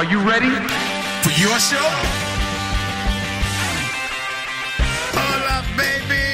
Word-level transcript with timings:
are 0.00 0.10
you 0.10 0.18
ready? 0.20 0.48
For 1.20 1.32
your 1.38 1.58
show? 1.58 1.88
Hola, 5.12 5.60
baby. 5.76 6.24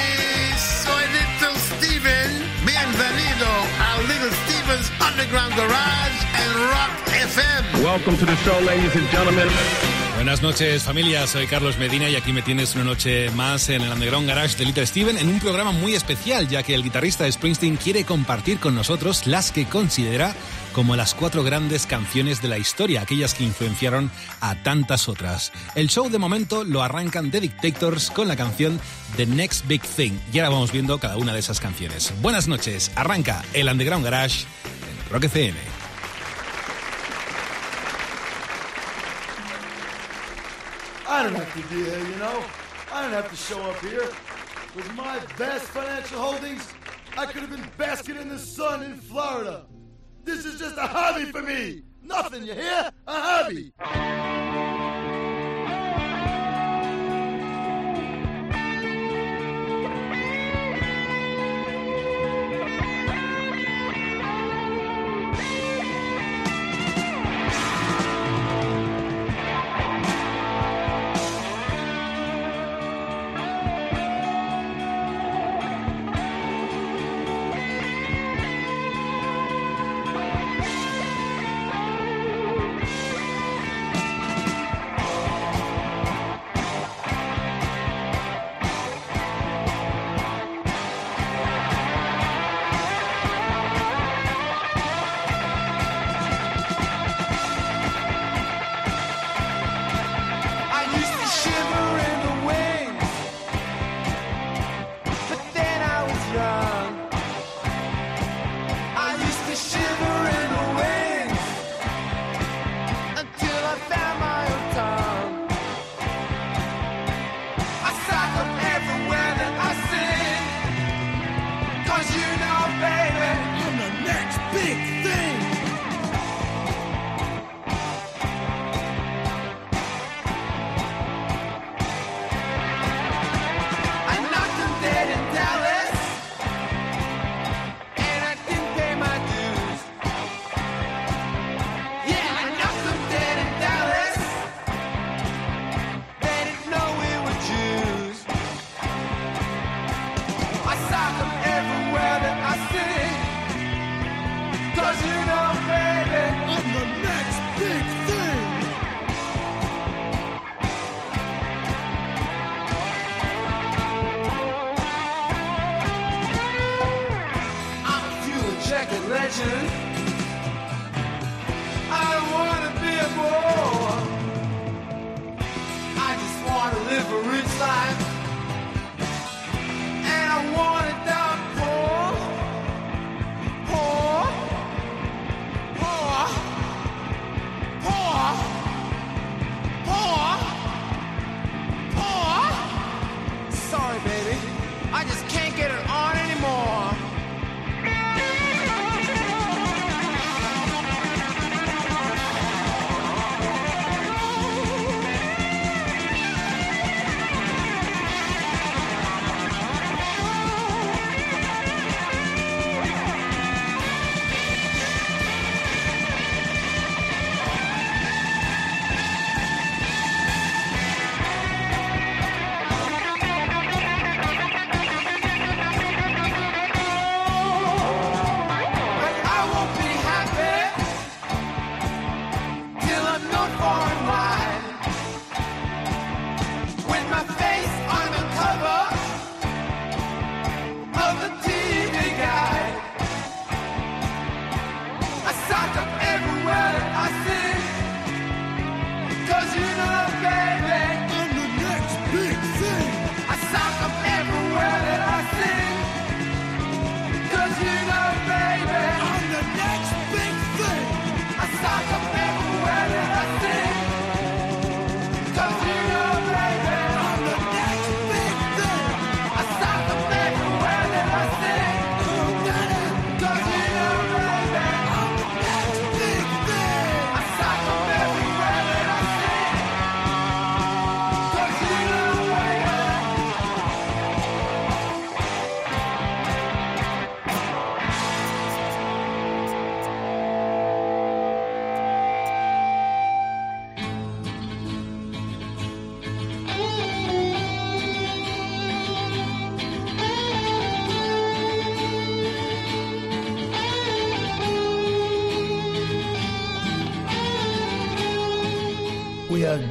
Soy 0.55 1.03
Little 1.11 1.59
Steven. 1.75 2.31
Bienvenido 2.63 3.51
a 3.83 4.07
Little 4.07 4.31
Steven's 4.47 4.89
Underground 5.03 5.57
Garage 5.57 6.19
and 6.43 6.55
Rock 6.71 6.93
FM. 7.11 7.83
Welcome 7.83 8.17
to 8.19 8.25
the 8.25 8.37
show, 8.37 8.57
ladies 8.61 8.95
and 8.95 9.09
gentlemen. 9.09 10.06
Buenas 10.27 10.43
noches 10.43 10.83
familia, 10.83 11.25
soy 11.29 11.47
Carlos 11.47 11.79
Medina 11.79 12.11
y 12.11 12.17
aquí 12.17 12.33
me 12.33 12.43
tienes 12.43 12.75
una 12.75 12.83
noche 12.83 13.31
más 13.31 13.69
en 13.69 13.83
el 13.83 13.93
Underground 13.93 14.27
Garage 14.27 14.57
de 14.57 14.65
Little 14.65 14.85
Steven 14.85 15.17
en 15.17 15.29
un 15.29 15.39
programa 15.39 15.71
muy 15.71 15.95
especial 15.95 16.49
ya 16.49 16.65
que 16.65 16.75
el 16.75 16.83
guitarrista 16.83 17.23
de 17.23 17.31
Springsteen 17.31 17.77
quiere 17.77 18.03
compartir 18.03 18.59
con 18.59 18.75
nosotros 18.75 19.29
las 19.29 19.53
que 19.53 19.67
considera 19.67 20.35
como 20.73 20.97
las 20.97 21.15
cuatro 21.15 21.45
grandes 21.45 21.87
canciones 21.87 22.43
de 22.43 22.49
la 22.49 22.59
historia, 22.59 23.03
aquellas 23.03 23.35
que 23.35 23.45
influenciaron 23.45 24.11
a 24.41 24.57
tantas 24.65 25.09
otras. 25.09 25.53
El 25.77 25.89
show 25.91 26.11
de 26.11 26.19
momento 26.19 26.65
lo 26.65 26.83
arrancan 26.83 27.31
The 27.31 27.43
Dictators 27.43 28.11
con 28.11 28.27
la 28.27 28.35
canción 28.35 28.81
The 29.17 29.27
Next 29.27 29.69
Big 29.69 29.83
Thing 29.83 30.19
y 30.33 30.41
ahora 30.41 30.51
vamos 30.51 30.73
viendo 30.73 30.99
cada 30.99 31.19
una 31.19 31.35
de 31.35 31.39
esas 31.39 31.61
canciones. 31.61 32.13
Buenas 32.21 32.49
noches, 32.49 32.91
arranca 32.97 33.45
el 33.53 33.69
Underground 33.69 34.05
Garage 34.05 34.41
en 34.41 35.13
Rock 35.13 35.27
FM. 35.27 35.76
I 41.17 41.23
don't 41.23 41.35
have 41.35 41.51
to 41.55 41.75
be 41.75 41.83
here, 41.83 41.99
you 41.99 42.17
know. 42.17 42.45
I 42.93 43.01
don't 43.01 43.13
have 43.13 43.31
to 43.31 43.37
show 43.37 43.59
up 43.63 43.81
here. 43.81 44.07
With 44.77 44.95
my 44.95 45.19
vast 45.39 45.65
financial 45.69 46.21
holdings, 46.21 46.71
I 47.17 47.25
could 47.25 47.41
have 47.41 47.49
been 47.51 47.67
basking 47.79 48.17
in 48.17 48.29
the 48.29 48.39
sun 48.39 48.83
in 48.83 48.99
Florida. 48.99 49.65
This 50.25 50.45
is 50.45 50.59
just 50.59 50.77
a 50.77 50.87
hobby 50.87 51.25
for 51.25 51.41
me. 51.41 51.85
Nothing, 52.03 52.45
you 52.45 52.53
hear? 52.53 52.91
A 53.07 53.21
hobby. 53.21 53.73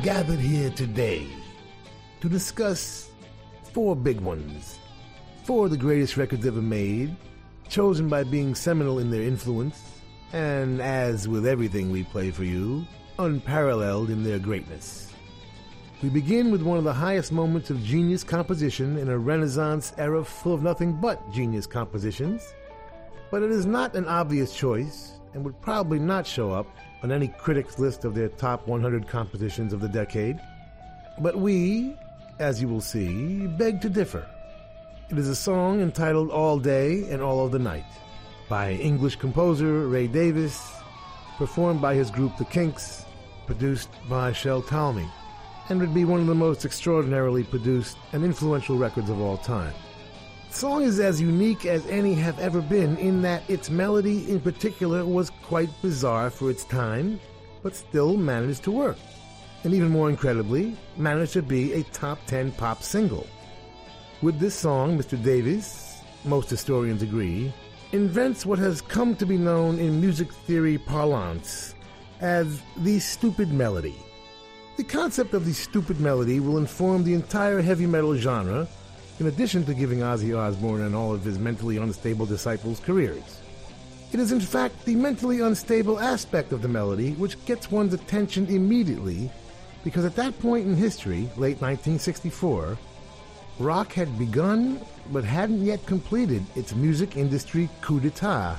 Gathered 0.06 0.38
here 0.38 0.69
today 0.69 1.25
to 2.22 2.30
discuss 2.30 3.10
four 3.74 3.96
big 3.96 4.19
ones. 4.19 4.78
Four 5.46 5.66
of 5.66 5.72
the 5.72 5.78
greatest 5.78 6.16
records 6.16 6.46
ever 6.46 6.62
made, 6.62 7.16
chosen 7.69 8.07
by 8.07 8.24
being 8.24 8.54
seminal 8.54 9.00
in 9.00 9.10
their 9.10 9.24
influence, 9.24 9.81
and 10.31 10.80
as 10.80 11.28
with 11.28 11.48
everything 11.48 11.90
we 11.90 12.04
play 12.04 12.30
for 12.30 12.44
you, 12.44 12.86
unparalleled 13.18 14.12
in 14.12 14.24
their 14.24 14.38
greatness. 14.38 15.12
We 16.04 16.10
begin 16.10 16.52
with 16.52 16.62
one 16.62 16.78
of 16.78 16.84
the 16.84 16.94
highest 16.94 17.31
moments 17.31 17.72
of 17.72 17.84
genius 17.84 18.24
composition 18.24 18.98
in 18.98 19.10
a 19.10 19.18
Renaissance 19.18 19.92
era 19.98 20.24
full 20.24 20.54
of 20.54 20.62
nothing 20.62 20.94
but 21.02 21.34
genius 21.34 21.66
compositions, 21.66 22.54
but 23.31 23.42
it 23.42 23.50
is 23.50 23.66
not 23.66 23.96
an 23.96 24.06
obvious 24.06 24.56
choice 24.56 25.13
and 25.34 25.44
would 25.44 25.60
probably 25.62 25.98
not 25.98 26.28
show 26.28 26.52
up 26.52 26.68
on 27.06 27.12
any 27.12 27.28
critic's 27.28 27.78
list 27.78 28.04
of 28.04 28.16
their 28.16 28.30
top 28.30 28.68
100 28.68 29.07
compositions 29.07 29.74
of 29.74 29.80
the 29.80 29.88
decade. 29.88 30.42
But 31.19 31.36
we, 31.36 31.96
as 32.40 32.60
you 32.60 32.68
will 32.68 32.81
see, 32.81 33.46
beg 33.46 33.80
to 33.81 33.90
differ. 33.90 34.28
It 35.12 35.19
is 35.19 35.30
a 35.30 35.36
song 35.36 35.81
entitled 35.81 36.31
All 36.31 36.57
Day 36.57 37.07
and 37.12 37.22
All 37.22 37.46
of 37.46 37.52
the 37.52 37.60
Night 37.60 37.86
by 38.50 38.72
English 38.72 39.18
composer 39.18 39.88
Ray 39.88 40.07
Davies, 40.07 40.60
performed 41.38 41.80
by 41.80 41.94
his 41.94 42.10
group 42.10 42.36
The 42.38 42.46
Kinks, 42.46 43.06
produced 43.46 43.90
by 44.10 44.31
Shel 44.31 44.63
Talmy, 44.63 45.07
and 45.69 45.80
would 45.80 45.94
be 45.94 46.06
one 46.06 46.22
of 46.22 46.25
the 46.25 46.34
most 46.34 46.66
extraordinarily 46.66 47.44
produced 47.44 47.98
and 48.13 48.25
influential 48.25 48.80
records 48.80 49.12
of 49.12 49.22
all 49.22 49.38
time. 49.38 49.75
The 50.56 50.62
song 50.62 50.84
is 50.84 51.02
as 51.02 51.19
unique 51.19 51.66
as 51.66 51.86
any 51.88 52.13
have 52.13 52.40
ever 52.40 52.62
been 52.62 52.98
in 52.98 53.22
that 53.24 53.44
its 53.50 53.69
melody 53.69 54.31
in 54.31 54.40
particular 54.40 55.06
was 55.06 55.30
quite 55.44 55.69
bizarre 55.81 56.30
for 56.30 56.50
its 56.50 56.63
time, 56.63 57.19
but 57.62 57.75
still 57.75 58.16
managed 58.16 58.63
to 58.63 58.72
work. 58.72 58.96
And 59.66 59.74
even 59.74 59.90
more 59.90 60.10
incredibly, 60.10 60.78
managed 60.96 61.34
to 61.34 61.42
be 61.42 61.74
a 61.74 61.84
top 61.84 62.19
10 62.28 62.54
pop 62.54 62.84
single. 62.84 63.28
With 64.22 64.40
this 64.40 64.56
song, 64.56 64.98
Mr. 64.98 65.22
Davies, 65.22 65.98
most 66.24 66.50
historians 66.50 67.02
agree, 67.02 67.54
invents 67.92 68.46
what 68.46 68.57
has 68.60 68.80
come 68.80 69.13
to 69.18 69.25
be 69.25 69.38
known 69.38 69.78
in 69.78 70.00
music 70.00 70.31
theory 70.31 70.78
parlance 70.78 71.75
as 72.22 72.62
the 72.78 73.00
stupid 73.00 73.52
melody. 73.52 73.98
The 74.78 74.86
concept 74.86 75.34
of 75.34 75.46
the 75.46 75.54
stupid 75.54 76.00
melody 76.00 76.40
will 76.40 76.57
inform 76.57 77.04
the 77.04 77.13
entire 77.13 77.62
heavy 77.62 77.88
metal 77.88 78.16
genre, 78.16 78.69
in 79.19 79.27
addition 79.27 79.65
to 79.65 79.73
giving 79.73 80.00
Ozzy 80.00 80.38
Osbourne 80.38 80.81
and 80.81 80.95
all 80.95 81.13
of 81.13 81.23
his 81.23 81.39
mentally 81.39 81.77
unstable 81.77 82.25
disciples 82.25 82.79
careers. 82.79 83.41
It 84.12 84.19
is 84.19 84.31
in 84.31 84.39
fact 84.39 84.85
the 84.85 84.95
mentally 84.95 85.41
unstable 85.41 86.00
aspect 86.00 86.51
of 86.51 86.62
the 86.62 86.67
melody 86.67 87.13
which 87.13 87.44
gets 87.45 87.71
one's 87.71 87.94
attention 87.94 88.47
immediately, 88.47 89.31
because 89.83 90.06
at 90.06 90.15
that 90.15 90.38
point 90.39 90.67
in 90.67 90.75
history, 90.75 91.29
late 91.38 91.62
1964, 91.62 92.77
rock 93.59 93.94
had 93.94 94.19
begun 94.19 94.81
but 95.12 95.23
hadn't 95.23 95.63
yet 95.63 95.85
completed 95.85 96.44
its 96.56 96.75
music 96.75 97.15
industry 97.15 97.69
coup 97.81 98.00
d'etat, 98.00 98.57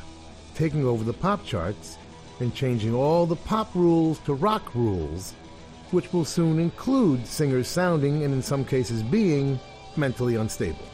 taking 0.55 0.85
over 0.85 1.05
the 1.05 1.13
pop 1.13 1.45
charts 1.45 1.99
and 2.41 2.55
changing 2.55 2.95
all 2.95 3.27
the 3.27 3.37
pop 3.37 3.75
rules 3.75 4.19
to 4.21 4.35
rock 4.35 4.75
rules, 4.75 5.33
which 5.91 6.13
will 6.13 6.25
soon 6.25 6.59
include 6.59 7.27
singers 7.27 7.69
sounding 7.69 8.25
and 8.25 8.33
in 8.33 8.43
some 8.43 8.65
cases 8.65 9.03
being 9.03 9.59
mentally 9.97 10.37
unstable. 10.37 10.87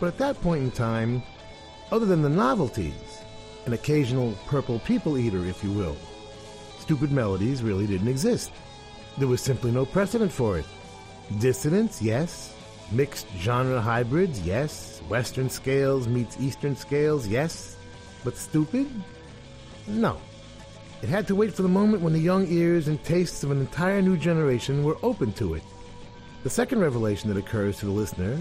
But 0.00 0.06
at 0.06 0.18
that 0.18 0.40
point 0.40 0.62
in 0.62 0.70
time, 0.70 1.22
other 1.90 2.06
than 2.06 2.22
the 2.22 2.28
novelties, 2.28 3.22
an 3.66 3.72
occasional 3.72 4.32
purple 4.46 4.78
people 4.80 5.18
eater, 5.18 5.44
if 5.44 5.62
you 5.64 5.72
will, 5.72 5.96
stupid 6.78 7.12
melodies 7.12 7.62
really 7.62 7.86
didn't 7.86 8.08
exist. 8.08 8.52
There 9.18 9.28
was 9.28 9.40
simply 9.40 9.70
no 9.70 9.84
precedent 9.84 10.32
for 10.32 10.58
it. 10.58 10.64
Dissonance, 11.38 12.00
yes. 12.00 12.54
Mixed 12.92 13.26
genre 13.36 13.80
hybrids, 13.80 14.40
yes. 14.40 15.00
Western 15.08 15.50
scales 15.50 16.08
meets 16.08 16.40
Eastern 16.40 16.76
scales, 16.76 17.26
yes. 17.26 17.76
But 18.24 18.36
stupid? 18.36 18.88
No. 19.86 20.18
It 21.02 21.08
had 21.08 21.26
to 21.28 21.34
wait 21.34 21.54
for 21.54 21.62
the 21.62 21.68
moment 21.68 22.02
when 22.02 22.12
the 22.12 22.18
young 22.18 22.46
ears 22.48 22.88
and 22.88 23.02
tastes 23.04 23.44
of 23.44 23.50
an 23.50 23.60
entire 23.60 24.02
new 24.02 24.16
generation 24.16 24.84
were 24.84 24.98
open 25.02 25.32
to 25.34 25.54
it. 25.54 25.62
The 26.48 26.54
second 26.54 26.80
revelation 26.80 27.28
that 27.28 27.36
occurs 27.36 27.76
to 27.76 27.84
the 27.84 27.92
listener, 27.92 28.40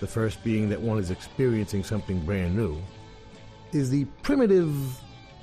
the 0.00 0.08
first 0.08 0.42
being 0.42 0.68
that 0.70 0.80
one 0.80 0.98
is 0.98 1.12
experiencing 1.12 1.84
something 1.84 2.18
brand 2.26 2.56
new, 2.56 2.82
is 3.70 3.88
the 3.88 4.06
primitive, 4.24 4.74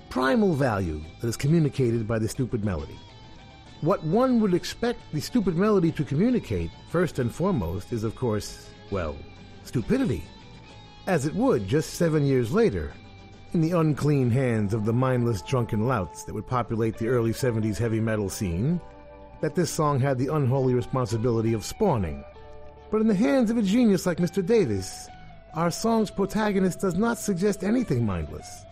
primal 0.09 0.53
value 0.53 1.01
that 1.21 1.27
is 1.29 1.37
communicated 1.37 2.05
by 2.05 2.19
the 2.19 2.27
stupid 2.27 2.65
melody. 2.65 2.99
What 3.79 4.03
one 4.03 4.41
would 4.41 4.53
expect 4.53 4.99
the 5.13 5.21
stupid 5.21 5.55
melody 5.55 5.89
to 5.93 6.03
communicate, 6.03 6.69
first 6.89 7.17
and 7.19 7.33
foremost, 7.33 7.93
is 7.93 8.03
of 8.03 8.13
course, 8.17 8.69
well, 8.91 9.15
stupidity. 9.63 10.25
As 11.07 11.25
it 11.25 11.33
would 11.33 11.65
just 11.65 11.93
seven 11.93 12.25
years 12.25 12.51
later, 12.51 12.91
in 13.53 13.61
the 13.61 13.79
unclean 13.79 14.29
hands 14.29 14.73
of 14.73 14.83
the 14.83 14.91
mindless 14.91 15.41
drunken 15.41 15.87
louts 15.87 16.25
that 16.25 16.35
would 16.35 16.45
populate 16.45 16.97
the 16.97 17.07
early 17.07 17.31
70s 17.31 17.77
heavy 17.77 18.01
metal 18.01 18.27
scene, 18.27 18.81
that 19.41 19.55
this 19.55 19.69
song 19.69 19.99
had 19.99 20.17
the 20.17 20.33
unholy 20.33 20.73
responsibility 20.73 21.53
of 21.53 21.65
spawning. 21.65 22.23
But 22.89 23.01
in 23.01 23.07
the 23.07 23.15
hands 23.15 23.49
of 23.49 23.57
a 23.57 23.61
genius 23.61 24.05
like 24.05 24.17
Mr. 24.17 24.45
Davies, 24.45 25.09
our 25.53 25.71
song's 25.71 26.11
protagonist 26.11 26.79
does 26.79 26.95
not 26.95 27.17
suggest 27.17 27.63
anything 27.63 28.05
mindless. 28.05 28.65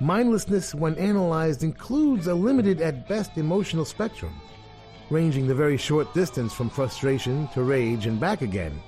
Mindlessness, 0.00 0.74
when 0.74 0.96
analyzed, 0.96 1.62
includes 1.62 2.26
a 2.26 2.34
limited 2.34 2.80
at 2.80 3.08
best 3.08 3.36
emotional 3.36 3.84
spectrum, 3.84 4.40
ranging 5.10 5.46
the 5.46 5.54
very 5.54 5.76
short 5.76 6.12
distance 6.14 6.52
from 6.52 6.70
frustration 6.70 7.48
to 7.48 7.62
rage 7.62 8.06
and 8.06 8.20
back 8.20 8.42
again, 8.42 8.80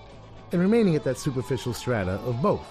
and 0.53 0.61
remaining 0.61 0.97
at 0.97 1.05
that 1.05 1.19
superficial 1.19 1.73
strata 1.73 2.13
of 2.27 2.41
both. 2.43 2.67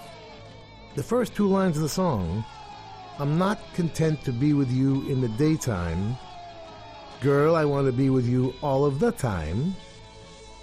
The 0.94 1.02
first 1.02 1.34
two 1.34 1.48
lines 1.48 1.76
of 1.76 1.82
the 1.82 1.88
song 1.88 2.44
I'm 3.18 3.36
not 3.36 3.60
content 3.74 4.24
to 4.24 4.32
be 4.32 4.54
with 4.54 4.70
you 4.70 5.06
in 5.06 5.20
the 5.20 5.28
daytime. 5.28 6.16
Girl, 7.20 7.54
I 7.54 7.66
want 7.66 7.86
to 7.86 7.92
be 7.92 8.08
with 8.08 8.26
you 8.26 8.54
all 8.62 8.86
of 8.86 8.98
the 8.98 9.12
time. 9.12 9.76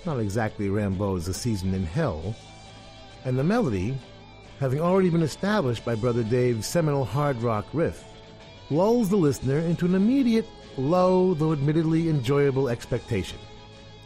Not 0.08 0.20
exactly 0.20 0.70
Rimbaud's 0.70 1.28
A 1.28 1.34
Season 1.34 1.72
in 1.76 1.86
Hell. 1.86 2.36
And 3.26 3.38
the 3.38 3.44
melody, 3.44 3.96
having 4.60 4.82
already 4.82 5.12
been 5.12 5.22
established 5.22 5.86
by 5.86 5.94
Brother 5.94 6.24
Dave's 6.24 6.66
seminal 6.66 7.06
hard 7.06 7.40
rock 7.44 7.68
riff, 7.74 8.04
lulls 8.72 9.08
the 9.08 9.18
listener 9.18 9.60
into 9.60 9.86
an 9.86 9.94
immediate, 9.94 10.48
low, 10.78 11.36
though 11.36 11.54
admittedly 11.54 12.10
enjoyable 12.10 12.70
expectation. 12.70 13.38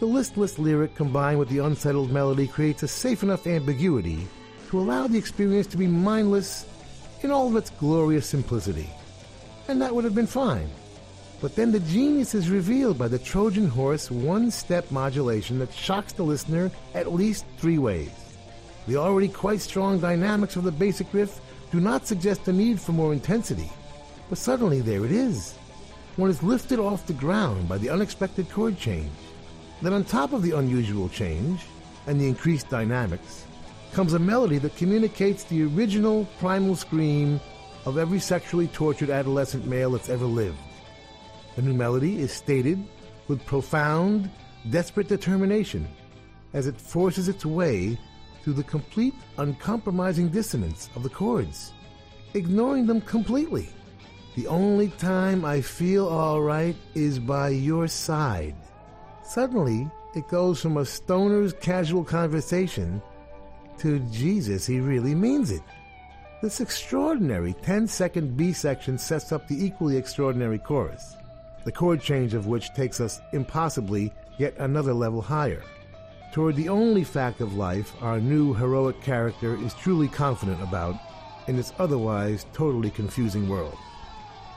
The 0.02 0.08
listless 0.08 0.60
lyric 0.60 0.94
combined 0.94 1.40
with 1.40 1.48
the 1.48 1.60
unsettled 1.60 2.12
melody 2.12 2.48
creates 2.48 2.84
a 2.84 2.88
safe 2.90 3.24
enough 3.24 3.48
ambiguity 3.48 4.28
to 4.72 4.80
allow 4.80 5.08
the 5.08 5.18
experience 5.18 5.68
to 5.68 5.78
be 5.78 5.88
mindless 5.88 6.66
in 7.22 7.32
all 7.32 7.48
of 7.48 7.56
its 7.56 7.70
glorious 7.70 8.28
simplicity. 8.28 8.90
And 9.70 9.82
that 9.82 9.96
would 9.96 10.04
have 10.04 10.16
been 10.16 10.28
fine. 10.28 10.68
But 11.42 11.56
then 11.56 11.72
the 11.72 11.80
genius 11.80 12.36
is 12.36 12.52
revealed 12.52 13.00
by 13.00 13.08
the 13.08 13.18
Trojan 13.18 13.68
horse 13.68 14.12
one 14.12 14.52
step 14.52 14.92
modulation 14.92 15.58
that 15.58 15.74
shocks 15.74 16.14
the 16.14 16.24
listener 16.24 16.70
at 16.94 17.12
least 17.12 17.46
three 17.58 17.80
ways. 17.80 18.12
The 18.88 18.98
already 18.98 19.28
quite 19.28 19.60
strong 19.60 20.00
dynamics 20.00 20.56
of 20.56 20.64
the 20.64 20.72
basic 20.72 21.12
riff 21.14 21.42
do 21.72 21.80
not 21.80 22.06
suggest 22.06 22.46
the 22.46 22.54
need 22.54 22.80
for 22.80 22.92
more 22.92 23.12
intensity, 23.12 23.72
but 24.30 24.38
suddenly 24.38 24.82
there 24.82 25.04
it 25.04 25.12
is. 25.12 25.56
One 26.16 26.30
is 26.30 26.44
lifted 26.44 26.78
off 26.78 27.08
the 27.08 27.14
ground 27.14 27.68
by 27.68 27.80
the 27.80 27.90
unexpected 27.90 28.48
chord 28.52 28.78
change. 28.78 29.12
Then, 29.82 29.94
on 29.94 30.04
top 30.04 30.34
of 30.34 30.44
the 30.44 30.52
unusual 30.52 31.10
change 31.10 31.62
and 32.06 32.22
the 32.22 32.28
increased 32.28 32.70
dynamics, 32.70 33.46
comes 33.94 34.14
a 34.14 34.20
melody 34.20 34.60
that 34.60 34.76
communicates 34.76 35.44
the 35.46 35.64
original 35.64 36.26
primal 36.38 36.76
scream 36.76 37.40
of 37.86 37.98
every 37.98 38.20
sexually 38.20 38.68
tortured 38.68 39.10
adolescent 39.10 39.66
male 39.66 39.92
that's 39.92 40.10
ever 40.10 40.26
lived. 40.26 40.58
The 41.56 41.62
new 41.62 41.74
melody 41.74 42.20
is 42.20 42.32
stated 42.32 42.84
with 43.28 43.46
profound, 43.46 44.30
desperate 44.70 45.08
determination 45.08 45.88
as 46.54 46.68
it 46.68 46.80
forces 46.80 47.28
its 47.28 47.46
way 47.46 47.98
through 48.44 48.54
the 48.54 48.64
complete, 48.64 49.14
uncompromising 49.38 50.30
dissonance 50.30 50.90
of 50.96 51.04
the 51.04 51.10
chords, 51.10 51.74
ignoring 52.34 52.86
them 52.86 53.02
completely. 53.02 53.70
The 54.36 54.48
only 54.48 54.90
time 54.92 55.44
I 55.44 55.62
feel 55.62 56.08
all 56.08 56.42
right 56.42 56.76
is 56.96 57.20
by 57.20 57.50
your 57.50 57.88
side. 57.88 58.56
Suddenly, 59.24 59.90
it 60.16 60.28
goes 60.28 60.62
from 60.62 60.78
a 60.78 60.86
stoner's 60.86 61.54
casual 61.54 62.04
conversation 62.04 63.02
to 63.80 64.00
Jesus, 64.12 64.66
he 64.66 64.80
really 64.80 65.16
means 65.16 65.52
it. 65.52 65.64
This 66.42 66.62
extraordinary 66.62 67.54
10 67.62 67.88
second 67.88 68.38
B 68.38 68.54
section 68.54 68.98
sets 68.98 69.32
up 69.32 69.48
the 69.48 69.66
equally 69.66 69.98
extraordinary 69.98 70.60
chorus, 70.60 71.16
the 71.64 71.72
chord 71.72 72.02
change 72.02 72.34
of 72.34 72.48
which 72.48 72.74
takes 72.74 73.00
us 73.00 73.22
impossibly 73.34 74.14
yet 74.38 74.56
another 74.58 74.94
level 74.94 75.22
higher. 75.22 75.64
Toward 76.32 76.56
the 76.56 76.70
only 76.70 77.04
fact 77.04 77.42
of 77.42 77.56
life 77.56 77.94
our 78.02 78.20
new 78.20 78.54
heroic 78.54 79.02
character 79.02 79.56
is 79.56 79.74
truly 79.74 80.08
confident 80.08 80.62
about 80.64 80.96
in 81.48 81.58
this 81.58 81.74
otherwise 81.78 82.46
totally 82.54 82.90
confusing 82.90 83.50
world. 83.50 83.78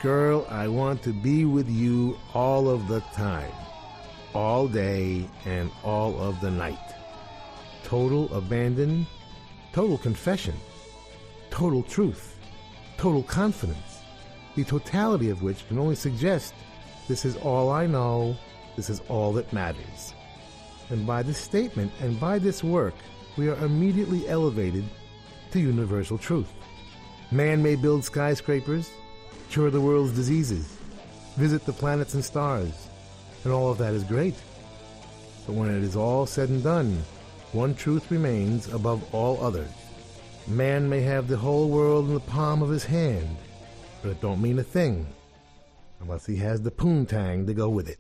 Girl, 0.00 0.46
I 0.50 0.68
want 0.68 1.02
to 1.02 1.12
be 1.12 1.44
with 1.44 1.68
you 1.68 2.16
all 2.32 2.68
of 2.68 2.88
the 2.88 3.00
time, 3.14 3.52
all 4.34 4.68
day 4.68 5.28
and 5.44 5.70
all 5.82 6.18
of 6.20 6.40
the 6.40 6.50
night. 6.50 6.94
Total 7.82 8.32
abandon, 8.34 9.06
total 9.72 9.98
confession, 9.98 10.54
total 11.50 11.82
truth, 11.82 12.38
total 12.96 13.22
confidence, 13.22 14.02
the 14.54 14.64
totality 14.64 15.30
of 15.30 15.42
which 15.42 15.66
can 15.68 15.78
only 15.78 15.96
suggest 15.96 16.54
this 17.06 17.26
is 17.26 17.36
all 17.36 17.70
I 17.70 17.86
know. 17.86 18.34
This 18.76 18.88
is 18.88 19.02
all 19.08 19.32
that 19.34 19.52
matters. 19.52 20.14
And 20.88 21.06
by 21.06 21.22
this 21.22 21.38
statement 21.38 21.92
and 22.00 22.18
by 22.18 22.38
this 22.38 22.64
work, 22.64 22.94
we 23.36 23.48
are 23.48 23.64
immediately 23.64 24.26
elevated 24.26 24.84
to 25.50 25.60
universal 25.60 26.16
truth. 26.16 26.48
Man 27.30 27.62
may 27.62 27.76
build 27.76 28.04
skyscrapers, 28.04 28.90
cure 29.50 29.70
the 29.70 29.80
world's 29.80 30.12
diseases, 30.12 30.78
visit 31.36 31.66
the 31.66 31.72
planets 31.72 32.14
and 32.14 32.24
stars, 32.24 32.88
and 33.44 33.52
all 33.52 33.70
of 33.70 33.78
that 33.78 33.92
is 33.92 34.04
great. 34.04 34.34
But 35.46 35.56
when 35.56 35.68
it 35.68 35.82
is 35.82 35.96
all 35.96 36.26
said 36.26 36.48
and 36.48 36.62
done, 36.62 37.02
one 37.52 37.74
truth 37.74 38.10
remains 38.10 38.72
above 38.72 39.14
all 39.14 39.42
others. 39.44 39.70
Man 40.46 40.88
may 40.88 41.00
have 41.02 41.28
the 41.28 41.36
whole 41.36 41.68
world 41.68 42.08
in 42.08 42.14
the 42.14 42.20
palm 42.20 42.62
of 42.62 42.70
his 42.70 42.84
hand, 42.84 43.36
but 44.02 44.10
it 44.10 44.20
don't 44.20 44.42
mean 44.42 44.58
a 44.58 44.62
thing 44.62 45.06
Unless 46.04 46.26
he 46.26 46.36
has 46.36 46.60
the 46.60 46.70
poontang 46.70 47.46
to 47.46 47.54
go 47.54 47.70
with 47.70 47.88
it. 47.88 47.98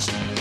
Podcast. 0.00 0.39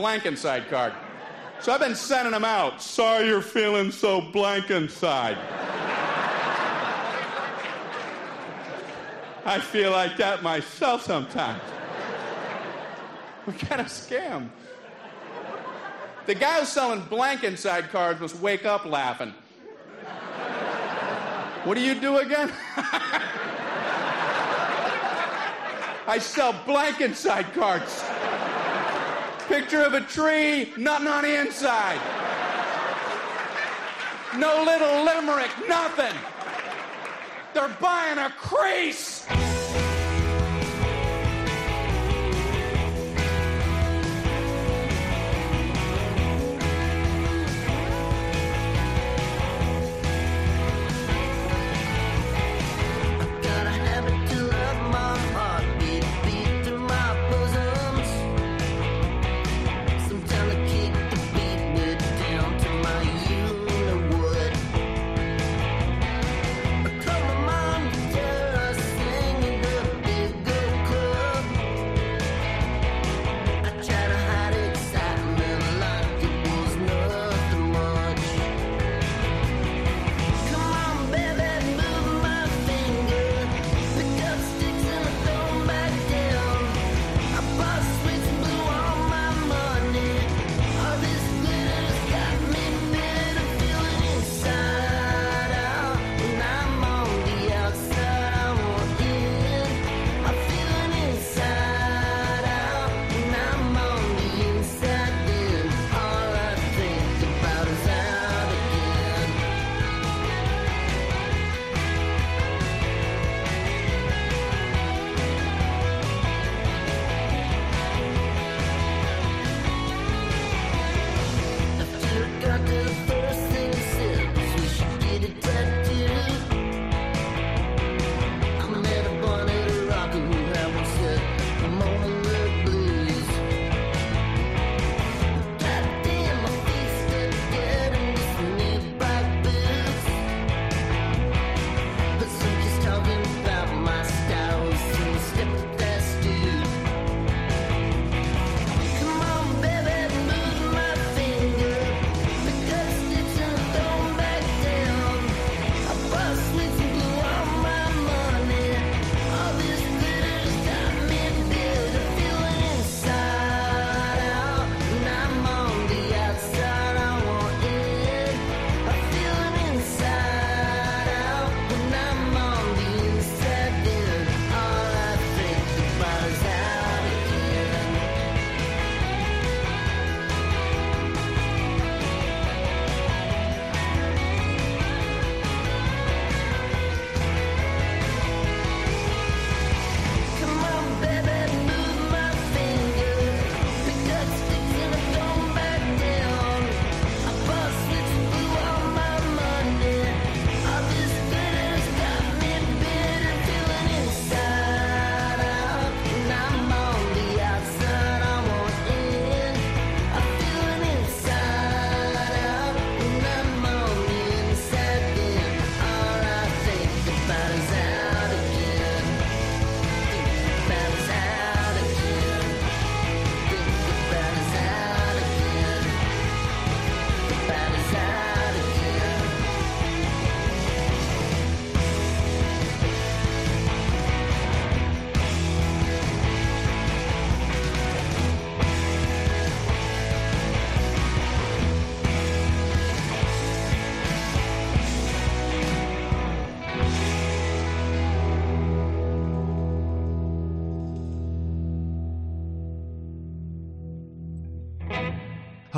Blank 0.00 0.24
inside 0.24 0.70
card. 0.70 0.94
So 1.60 1.72
I've 1.72 1.80
been 1.80 1.94
sending 1.94 2.32
them 2.32 2.42
out. 2.42 2.80
Sorry 2.80 3.26
you're 3.26 3.42
feeling 3.42 3.90
so 3.90 4.22
blank 4.22 4.70
inside. 4.70 5.36
I 9.44 9.60
feel 9.60 9.90
like 9.90 10.16
that 10.16 10.42
myself 10.42 11.04
sometimes. 11.04 11.60
What 13.44 13.58
kind 13.58 13.82
of 13.82 13.88
scam? 13.88 14.48
The 16.24 16.34
guy 16.34 16.60
who's 16.60 16.70
selling 16.70 17.02
Blankenside 17.02 17.90
cards 17.90 18.22
must 18.22 18.36
wake 18.36 18.64
up 18.64 18.86
laughing. 18.86 19.34
What 21.64 21.74
do 21.74 21.82
you 21.82 21.94
do 21.94 22.16
again? 22.16 22.50
I 26.06 26.18
sell 26.18 26.54
blank 26.64 27.02
inside 27.02 27.52
cards 27.52 28.02
picture 29.50 29.82
of 29.82 29.94
a 29.94 30.00
tree, 30.02 30.72
nothing 30.76 31.08
on 31.08 31.24
the 31.24 31.40
inside. 31.40 31.98
No 34.38 34.62
little 34.62 35.04
limerick, 35.04 35.50
nothing. 35.66 36.14
They're 37.52 37.76
buying 37.80 38.18
a 38.18 38.30
crease. 38.30 39.26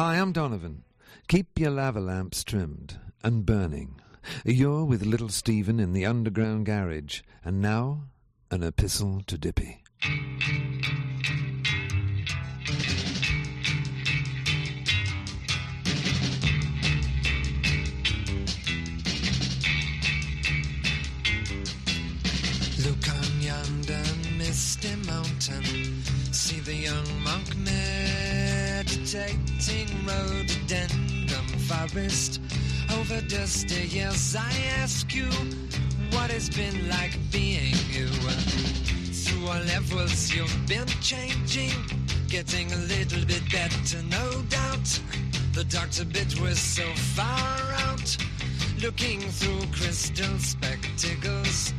Hi, 0.05 0.17
I'm 0.19 0.33
Donovan. 0.33 0.83
Keep 1.29 1.61
your 1.61 1.71
lava 1.71 2.01
lamps 2.01 2.43
trimmed 2.43 2.99
and 3.23 3.47
burning. 3.47 4.01
You're 4.45 4.85
with 4.85 5.07
little 5.07 5.29
Steven 5.29 5.79
in 5.79 5.93
the 5.93 6.05
underground 6.07 6.67
garage, 6.67 7.21
and 7.45 7.63
now 7.63 8.07
an 8.51 8.65
epistle 8.65 9.23
to 9.29 9.39
Dippy. 9.39 9.85
Look 22.85 23.09
on 23.09 23.41
yonder 23.41 24.03
misty 24.37 24.97
mountain, 25.07 26.03
see 26.33 26.59
the 26.59 26.75
young 26.75 27.23
monk 27.23 27.57
meditate 27.57 29.42
rhododendron 30.13 31.47
forest 31.69 32.41
over 32.99 33.21
dusty 33.23 33.75
hills. 33.75 34.37
I 34.37 34.53
ask 34.81 35.15
you 35.15 35.31
what 36.11 36.31
it's 36.31 36.49
been 36.49 36.89
like 36.89 37.17
being 37.31 37.75
you. 37.91 38.09
Through 39.23 39.47
all 39.47 39.63
levels 39.75 40.33
you've 40.35 40.67
been 40.67 40.89
changing, 41.01 41.73
getting 42.29 42.73
a 42.73 42.77
little 42.77 43.25
bit 43.27 43.43
better, 43.51 44.03
no 44.11 44.43
doubt. 44.49 45.01
The 45.55 45.65
doctor 45.65 46.05
bit 46.05 46.41
we're 46.41 46.55
so 46.55 46.87
far 47.17 47.59
out. 47.89 48.17
Looking 48.83 49.21
through 49.21 49.67
crystal 49.73 50.39
spectacles, 50.39 51.73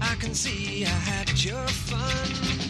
I 0.00 0.14
can 0.16 0.34
see 0.34 0.84
I 0.84 0.88
had 0.88 1.44
your 1.44 1.66
fun. 1.68 2.69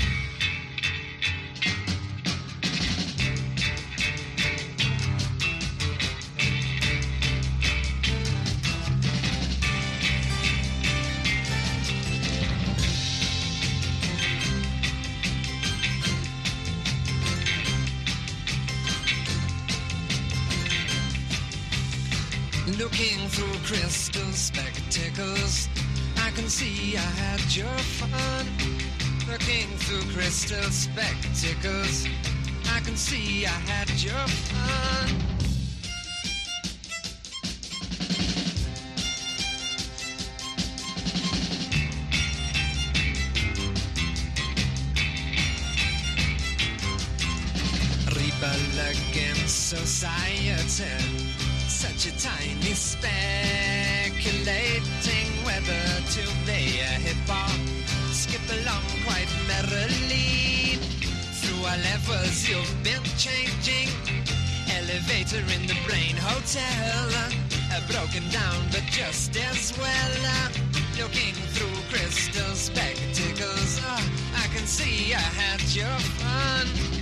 Looking 22.91 23.29
through 23.29 23.57
crystal 23.63 24.31
spectacles, 24.33 25.69
I 26.17 26.29
can 26.31 26.49
see 26.49 26.97
I 26.97 26.99
had 26.99 27.55
your 27.55 27.77
fun. 27.97 28.45
Looking 29.31 29.67
through 29.77 30.11
crystal 30.11 30.61
spectacles, 30.63 32.05
I 32.69 32.81
can 32.81 32.97
see 32.97 33.45
I 33.45 33.49
had 33.49 33.89
your 34.03 34.27
fun. 34.27 35.31
Society 49.47 51.30
such 51.81 52.05
a 52.05 52.13
tiny 52.21 52.77
speculating 52.77 55.33
whether 55.43 55.81
to 56.13 56.21
play 56.45 56.77
a 56.77 56.93
hip 57.01 57.17
hop. 57.25 57.49
Skip 58.13 58.45
along 58.61 58.85
quite 59.03 59.25
merrily. 59.49 60.77
Through 61.41 61.65
our 61.65 61.81
levels, 61.89 62.45
you've 62.47 62.69
been 62.83 63.01
changing. 63.17 63.89
Elevator 64.77 65.41
in 65.57 65.65
the 65.65 65.73
brain 65.87 66.15
hotel. 66.21 67.09
Uh, 67.73 67.81
broken 67.89 68.29
down, 68.29 68.61
but 68.69 68.85
just 68.91 69.35
as 69.37 69.73
well. 69.79 70.13
Uh, 70.37 70.49
looking 71.01 71.33
through 71.33 71.81
crystal 71.89 72.53
spectacles. 72.53 73.81
Uh, 73.83 73.99
I 74.37 74.45
can 74.53 74.67
see 74.67 75.15
I 75.15 75.17
had 75.17 75.63
your 75.73 75.97
fun. 76.21 77.00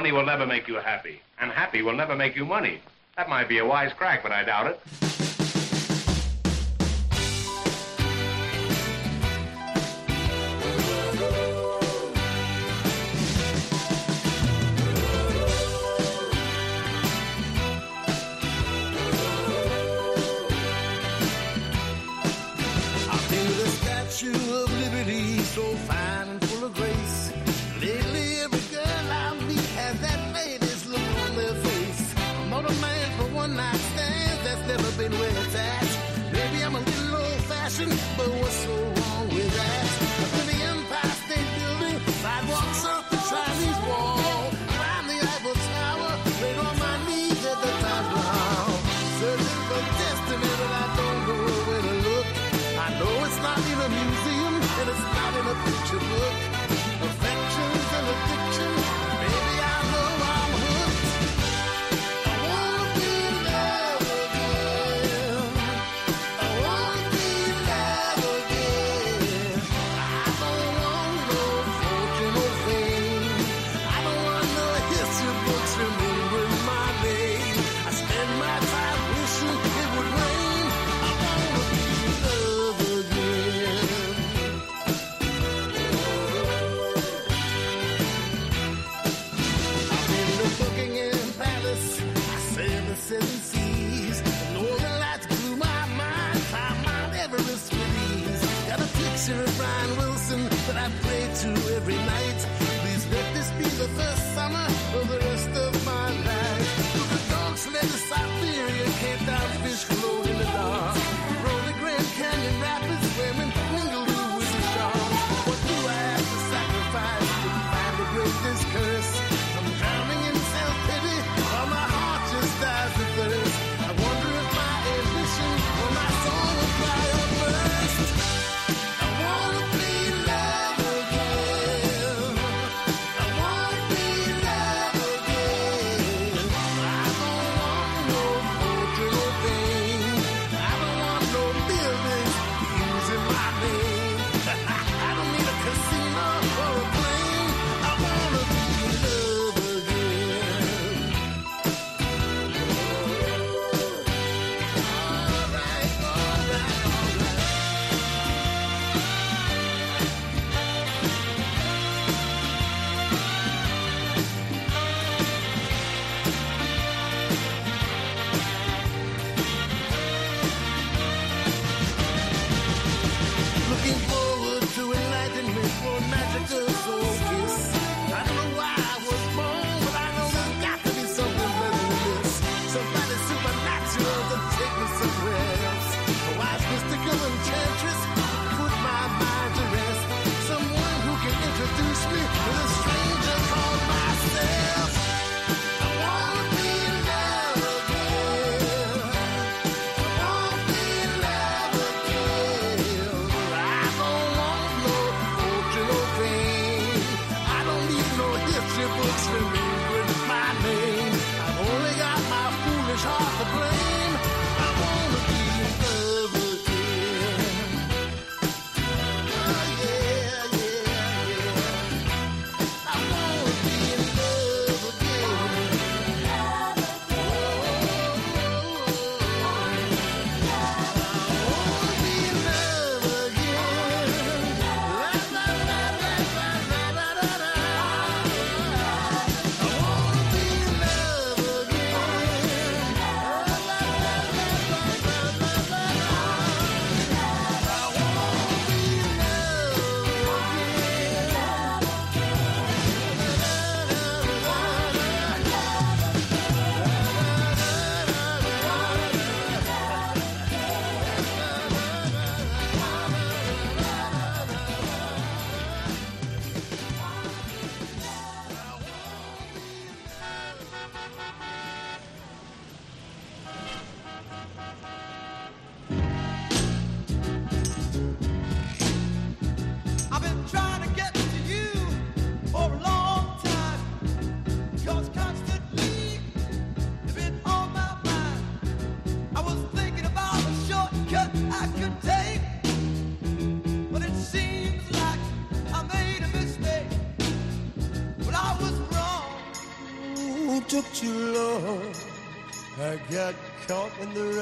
Money 0.00 0.12
will 0.12 0.24
never 0.24 0.46
make 0.46 0.66
you 0.66 0.76
happy, 0.76 1.20
and 1.38 1.52
happy 1.52 1.82
will 1.82 1.92
never 1.92 2.16
make 2.16 2.34
you 2.34 2.46
money. 2.46 2.80
That 3.18 3.28
might 3.28 3.50
be 3.50 3.58
a 3.58 3.66
wise 3.66 3.92
crack, 3.92 4.22
but 4.22 4.32
I 4.32 4.42
doubt 4.44 4.68
it. 4.68 5.09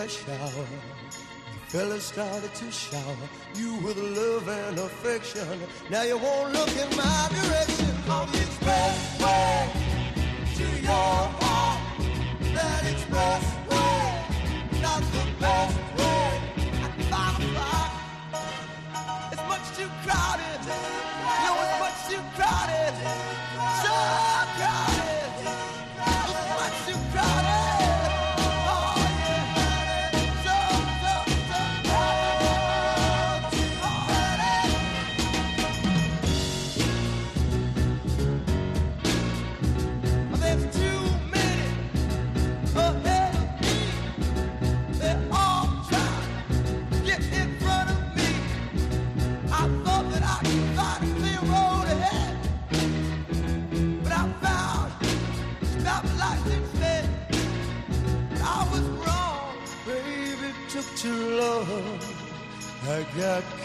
In 0.09 0.27
the 0.27 0.33
rush 0.33 0.57
hour. 0.57 0.66
The 1.71 1.79
fella 1.79 2.01
started 2.01 2.55
to 2.55 2.71
shower 2.71 3.29
you 3.55 3.75
with 3.77 3.97
love 3.97 4.49
and 4.49 4.79
affection. 4.79 5.61
Now 5.90 6.03
you 6.03 6.16
won't 6.18 6.53
look 6.53 6.71
in 6.77 6.97
my 6.97 7.29
direction 7.31 7.88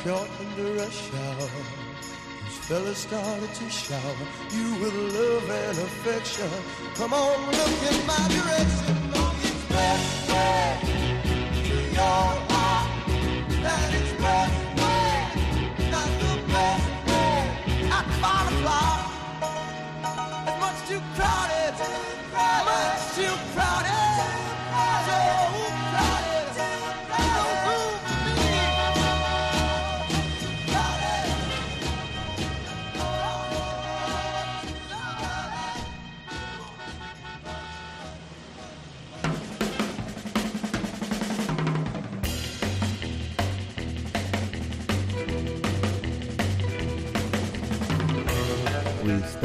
caught 0.04 0.28
in 0.42 0.64
the 0.64 0.72
rush 0.74 1.14
hour. 1.14 1.50
These 2.44 2.58
fellas 2.68 2.98
started 2.98 3.54
to 3.54 3.70
shower 3.70 4.28
you 4.52 4.76
with 4.82 4.94
love 5.16 5.50
and 5.50 5.78
affection. 5.78 6.50
Come 6.96 7.14
on, 7.14 7.46
look 7.46 7.82
in 7.90 8.06
my 8.06 8.28
direction. 8.28 8.98
On 9.16 9.34
the 9.40 9.48
expressway 9.48 10.23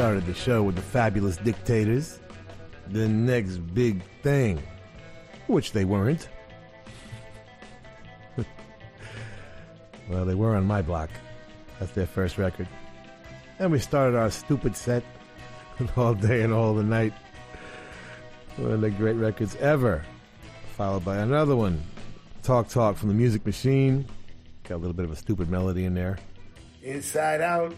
started 0.09 0.25
the 0.25 0.33
show 0.33 0.63
with 0.63 0.75
the 0.75 0.81
fabulous 0.81 1.37
dictators. 1.37 2.19
The 2.87 3.07
next 3.07 3.57
big 3.75 4.01
thing, 4.23 4.59
which 5.45 5.71
they 5.71 5.85
weren't. 5.85 6.27
well, 10.09 10.25
they 10.25 10.33
were 10.33 10.55
on 10.55 10.65
my 10.65 10.81
block. 10.81 11.11
That's 11.79 11.91
their 11.91 12.07
first 12.07 12.39
record. 12.39 12.67
And 13.59 13.71
we 13.71 13.77
started 13.77 14.17
our 14.17 14.31
stupid 14.31 14.75
set 14.75 15.03
all 15.95 16.15
day 16.15 16.41
and 16.41 16.51
all 16.51 16.73
the 16.73 16.81
night. 16.81 17.13
One 18.55 18.71
of 18.71 18.81
the 18.81 18.89
great 18.89 19.17
records 19.17 19.55
ever. 19.57 20.03
Followed 20.75 21.05
by 21.05 21.17
another 21.17 21.55
one, 21.55 21.83
Talk 22.41 22.67
Talk 22.67 22.97
from 22.97 23.09
the 23.09 23.15
Music 23.15 23.45
Machine. 23.45 24.07
Got 24.63 24.77
a 24.77 24.77
little 24.77 24.93
bit 24.93 25.05
of 25.05 25.11
a 25.11 25.15
stupid 25.15 25.51
melody 25.51 25.85
in 25.85 25.93
there. 25.93 26.17
Inside 26.81 27.41
Out 27.41 27.75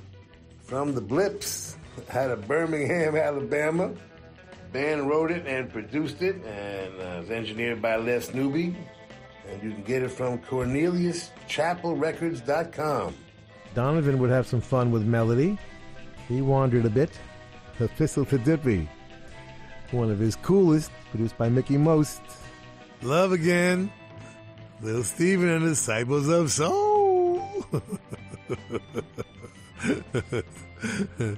from 0.63 0.95
the 0.95 1.01
Blips 1.01 1.75
out 2.11 2.31
of 2.31 2.47
Birmingham, 2.47 3.15
Alabama. 3.15 3.93
Ben 4.71 5.07
wrote 5.07 5.31
it 5.31 5.45
and 5.47 5.69
produced 5.71 6.21
it, 6.21 6.35
and 6.45 6.99
uh, 6.99 7.03
it 7.03 7.19
was 7.21 7.29
engineered 7.29 7.81
by 7.81 7.95
Les 7.97 8.33
Newby. 8.33 8.75
And 9.49 9.61
you 9.61 9.71
can 9.71 9.83
get 9.83 10.01
it 10.03 10.09
from 10.09 10.39
CorneliusChapelRecords.com. 10.39 13.15
Donovan 13.73 14.19
would 14.19 14.29
have 14.29 14.47
some 14.47 14.61
fun 14.61 14.91
with 14.91 15.03
melody. 15.03 15.57
He 16.27 16.41
wandered 16.41 16.85
a 16.85 16.89
bit. 16.89 17.09
the 17.77 17.85
Epistle 17.85 18.25
to 18.25 18.37
Dippy, 18.37 18.87
one 19.91 20.11
of 20.11 20.19
his 20.19 20.35
coolest, 20.37 20.91
produced 21.09 21.37
by 21.37 21.49
Mickie 21.49 21.77
Most. 21.77 22.21
Love 23.01 23.31
again, 23.33 23.91
Little 24.81 25.03
Steven 25.03 25.49
and 25.49 25.65
the 25.65 25.69
Disciples 25.69 26.29
of 26.29 26.51
Soul. 26.51 27.65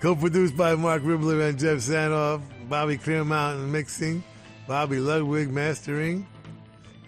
Co-produced 0.00 0.56
by 0.56 0.74
Marc 0.74 1.02
Ribler 1.02 1.48
and 1.48 1.58
Geoff 1.58 1.78
Sanoff, 1.78 2.42
Bobby 2.68 2.98
Clearmountain 2.98 3.68
mixing, 3.68 4.22
Bobby 4.66 4.98
Ludwig 4.98 5.50
mastering, 5.50 6.26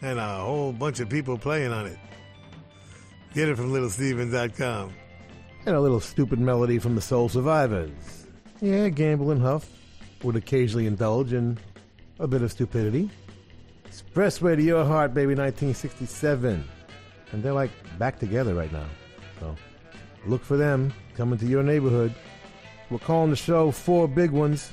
and 0.02 0.18
a 0.18 0.38
whole 0.38 0.72
bunch 0.72 1.00
of 1.00 1.09
people 1.09 1.37
playing 1.37 1.72
on 1.72 1.87
it. 1.87 1.98
Get 3.35 3.48
it 3.48 3.57
from 3.57 3.72
littlesteven.com. 3.72 4.92
And 5.66 5.76
a 5.76 5.81
little 5.81 6.00
stupid 6.00 6.38
melody 6.38 6.78
from 6.78 6.94
the 6.94 7.00
Soul 7.00 7.28
Survivors. 7.28 7.90
Yeah, 8.61 8.88
Gamble 8.88 9.31
and 9.31 9.42
Huff 9.42 9.68
would 10.22 10.37
occasionally 10.37 10.87
indulge 10.87 11.33
in 11.33 11.59
a 12.18 12.26
bit 12.26 12.42
of 12.42 12.50
stupidity. 12.50 13.11
Expressway 13.85 14.57
to 14.57 14.62
Your 14.62 14.85
Heart, 14.85 15.14
baby, 15.14 15.35
1967. 15.35 16.64
And 17.33 17.42
they're 17.42 17.52
like 17.52 17.70
back 17.98 18.18
together 18.18 18.54
right 18.54 18.72
now. 18.72 18.87
So 19.40 19.57
look 20.26 20.44
for 20.44 20.57
them 20.57 20.92
coming 21.16 21.38
to 21.38 21.46
your 21.46 21.62
neighborhood. 21.62 22.14
We're 22.90 22.98
calling 22.98 23.31
the 23.31 23.37
show 23.37 23.70
Four 23.70 24.09
Big 24.09 24.31
Ones. 24.31 24.72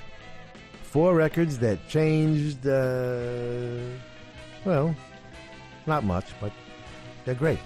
Four 0.84 1.16
records 1.16 1.60
that 1.60 1.88
changed, 1.90 2.66
uh, 2.66 3.80
well, 4.64 4.96
not 5.86 6.04
much, 6.06 6.28
but 6.40 6.54
they're 7.26 7.36
great. 7.36 7.60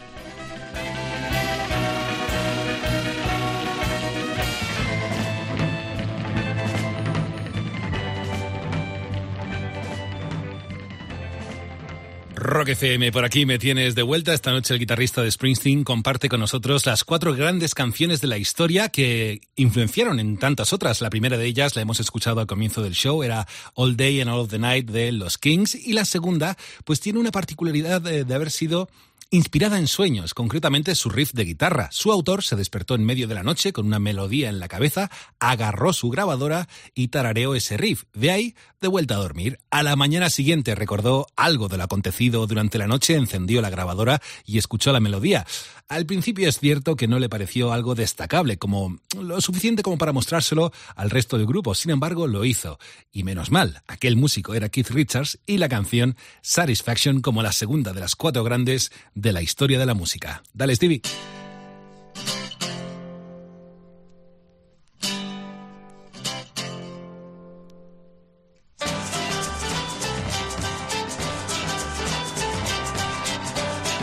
Rock 12.40 12.70
FM, 12.70 13.12
por 13.12 13.26
aquí 13.26 13.46
me 13.46 13.60
tienes 13.60 13.96
de 13.96 14.02
vuelta. 14.02 14.34
Esta 14.34 14.52
noche 14.52 14.74
el 14.74 14.80
guitarrista 14.80 15.22
de 15.22 15.30
Springsteen 15.30 15.84
comparte 15.84 16.30
con 16.30 16.40
nosotros 16.40 16.86
las 16.86 17.04
cuatro 17.04 17.36
grandes 17.36 17.76
canciones 17.76 18.22
de 18.22 18.28
la 18.28 18.38
historia 18.38 18.88
que 18.88 19.42
influenciaron 19.58 20.22
en 20.22 20.38
tantas 20.38 20.72
otras. 20.72 21.02
La 21.02 21.10
primera 21.10 21.38
de 21.38 21.46
ellas 21.46 21.76
la 21.76 21.82
hemos 21.82 22.00
escuchado 22.00 22.40
al 22.40 22.48
comienzo 22.48 22.82
del 22.82 22.94
show, 22.94 23.24
era 23.24 23.46
All 23.74 23.98
Day 23.98 24.22
and 24.22 24.32
All 24.32 24.40
of 24.40 24.50
the 24.50 24.58
Night 24.58 24.90
de 24.90 25.12
los 25.12 25.38
Kings. 25.38 25.76
Y 25.76 25.92
la 25.92 26.06
segunda, 26.06 26.56
pues 26.86 27.02
tiene 27.02 27.20
una 27.20 27.32
particularidad 27.32 28.02
de, 28.02 28.24
de 28.24 28.34
haber 28.34 28.52
sido 28.52 28.90
inspirada 29.32 29.78
en 29.78 29.88
sueños, 29.88 30.34
concretamente 30.34 30.96
su 30.96 31.10
riff 31.10 31.34
de 31.34 31.46
guitarra. 31.46 31.90
Su 31.92 32.12
autor 32.12 32.44
se 32.44 32.56
despertó 32.56 32.96
en 32.96 33.04
medio 33.04 33.28
de 33.28 33.36
la 33.36 33.44
noche 33.44 33.74
con 33.74 33.86
una 33.86 34.00
melodía 34.00 34.50
en 34.50 34.60
la 34.60 34.68
cabeza, 34.68 35.12
agarró 35.40 35.94
su 35.94 36.10
grabadora 36.10 36.68
y 36.96 37.10
tarareó 37.10 37.54
ese 37.54 37.78
riff. 37.78 38.06
De 38.14 38.32
ahí, 38.32 38.56
de 38.82 38.88
vuelta 38.88 39.16
a 39.16 39.20
dormir. 39.20 39.60
A 39.70 39.84
la 39.84 39.96
mañana 39.96 40.30
siguiente 40.30 40.74
recordó 40.74 41.28
algo 41.36 41.68
de 41.68 41.78
lo 41.78 41.84
acontecido 41.84 42.48
durante 42.48 42.78
la 42.78 42.88
noche, 42.88 43.16
encendió 43.16 43.62
la 43.62 43.70
grabadora 43.70 44.22
y 44.46 44.58
escuchó 44.58 44.92
la 44.92 45.00
melodía. 45.00 45.46
Al 45.90 46.06
principio 46.06 46.48
es 46.48 46.60
cierto 46.60 46.96
que 46.96 47.08
no 47.08 47.18
le 47.18 47.30
pareció 47.30 47.74
algo 47.74 47.96
destacable, 47.96 48.60
como 48.60 49.00
lo 49.20 49.42
suficiente 49.42 49.82
como 49.82 49.98
para 49.98 50.14
mostrárselo 50.14 50.72
al 50.96 51.10
resto 51.10 51.36
del 51.36 51.48
grupo. 51.48 51.74
Sin 51.74 51.90
embargo, 51.90 52.28
lo 52.28 52.46
hizo. 52.46 52.78
Y 53.12 53.24
menos 53.24 53.50
mal, 53.50 53.82
aquel 53.88 54.16
músico 54.16 54.54
era 54.54 54.70
Keith 54.70 54.92
Richards 54.92 55.40
y 55.48 55.58
la 55.58 55.68
canción 55.68 56.16
Satisfaction 56.44 57.22
como 57.22 57.42
la 57.42 57.52
segunda 57.54 57.92
de 57.92 58.02
las 58.02 58.16
cuatro 58.16 58.44
grandes 58.44 58.92
de 59.16 59.34
la 59.34 59.42
historia 59.42 59.80
de 59.80 59.88
la 59.88 59.96
música. 59.96 60.44
Dale, 60.54 60.76
Stevie. 60.76 61.02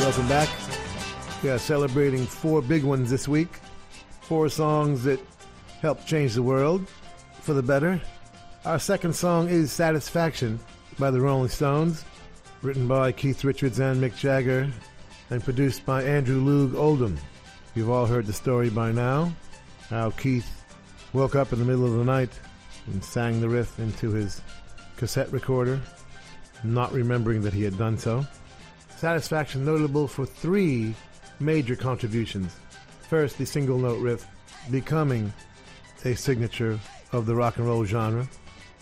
Welcome 0.01 0.29
back. 0.29 0.76
We 1.47 1.53
are 1.53 1.59
celebrating 1.59 2.27
four 2.27 2.61
big 2.61 2.83
ones 2.83 3.09
this 3.09 3.29
week. 3.29 3.61
Four 4.23 4.49
songs 4.49 5.05
that 5.05 5.21
helped 5.81 6.05
change 6.05 6.35
the 6.35 6.43
world 6.43 6.89
for 7.41 7.55
the 7.55 7.63
better. 7.63 8.03
Our 8.65 8.81
second 8.81 9.15
song 9.15 9.49
is 9.49 9.71
Satisfaction 9.71 10.59
by 10.99 11.13
the 11.13 11.21
Rolling 11.21 11.49
Stones, 11.49 12.05
written 12.63 12.89
by 12.89 13.13
Keith 13.13 13.45
Richards 13.45 13.79
and 13.79 14.03
Mick 14.03 14.17
Jagger, 14.17 14.69
and 15.31 15.45
produced 15.45 15.87
by 15.87 16.03
Andrew 16.03 16.41
Loog 16.41 16.75
Oldham. 16.75 17.17
You've 17.77 17.91
all 17.91 18.07
heard 18.07 18.27
the 18.27 18.33
story 18.33 18.69
by 18.69 18.91
now, 18.91 19.33
how 19.89 20.11
Keith 20.11 20.65
woke 21.13 21.37
up 21.37 21.53
in 21.53 21.61
the 21.61 21.65
middle 21.65 21.87
of 21.87 21.93
the 21.93 22.05
night 22.05 22.41
and 22.89 23.05
sang 23.05 23.41
the 23.41 23.49
riff 23.49 23.79
into 23.79 24.11
his 24.11 24.41
cassette 24.97 25.31
recorder, 25.31 25.81
not 26.65 26.93
remembering 26.93 27.43
that 27.43 27.55
he 27.55 27.63
had 27.63 27.79
done 27.79 27.99
so. 27.99 28.27
Satisfaction 28.97 29.65
notable 29.65 30.09
for 30.09 30.27
three 30.27 30.97
major 31.41 31.77
contributions. 31.77 32.57
First, 33.09 33.39
the 33.39 33.47
single 33.47 33.79
note 33.79 34.01
riff 34.01 34.27
becoming 34.71 35.33
a 36.05 36.15
signature 36.15 36.79
of 37.13 37.27
the 37.27 37.35
rock 37.35 37.57
and 37.57 37.67
roll 37.67 37.85
genre, 37.85 38.29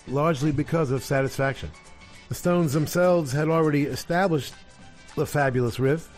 largely 0.07 0.53
because 0.53 0.91
of 0.91 1.03
Satisfaction. 1.03 1.71
The 2.29 2.35
Stones 2.35 2.73
themselves 2.73 3.33
had 3.33 3.49
already 3.49 3.85
established 3.85 4.55
the 5.15 5.27
fabulous 5.27 5.79
riff 5.79 6.11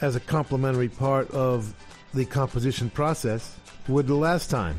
as 0.00 0.16
a 0.16 0.20
complementary 0.20 0.88
part 0.88 1.30
of 1.30 1.74
the 2.12 2.24
composition 2.24 2.90
process 2.90 3.56
with 3.88 4.06
the 4.06 4.14
last 4.14 4.50
time, 4.50 4.78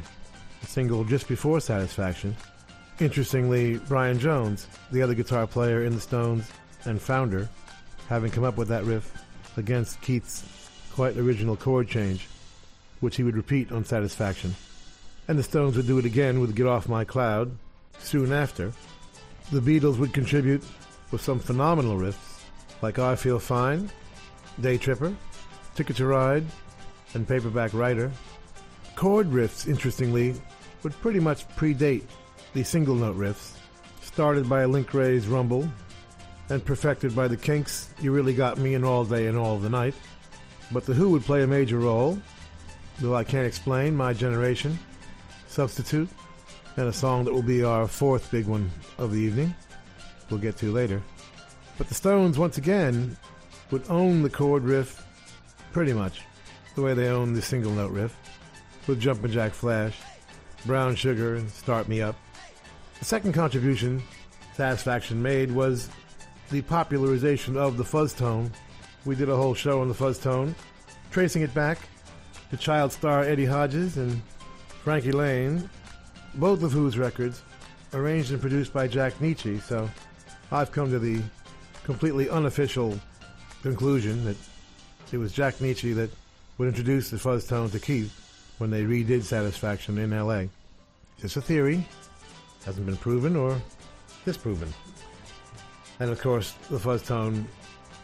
the 0.62 0.68
single 0.68 1.04
just 1.04 1.28
before 1.28 1.60
Satisfaction. 1.60 2.36
Interestingly, 3.00 3.78
Brian 3.88 4.20
Jones, 4.20 4.68
the 4.92 5.02
other 5.02 5.14
guitar 5.14 5.46
player 5.46 5.84
in 5.84 5.96
the 5.96 6.02
Stones 6.02 6.50
and 6.86 7.02
founder, 7.02 7.50
having 8.08 8.32
come 8.32 8.44
up 8.44 8.58
with 8.58 8.68
that 8.70 8.86
riff 8.86 9.12
against 9.58 10.02
Keith's 10.02 10.44
quite 10.96 11.16
an 11.16 11.28
original 11.28 11.58
chord 11.58 11.90
change, 11.90 12.26
which 13.02 13.18
he 13.18 13.24
would 13.24 13.36
repeat 13.36 13.70
on 13.70 13.84
Satisfaction. 13.84 14.56
And 15.28 15.38
the 15.38 15.44
Stones 15.44 15.76
would 15.76 15.88
do 15.88 15.98
it 15.98 16.06
again 16.06 16.40
with 16.40 16.56
Get 16.56 16.68
Off 16.68 16.88
My 16.88 17.04
Cloud 17.04 17.52
soon 18.00 18.32
after. 18.32 18.72
The 19.52 19.60
Beatles 19.60 19.98
would 19.98 20.14
contribute 20.14 20.64
with 21.12 21.20
some 21.20 21.40
phenomenal 21.40 21.98
riffs 21.98 22.44
like 22.82 22.98
I 22.98 23.18
Feel 23.18 23.40
Fine, 23.40 23.92
Day 24.62 24.78
Tripper, 24.78 25.14
Ticket 25.76 25.98
to 25.98 26.06
Ride, 26.06 26.46
and 27.14 27.28
Paperback 27.28 27.74
Writer. 27.74 28.10
Chord 28.96 29.30
riffs, 29.30 29.68
interestingly, 29.68 30.34
would 30.84 30.94
pretty 31.02 31.20
much 31.20 31.46
predate 31.58 32.04
the 32.54 32.64
single 32.64 32.96
note 32.96 33.18
riffs, 33.18 33.58
started 34.02 34.48
by 34.48 34.64
Link 34.64 34.94
Wray's 34.94 35.28
Rumble 35.28 35.70
and 36.50 36.64
perfected 36.64 37.14
by 37.14 37.28
the 37.28 37.36
Kinks' 37.36 37.90
You 38.00 38.14
Really 38.14 38.34
Got 38.34 38.60
Me 38.60 38.76
in 38.76 38.86
All 38.86 39.04
Day 39.04 39.28
and 39.28 39.38
All 39.38 39.58
the 39.58 39.70
Night. 39.70 39.94
But 40.72 40.86
The 40.86 40.94
Who 40.94 41.10
would 41.12 41.24
play 41.24 41.44
a 41.44 41.48
major 41.48 41.80
role, 41.80 42.18
though 43.00 43.16
I 43.16 43.24
can't 43.24 43.48
explain, 43.48 43.96
My 43.96 44.14
Generation, 44.14 44.78
Substitute, 45.48 46.10
and 46.78 46.88
a 46.88 46.94
song 46.94 47.24
that 47.26 47.34
will 47.34 47.42
be 47.42 47.64
our 47.64 47.88
fourth 47.88 48.32
big 48.32 48.48
one 48.48 48.70
of 48.98 49.12
the 49.12 49.20
evening, 49.20 49.54
we'll 50.30 50.40
get 50.40 50.58
to 50.58 50.72
later. 50.72 51.02
But 51.78 51.88
the 51.88 51.94
Stones, 51.94 52.38
once 52.38 52.58
again, 52.58 53.16
would 53.72 53.90
own 53.90 54.22
the 54.22 54.30
chord 54.30 54.64
riff 54.64 55.06
pretty 55.72 55.94
much 55.94 56.22
the 56.76 56.82
way 56.82 56.94
they 56.94 57.08
own 57.08 57.34
the 57.34 57.42
single 57.42 57.72
note 57.72 57.92
riff 57.92 58.16
with 58.88 59.00
Jumpin' 59.00 59.32
Jack 59.32 59.54
Flash, 59.54 59.98
Brown 60.66 60.96
Sugar, 60.96 61.36
and 61.36 61.50
Start 61.50 61.88
Me 61.88 62.02
Up. 62.02 62.16
The 63.00 63.06
second 63.06 63.34
contribution 63.34 64.02
Satisfaction 64.56 65.22
made 65.22 65.52
was 65.52 65.90
the 66.50 66.62
popularization 66.62 67.58
of 67.58 67.76
the 67.76 67.84
fuzz 67.84 68.14
tone. 68.14 68.52
We 69.06 69.16
did 69.16 69.30
a 69.30 69.36
whole 69.36 69.54
show 69.54 69.82
on 69.82 69.88
the 69.88 69.94
fuzz 69.94 70.18
tone, 70.18 70.56
tracing 71.12 71.44
it 71.44 71.54
back 71.54 71.78
to 72.50 72.58
child 72.58 72.92
star 72.92 73.24
Eddie 73.24 73.46
Hodges 73.46 73.98
and 73.98 74.22
Frankie 74.84 75.12
Laine, 75.12 75.70
both 76.36 76.64
of 76.64 76.72
whose 76.72 76.98
records 76.98 77.44
arranged 77.94 78.32
and 78.32 78.42
produced 78.42 78.74
by 78.74 78.88
Jack 78.88 79.14
Nitzsche. 79.20 79.62
So 79.62 79.90
I've 80.52 80.72
come 80.72 80.90
to 80.90 81.00
the 81.00 81.22
completely 81.84 82.30
unofficial 82.30 83.00
conclusion 83.62 84.26
that 84.26 84.38
it 85.12 85.18
was 85.18 85.32
Jack 85.32 85.56
Nitzsche 85.56 85.96
that 85.96 86.10
would 86.58 86.68
introduce 86.68 87.10
the 87.10 87.20
fuzz 87.20 87.46
tone 87.48 87.70
to 87.70 87.80
Keith 87.80 88.14
when 88.58 88.70
they 88.70 88.84
redid 88.84 89.24
Satisfaction 89.24 89.98
in 89.98 90.12
LA. 90.12 90.46
It's 91.20 91.38
a 91.38 91.42
theory, 91.42 91.88
hasn't 92.66 92.86
been 92.86 92.98
proven 92.98 93.36
or 93.36 93.62
disproven. 94.26 94.74
And 96.00 96.10
of 96.10 96.20
course, 96.22 96.54
the 96.70 96.80
fuzz 96.80 97.04
tone, 97.04 97.48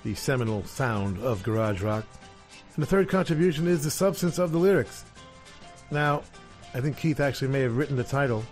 the 0.03 0.15
seminal 0.15 0.63
sound 0.65 1.19
of 1.19 1.43
garage 1.43 1.81
rock. 1.81 2.05
And 2.75 2.81
the 2.81 2.87
third 2.87 3.09
contribution 3.09 3.67
is 3.67 3.83
the 3.83 3.91
substance 3.91 4.37
of 4.39 4.51
the 4.51 4.57
lyrics. 4.57 5.05
Now, 5.91 6.23
I 6.73 6.81
think 6.81 6.97
Keith 6.97 7.19
actually 7.19 7.49
may 7.49 7.61
have 7.61 7.75
written 7.75 7.97
the 7.97 8.03
title, 8.03 8.43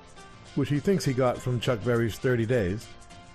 which 0.55 0.69
he 0.69 0.79
thinks 0.79 1.05
he 1.05 1.13
got 1.13 1.37
from 1.37 1.59
Chuck 1.59 1.83
Berry's 1.83 2.17
30 2.17 2.45
Days. 2.45 2.87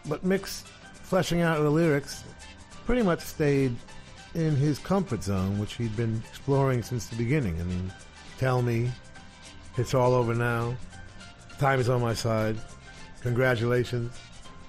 But 0.07 0.25
Mick's 0.25 0.65
fleshing 1.03 1.41
out 1.41 1.61
the 1.61 1.71
lyrics 1.71 2.25
pretty 2.85 3.03
much 3.03 3.21
stayed 3.21 3.75
in 4.35 4.57
his 4.57 4.79
comfort 4.79 5.23
zone, 5.23 5.59
which 5.59 5.75
he'd 5.75 5.97
been 5.97 6.23
exploring 6.29 6.83
since 6.83 7.07
the 7.07 7.17
beginning. 7.17 7.59
I 7.61 7.65
mean, 7.65 7.93
Tell 8.39 8.63
Me, 8.63 8.91
It's 9.79 9.95
All 9.95 10.13
Over 10.13 10.35
Now, 10.35 10.77
Time 11.59 11.81
is 11.81 11.89
on 11.89 12.03
My 12.03 12.15
Side, 12.15 12.57
Congratulations. 13.23 14.13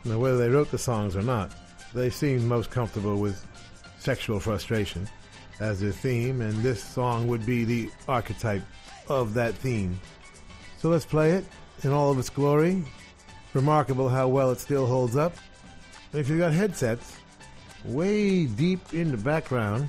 Now, 0.06 0.18
whether 0.18 0.38
they 0.38 0.50
wrote 0.50 0.72
the 0.72 0.78
songs 0.78 1.18
or 1.18 1.22
not, 1.22 1.52
they 1.96 2.10
seemed 2.10 2.44
most 2.44 2.70
comfortable 2.70 3.18
with 3.18 3.44
sexual 3.98 4.40
frustration 4.40 5.08
as 5.60 5.80
their 5.80 5.92
theme, 5.92 6.42
and 6.42 6.54
this 6.62 6.84
song 6.84 7.28
would 7.28 7.46
be 7.46 7.64
the 7.64 7.90
archetype 8.08 8.62
of 9.08 9.34
that 9.34 9.54
theme. 9.56 10.00
So 10.78 10.90
let's 10.90 11.06
play 11.06 11.32
it 11.32 11.46
in 11.84 11.92
all 11.92 12.12
of 12.12 12.20
its 12.20 12.30
glory. 12.30 12.84
Remarkable 13.54 14.10
how 14.10 14.28
well 14.28 14.52
it 14.52 14.60
still 14.60 14.86
holds 14.86 15.16
up. 15.16 15.34
If 16.14 16.28
you've 16.30 16.40
got 16.40 16.52
headsets, 16.52 17.18
way 17.86 18.46
deep 18.46 18.94
in 18.94 19.12
the 19.12 19.18
background, 19.18 19.88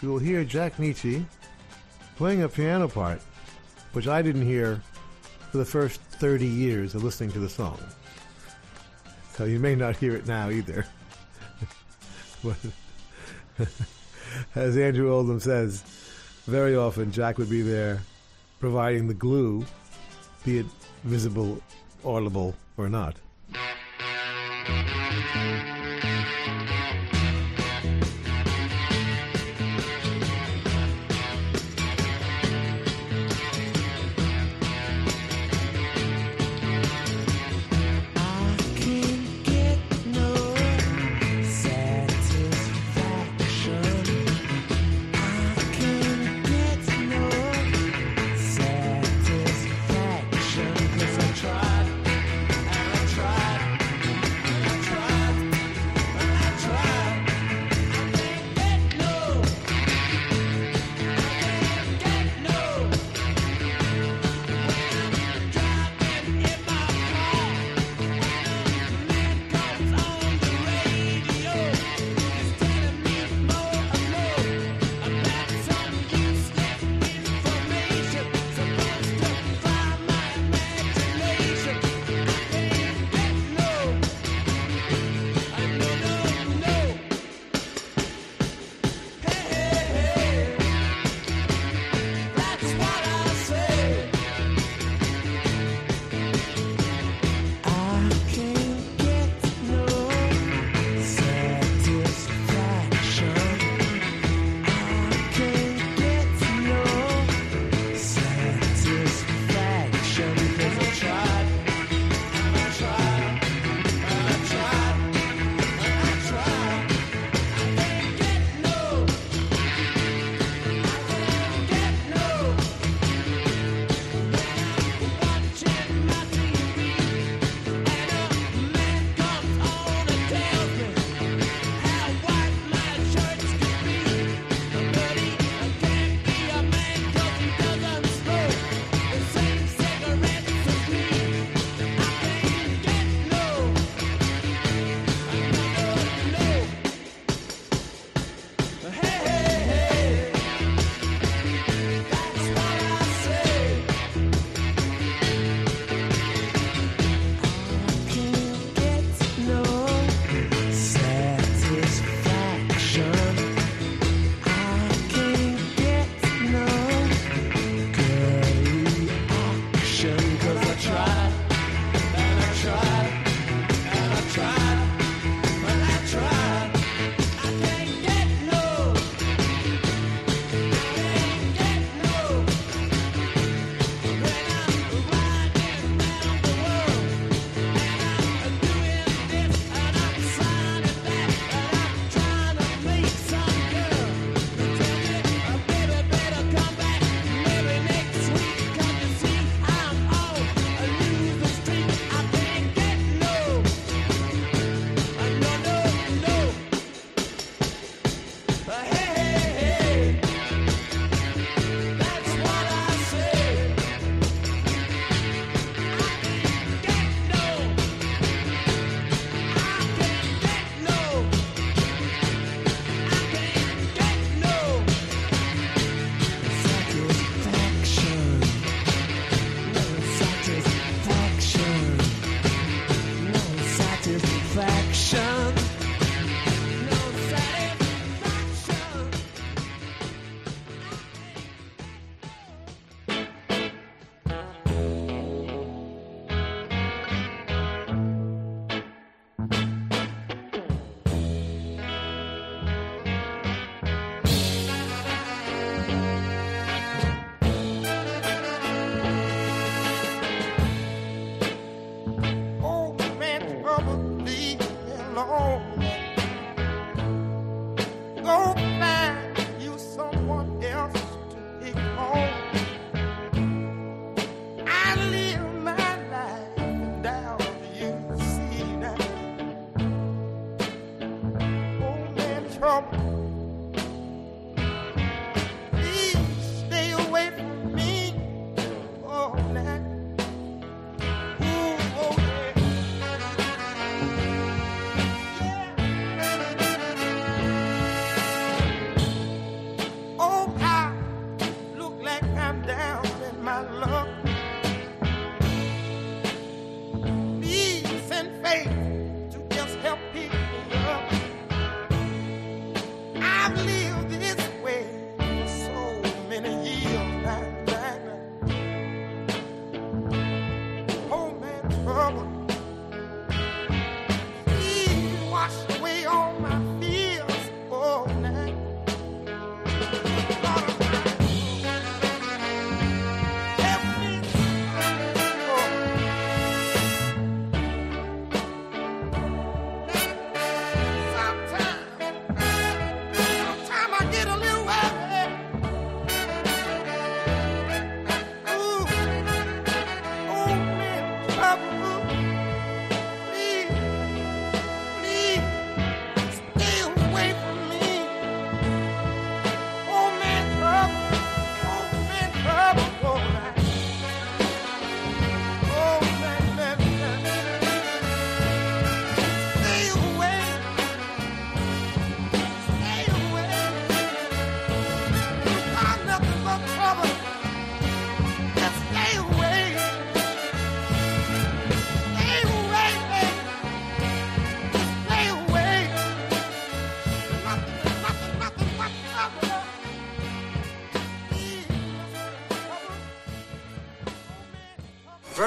you 0.00 0.08
will 0.08 0.18
hear 0.18 0.44
Jack 0.44 0.76
Nitzsche 0.76 1.24
playing 2.16 2.42
a 2.42 2.48
piano 2.48 2.88
part, 2.88 3.20
which 3.92 4.08
I 4.08 4.22
didn't 4.22 4.46
hear 4.46 4.80
for 5.50 5.58
the 5.58 5.64
first 5.64 6.00
30 6.00 6.46
years 6.46 6.94
of 6.94 7.04
listening 7.04 7.32
to 7.32 7.38
the 7.38 7.48
song. 7.48 7.78
So 9.34 9.44
you 9.44 9.58
may 9.58 9.74
not 9.74 9.96
hear 9.96 10.16
it 10.16 10.26
now 10.26 10.50
either. 10.50 10.86
As 14.54 14.76
Andrew 14.76 15.12
Oldham 15.12 15.40
says, 15.40 15.82
very 16.46 16.76
often 16.76 17.10
Jack 17.10 17.38
would 17.38 17.50
be 17.50 17.62
there 17.62 18.00
providing 18.60 19.08
the 19.08 19.14
glue, 19.14 19.64
be 20.44 20.58
it 20.58 20.66
visible, 21.04 21.60
audible, 22.04 22.54
or 22.76 22.88
not. 22.88 23.16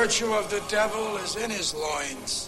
virtue 0.01 0.33
of 0.33 0.49
the 0.49 0.63
devil 0.67 1.15
is 1.17 1.35
in 1.35 1.51
his 1.51 1.75
loins. 1.75 2.47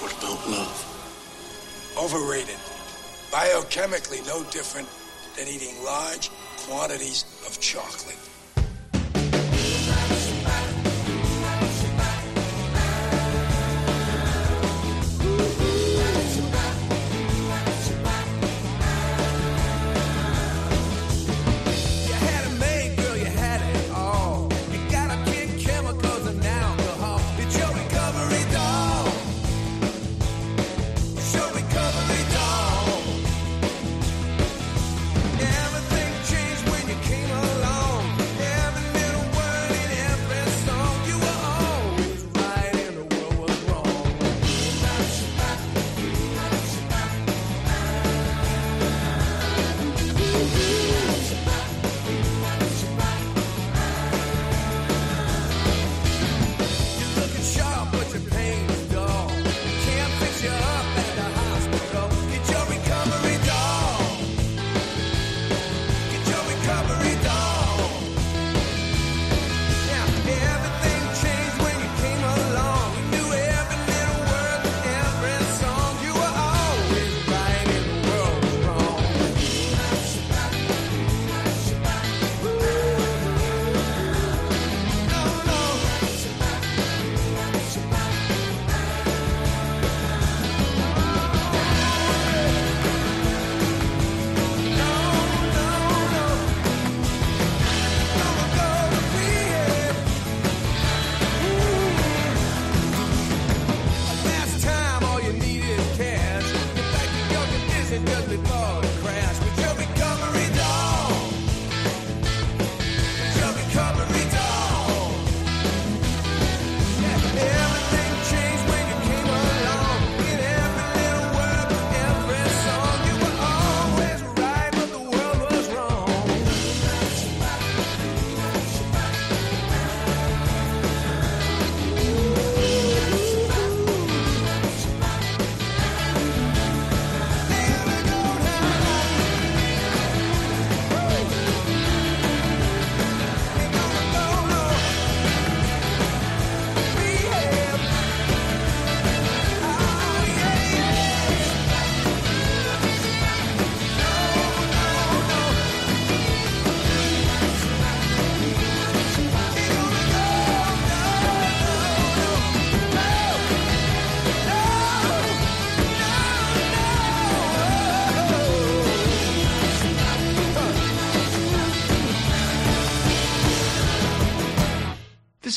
What 0.00 0.10
about 0.18 0.50
love? 0.50 1.94
Overrated. 1.96 2.58
Biochemically, 3.30 4.26
no 4.26 4.42
different 4.50 4.88
than 5.36 5.46
eating 5.46 5.80
large 5.84 6.28
quantities 6.66 7.24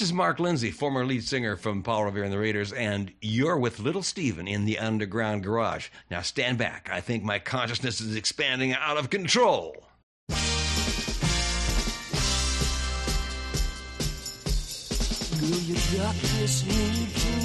is 0.04 0.12
Mark 0.12 0.38
Lindsay, 0.38 0.70
former 0.70 1.06
lead 1.06 1.24
singer 1.24 1.56
from 1.56 1.82
Paul 1.82 2.04
Revere 2.04 2.26
and 2.26 2.34
the 2.34 2.38
Raiders, 2.38 2.74
and 2.74 3.10
you're 3.22 3.58
with 3.58 3.80
Little 3.80 4.04
Steven 4.04 4.50
in 4.50 4.66
the 4.66 4.78
Underground 4.78 5.44
Garage. 5.44 5.88
Now 6.12 6.22
stand 6.22 6.58
back. 6.58 6.90
I 6.92 7.00
think 7.00 7.24
my 7.24 7.40
consciousness 7.40 8.02
is 8.02 8.18
expanding 8.18 8.74
out 8.74 8.98
of 8.98 9.10
control. 9.10 9.78
To 10.30 10.30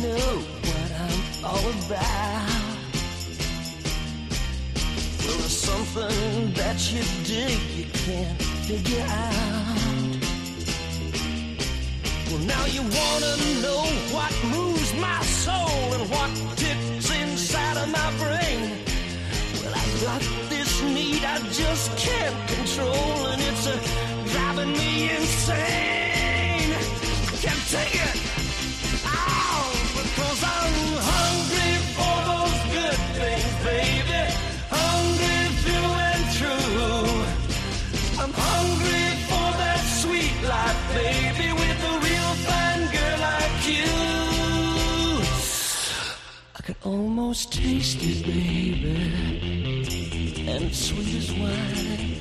know 0.03 0.17
what 0.17 0.91
I'm 0.99 1.45
all 1.45 1.71
about. 1.87 2.49
Well, 5.19 5.39
there's 5.39 5.57
something 5.57 6.53
that 6.55 6.93
you 6.93 7.03
dig 7.25 7.61
you 7.77 7.85
can't 7.93 8.43
figure 8.43 9.07
out. 9.09 9.68
Now 12.49 12.65
you 12.67 12.83
wanna 12.83 13.33
know 13.65 13.85
what 14.17 14.33
moves 14.57 14.91
my 14.95 15.21
soul 15.45 15.93
and 15.97 16.05
what 16.11 16.31
ticks 16.57 17.11
inside 17.23 17.77
of 17.77 17.89
my 17.91 18.11
brain. 18.23 18.61
Well, 19.63 19.75
I've 19.83 20.03
got 20.03 20.23
this 20.49 20.83
need 20.83 21.23
I 21.25 21.39
just 21.63 21.97
can't 21.99 22.49
control, 22.49 23.27
and 23.33 23.41
it's 23.43 23.67
uh, 23.67 23.77
driving 24.33 24.73
me 24.73 25.11
insane. 25.11 26.73
Can't 27.43 27.65
take 27.71 27.95
it. 27.95 28.28
Almost 46.89 47.53
taste 47.53 47.99
it, 48.01 48.25
baby, 48.25 48.97
and 50.49 50.75
sweet 50.75 51.15
as 51.21 51.31
wine. 51.33 52.17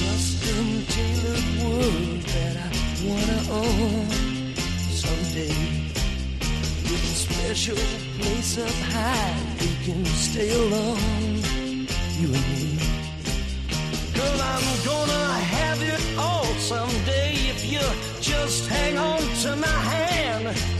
Custom 0.00 0.66
tailored 0.94 1.48
world 1.60 2.22
that 2.32 2.56
I 2.56 2.70
wanna 3.08 3.40
own 3.62 4.08
someday. 5.02 5.56
With 6.88 7.12
a 7.12 7.16
special 7.26 7.80
place 8.18 8.56
up 8.58 8.78
high, 8.94 9.36
we 9.60 9.70
can 9.84 10.04
stay 10.06 10.50
alone, 10.54 11.42
you 12.18 12.28
and 12.38 12.46
me. 12.52 12.78
Girl, 14.14 14.40
I'm 14.52 14.66
gonna 14.90 15.26
have 15.56 15.82
it 15.82 16.02
all 16.16 16.50
someday 16.72 17.32
if 17.52 17.60
you 17.70 17.84
just 18.22 18.68
hang 18.68 18.96
on 18.96 19.20
to 19.42 19.56
my 19.56 19.78
hand. 19.92 20.73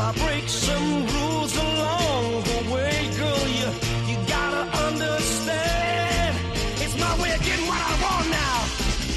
I 0.00 0.12
break 0.12 0.48
some 0.48 1.06
rules 1.14 1.54
along 1.56 2.24
the 2.50 2.60
way, 2.72 2.96
girl, 3.20 3.44
you, 3.58 3.68
you 4.10 4.16
gotta 4.26 4.64
understand. 4.86 6.36
It's 6.82 6.96
my 6.98 7.12
way 7.20 7.30
of 7.36 7.42
getting 7.44 7.66
what 7.70 7.80
I 7.90 7.92
want 8.04 8.26
now. 8.30 8.58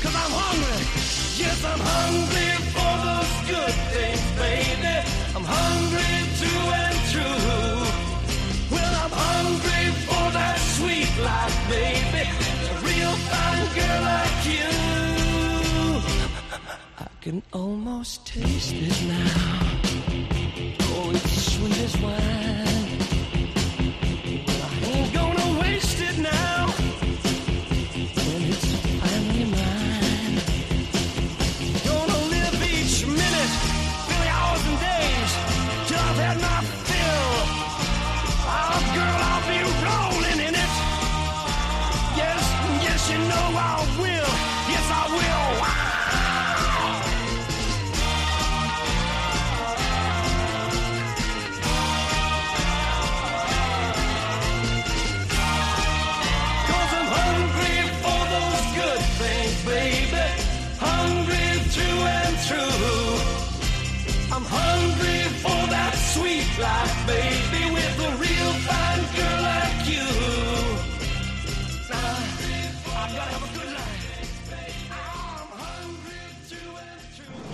Cause 0.04 0.16
I'm 0.24 0.34
hungry. 0.44 0.82
Yes, 1.44 1.58
I'm 1.72 1.82
hungry 1.94 2.52
for 2.76 2.94
those 3.08 3.34
good 3.54 3.76
things, 3.94 4.26
baby. 4.44 4.96
I'm 5.36 5.48
hungry 5.58 6.16
through 6.40 6.66
and 6.84 6.98
through. 7.12 8.76
Well, 8.76 8.94
I'm 9.04 9.14
hungry 9.28 9.86
for 10.08 10.26
that 10.38 10.58
sweet 10.78 11.12
life, 11.30 11.58
baby. 11.72 12.26
A 12.72 12.76
real 12.90 13.16
fine 13.32 13.68
girl 13.78 14.02
like 14.12 14.40
you. 14.52 14.72
I 17.00 17.08
can 17.22 17.42
almost 17.54 18.26
taste 18.28 18.74
it 18.74 18.98
now. 19.08 19.73
Oh, 21.14 21.18
it's 21.18 21.54
sweet 21.54 22.02
wine. 22.02 22.53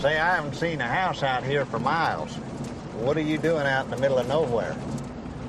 Say, 0.10 0.18
I 0.18 0.38
haven't 0.38 0.56
seen 0.56 0.82
a 0.82 0.88
house 0.88 1.22
out 1.22 1.44
here 1.44 1.66
for 1.66 1.78
miles. 1.78 2.34
What 2.98 3.16
are 3.16 3.22
you 3.22 3.38
doing 3.38 3.68
out 3.68 3.86
in 3.86 3.92
the 3.92 3.98
middle 3.98 4.18
of 4.18 4.28
nowhere? 4.28 4.76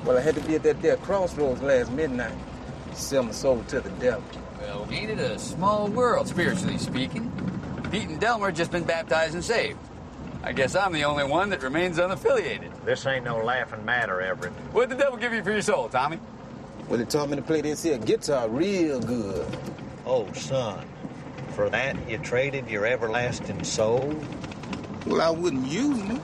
Well, 0.05 0.15
I 0.15 0.21
had 0.21 0.35
to 0.35 0.41
be 0.41 0.53
at 0.53 0.61
that 0.61 0.83
there 0.83 0.97
crossroads 0.97 1.63
last 1.63 1.91
midnight. 1.91 2.35
Sell 2.93 3.23
my 3.23 3.31
soul 3.31 3.63
to 3.69 3.81
the 3.81 3.89
devil. 3.89 4.23
Well, 4.59 4.87
ain't 4.91 5.09
it 5.09 5.17
a 5.17 5.39
small 5.39 5.87
world, 5.87 6.27
spiritually 6.27 6.77
speaking? 6.77 7.31
Pete 7.89 8.07
and 8.07 8.21
Delmer 8.21 8.51
just 8.51 8.69
been 8.69 8.83
baptized 8.83 9.33
and 9.33 9.43
saved. 9.43 9.79
I 10.43 10.51
guess 10.51 10.75
I'm 10.75 10.93
the 10.93 11.05
only 11.05 11.23
one 11.23 11.49
that 11.49 11.63
remains 11.63 11.97
unaffiliated. 11.97 12.69
This 12.85 13.03
ain't 13.07 13.25
no 13.25 13.37
laughing 13.43 13.83
matter, 13.83 14.21
Everett. 14.21 14.53
What'd 14.73 14.91
the 14.91 15.03
devil 15.03 15.17
give 15.17 15.33
you 15.33 15.43
for 15.43 15.49
your 15.49 15.63
soul, 15.63 15.89
Tommy? 15.89 16.19
Well, 16.87 16.99
he 16.99 17.05
taught 17.05 17.31
me 17.31 17.35
to 17.35 17.41
play 17.41 17.61
this 17.61 17.81
here 17.81 17.97
guitar 17.97 18.47
real 18.47 18.99
good. 18.99 19.57
Oh, 20.05 20.31
son. 20.33 20.85
For 21.53 21.69
that, 21.69 22.09
you 22.09 22.17
traded 22.17 22.69
your 22.69 22.85
everlasting 22.85 23.63
soul? 23.63 24.13
Well, 25.05 25.21
I 25.21 25.29
wouldn't 25.29 25.65
use 25.67 26.01
me. 26.03 26.19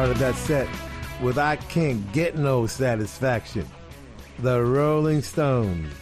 Started 0.00 0.16
that 0.16 0.34
set 0.36 0.68
with 1.20 1.36
I 1.36 1.56
Can't 1.56 2.10
Get 2.14 2.34
No 2.34 2.66
Satisfaction. 2.66 3.68
The 4.38 4.64
Rolling 4.64 5.20
Stones. 5.20 5.92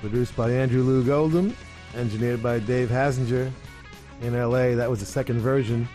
Produced 0.00 0.34
by 0.34 0.50
Andrew 0.52 0.82
Loog 0.82 1.10
Oldham, 1.10 1.54
engineered 1.94 2.42
by 2.42 2.60
Dave 2.60 2.88
Hassinger. 2.88 3.52
In 4.22 4.32
LA, 4.32 4.74
that 4.74 4.88
was 4.88 5.00
the 5.00 5.04
second 5.04 5.40
version. 5.40 5.86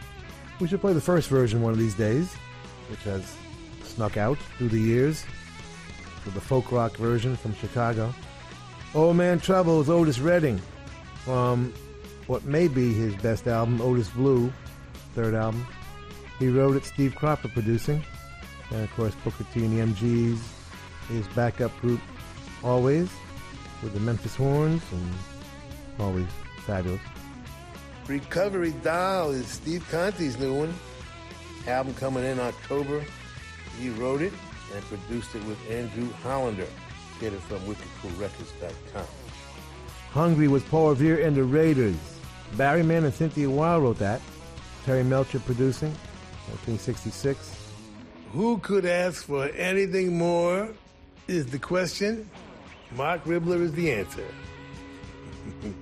We 0.59 0.67
should 0.67 0.81
play 0.81 0.93
the 0.93 1.01
first 1.01 1.29
version 1.29 1.63
one 1.63 1.73
of 1.73 1.79
these 1.79 1.95
days, 1.95 2.31
which 2.91 3.01
has 3.05 3.35
snuck 3.85 4.17
out 4.17 4.37
through 4.59 4.69
the 4.69 4.79
years. 4.79 5.25
With 6.25 6.35
the 6.35 6.41
folk 6.41 6.71
rock 6.71 6.95
version 6.95 7.35
from 7.35 7.55
Chicago. 7.55 8.13
Old 8.93 9.15
Man 9.15 9.39
Trouble 9.39 9.83
Trouble's 9.83 9.89
Otis 9.89 10.19
Redding 10.19 10.61
from 11.25 11.73
what 12.27 12.45
may 12.45 12.67
be 12.67 12.93
his 12.93 13.15
best 13.15 13.47
album, 13.47 13.81
Otis 13.81 14.09
Blue, 14.09 14.53
third 15.15 15.33
album. 15.33 15.65
He 16.41 16.49
wrote 16.49 16.75
it, 16.75 16.85
Steve 16.85 17.13
Cropper 17.15 17.49
producing. 17.49 18.03
And 18.71 18.81
of 18.81 18.91
course, 18.95 19.13
Booker 19.23 19.45
T 19.53 19.63
and 19.63 19.77
the 19.77 19.93
MGs, 19.93 20.39
his 21.07 21.27
backup 21.35 21.71
group, 21.81 22.01
always, 22.63 23.11
with 23.83 23.93
the 23.93 23.99
Memphis 23.99 24.35
Horns, 24.35 24.81
and 24.91 25.13
always 25.99 26.25
fabulous. 26.65 26.99
Recovery 28.07 28.73
Doll 28.81 29.29
is 29.29 29.45
Steve 29.45 29.87
Conte's 29.91 30.39
new 30.39 30.57
one. 30.57 30.73
Album 31.67 31.93
coming 31.93 32.23
in 32.23 32.39
October. 32.39 33.05
He 33.79 33.91
wrote 33.91 34.23
it 34.23 34.33
and 34.73 34.83
produced 34.85 35.35
it 35.35 35.43
with 35.45 35.59
Andrew 35.69 36.11
Hollander. 36.23 36.65
Get 37.19 37.33
it 37.33 37.41
from 37.41 37.59
wickedcoolrecords.com. 37.59 39.05
Hungry 40.09 40.47
was 40.47 40.63
Paul 40.63 40.89
Revere 40.89 41.23
and 41.23 41.35
the 41.35 41.43
Raiders. 41.43 41.97
Barry 42.57 42.81
Mann 42.81 43.03
and 43.03 43.13
Cynthia 43.13 43.47
Weil 43.47 43.79
wrote 43.79 43.99
that. 43.99 44.21
Terry 44.85 45.03
Melcher 45.03 45.39
producing, 45.39 45.95
1966. 46.51 47.57
Who 48.33 48.57
could 48.59 48.85
ask 48.85 49.25
for 49.25 49.45
anything 49.49 50.17
more 50.17 50.69
is 51.27 51.47
the 51.47 51.59
question. 51.59 52.29
Marc 52.95 53.23
Ribler 53.25 53.61
is 53.61 53.71
the 53.73 53.91
answer. 53.91 54.25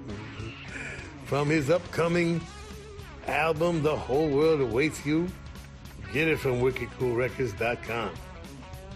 from 1.25 1.49
his 1.49 1.69
upcoming 1.69 2.41
album, 3.27 3.83
The 3.83 3.95
Whole 3.95 4.29
World 4.29 4.61
Awaits 4.61 5.05
You, 5.05 5.27
get 6.13 6.27
it 6.27 6.39
from 6.39 6.61
wickedcoolrecords.com. 6.61 8.11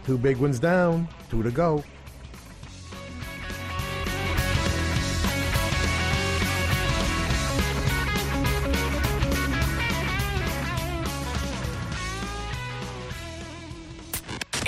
Two 0.05 0.17
big 0.17 0.38
ones 0.38 0.59
down, 0.59 1.07
two 1.30 1.43
to 1.43 1.51
go. 1.51 1.84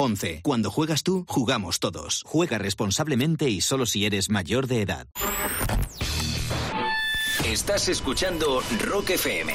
11. 0.00 0.40
Cuando 0.42 0.70
juegas 0.70 1.02
tú, 1.02 1.24
jugamos 1.28 1.80
todos. 1.80 2.22
Juega 2.24 2.56
responsablemente 2.56 3.50
y 3.50 3.60
solo 3.60 3.84
si 3.84 4.06
eres 4.06 4.30
mayor 4.30 4.68
de 4.68 4.82
edad. 4.82 5.08
Estás 7.44 7.88
escuchando 7.88 8.62
Rock 8.84 9.10
FM. 9.10 9.54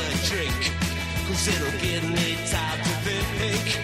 a 0.00 0.26
drink, 0.28 0.72
cause 1.26 1.48
it'll 1.48 1.78
give 1.80 2.04
me 2.10 2.36
time 2.50 2.78
to 2.78 2.94
think. 3.04 3.79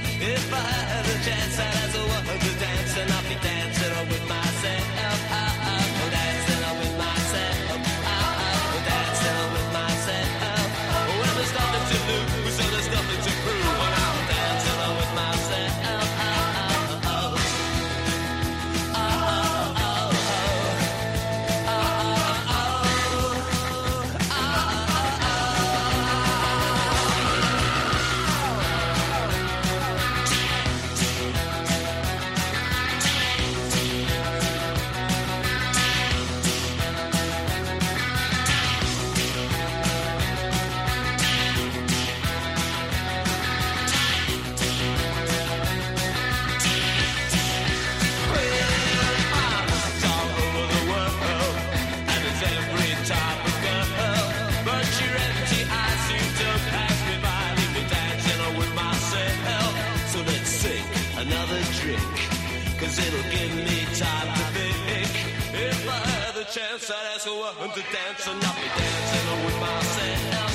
A 67.27 67.35
woman 67.35 67.70
to 67.74 67.81
dance, 67.81 68.27
and 68.29 68.45
I'll 68.45 68.55
be 68.55 68.68
dancing 68.68 69.45
with 69.45 69.61
myself. 69.61 70.46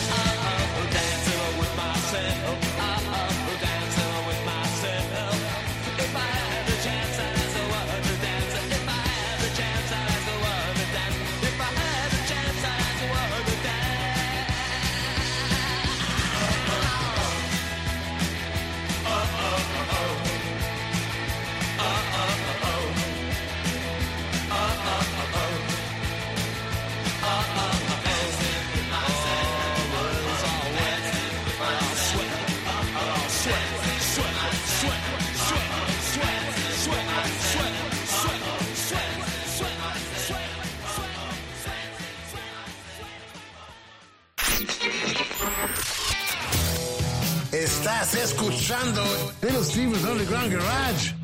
Estás 48.12 48.34
escuchando 48.34 49.02
Little 49.42 49.64
Steven's 49.64 50.04
Underground 50.04 50.52
Garage 50.52 51.16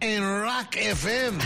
en 0.00 0.22
Rock 0.42 0.76
FM. 0.76 1.38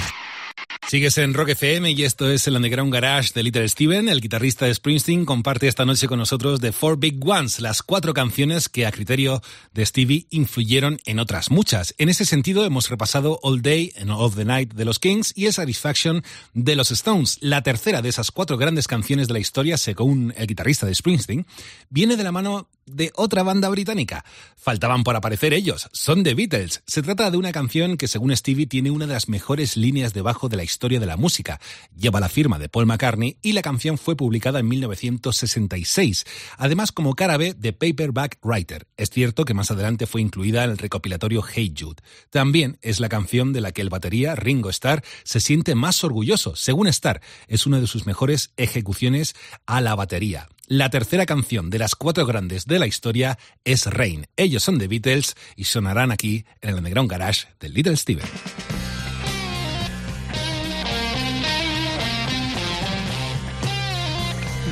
Sigues 0.89 1.19
en 1.19 1.35
Rock 1.35 1.51
FM 1.51 1.93
y 1.93 2.03
esto 2.03 2.29
es 2.29 2.49
el 2.49 2.57
Underground 2.57 2.93
Garage 2.93 3.31
de 3.33 3.45
Little 3.45 3.69
Steven. 3.69 4.09
El 4.09 4.21
guitarrista 4.21 4.67
de 4.67 4.75
Springsteen 4.75 5.25
comparte 5.25 5.69
esta 5.69 5.85
noche 5.85 6.09
con 6.09 6.19
nosotros 6.19 6.61
The 6.61 6.73
Four 6.73 6.99
Big 6.99 7.25
Ones, 7.25 7.61
las 7.61 7.85
cuatro 7.85 8.13
canciones 8.13 8.69
que 8.69 8.87
a 8.87 8.91
criterio 8.91 9.41
de 9.73 9.87
Stevie 9.87 10.27
influyeron 10.31 10.99
en 11.05 11.21
otras 11.21 11.53
muchas. 11.53 11.95
En 11.99 12.09
ese 12.09 12.25
sentido 12.25 12.65
hemos 12.65 12.91
repasado 12.91 13.39
All 13.45 13.63
Day 13.63 13.93
and 14.01 14.11
All 14.11 14.35
the 14.35 14.45
Night 14.45 14.75
de 14.75 14.85
los 14.85 14.99
Kings 14.99 15.33
y 15.37 15.51
Satisfaction 15.53 16.25
de 16.55 16.75
los 16.75 16.91
Stones. 16.91 17.39
La 17.41 17.63
tercera 17.63 18.03
de 18.03 18.09
esas 18.09 18.33
cuatro 18.33 18.59
grandes 18.59 18.89
canciones 18.89 19.29
de 19.29 19.35
la 19.35 19.39
historia, 19.39 19.77
según 19.77 20.35
el 20.37 20.49
guitarrista 20.49 20.87
de 20.87 20.95
Springsteen, 20.97 21.47
viene 21.89 22.17
de 22.17 22.25
la 22.25 22.33
mano 22.33 22.69
de 22.91 23.13
otra 23.15 23.43
banda 23.43 23.69
británica. 23.69 24.25
Faltaban 24.57 25.05
por 25.05 25.17
aparecer 25.17 25.55
ellos, 25.55 25.89
son 25.93 26.23
The 26.23 26.35
Beatles. 26.35 26.83
Se 26.87 27.03
trata 27.03 27.31
de 27.31 27.37
una 27.37 27.53
canción 27.53 27.97
que 27.97 28.09
según 28.09 28.37
Stevie 28.37 28.67
tiene 28.67 28.91
una 28.91 29.07
de 29.07 29.15
las 29.15 29.29
mejores 29.29 29.77
líneas 29.77 30.13
de 30.13 30.23
bajo 30.23 30.49
de 30.49 30.57
la 30.57 30.65
historia 30.65 31.01
de 31.01 31.07
la 31.07 31.17
música. 31.17 31.61
Lleva 31.97 32.21
la 32.21 32.29
firma 32.29 32.59
de 32.59 32.69
Paul 32.69 32.87
McCartney 32.87 33.37
y 33.43 33.53
la 33.53 33.63
canción 33.63 33.97
fue 33.97 34.17
publicada 34.17 34.61
en 34.61 34.69
1966, 34.69 36.25
además 36.59 36.93
como 36.93 37.15
cara 37.15 37.37
B 37.37 37.55
de 37.55 37.73
Paperback 37.73 38.39
Writer. 38.43 38.87
Es 38.97 39.11
cierto 39.11 39.45
que 39.45 39.55
más 39.55 39.71
adelante 39.71 40.07
fue 40.07 40.21
incluida 40.21 40.65
en 40.65 40.71
el 40.71 40.79
recopilatorio 40.79 41.43
Hey 41.43 41.75
Jude. 41.79 42.03
También 42.31 42.79
es 42.83 43.01
la 43.01 43.09
canción 43.09 43.53
de 43.53 43.61
la 43.61 43.73
que 43.73 43.81
el 43.81 43.89
batería 43.91 44.35
Ringo 44.35 44.71
Starr 44.71 45.03
se 45.25 45.41
siente 45.41 45.75
más 45.75 46.05
orgulloso. 46.05 46.57
Según 46.57 46.87
Starr, 46.89 47.21
es 47.49 47.67
una 47.67 47.81
de 47.81 47.87
sus 47.87 48.07
mejores 48.07 48.53
ejecuciones 48.57 49.35
a 49.67 49.81
la 49.81 49.95
batería. 49.95 50.49
La 50.73 50.89
tercera 50.89 51.27
canción 51.27 51.69
de 51.69 51.81
las 51.81 51.97
cuatro 51.97 52.25
grandes 52.27 52.65
de 52.65 52.79
la 52.79 52.87
historia 52.87 53.41
es 53.65 53.87
Rain. 53.87 54.29
Ellos 54.37 54.63
son 54.63 54.79
The 54.79 54.87
Beatles 54.87 55.35
y 55.57 55.65
sonarán 55.65 56.13
aquí 56.13 56.45
en 56.61 56.71
el 56.71 56.77
Underground 56.77 57.11
Garage 57.11 57.49
de 57.59 57.71
Little 57.71 57.97
Steven. 57.97 58.25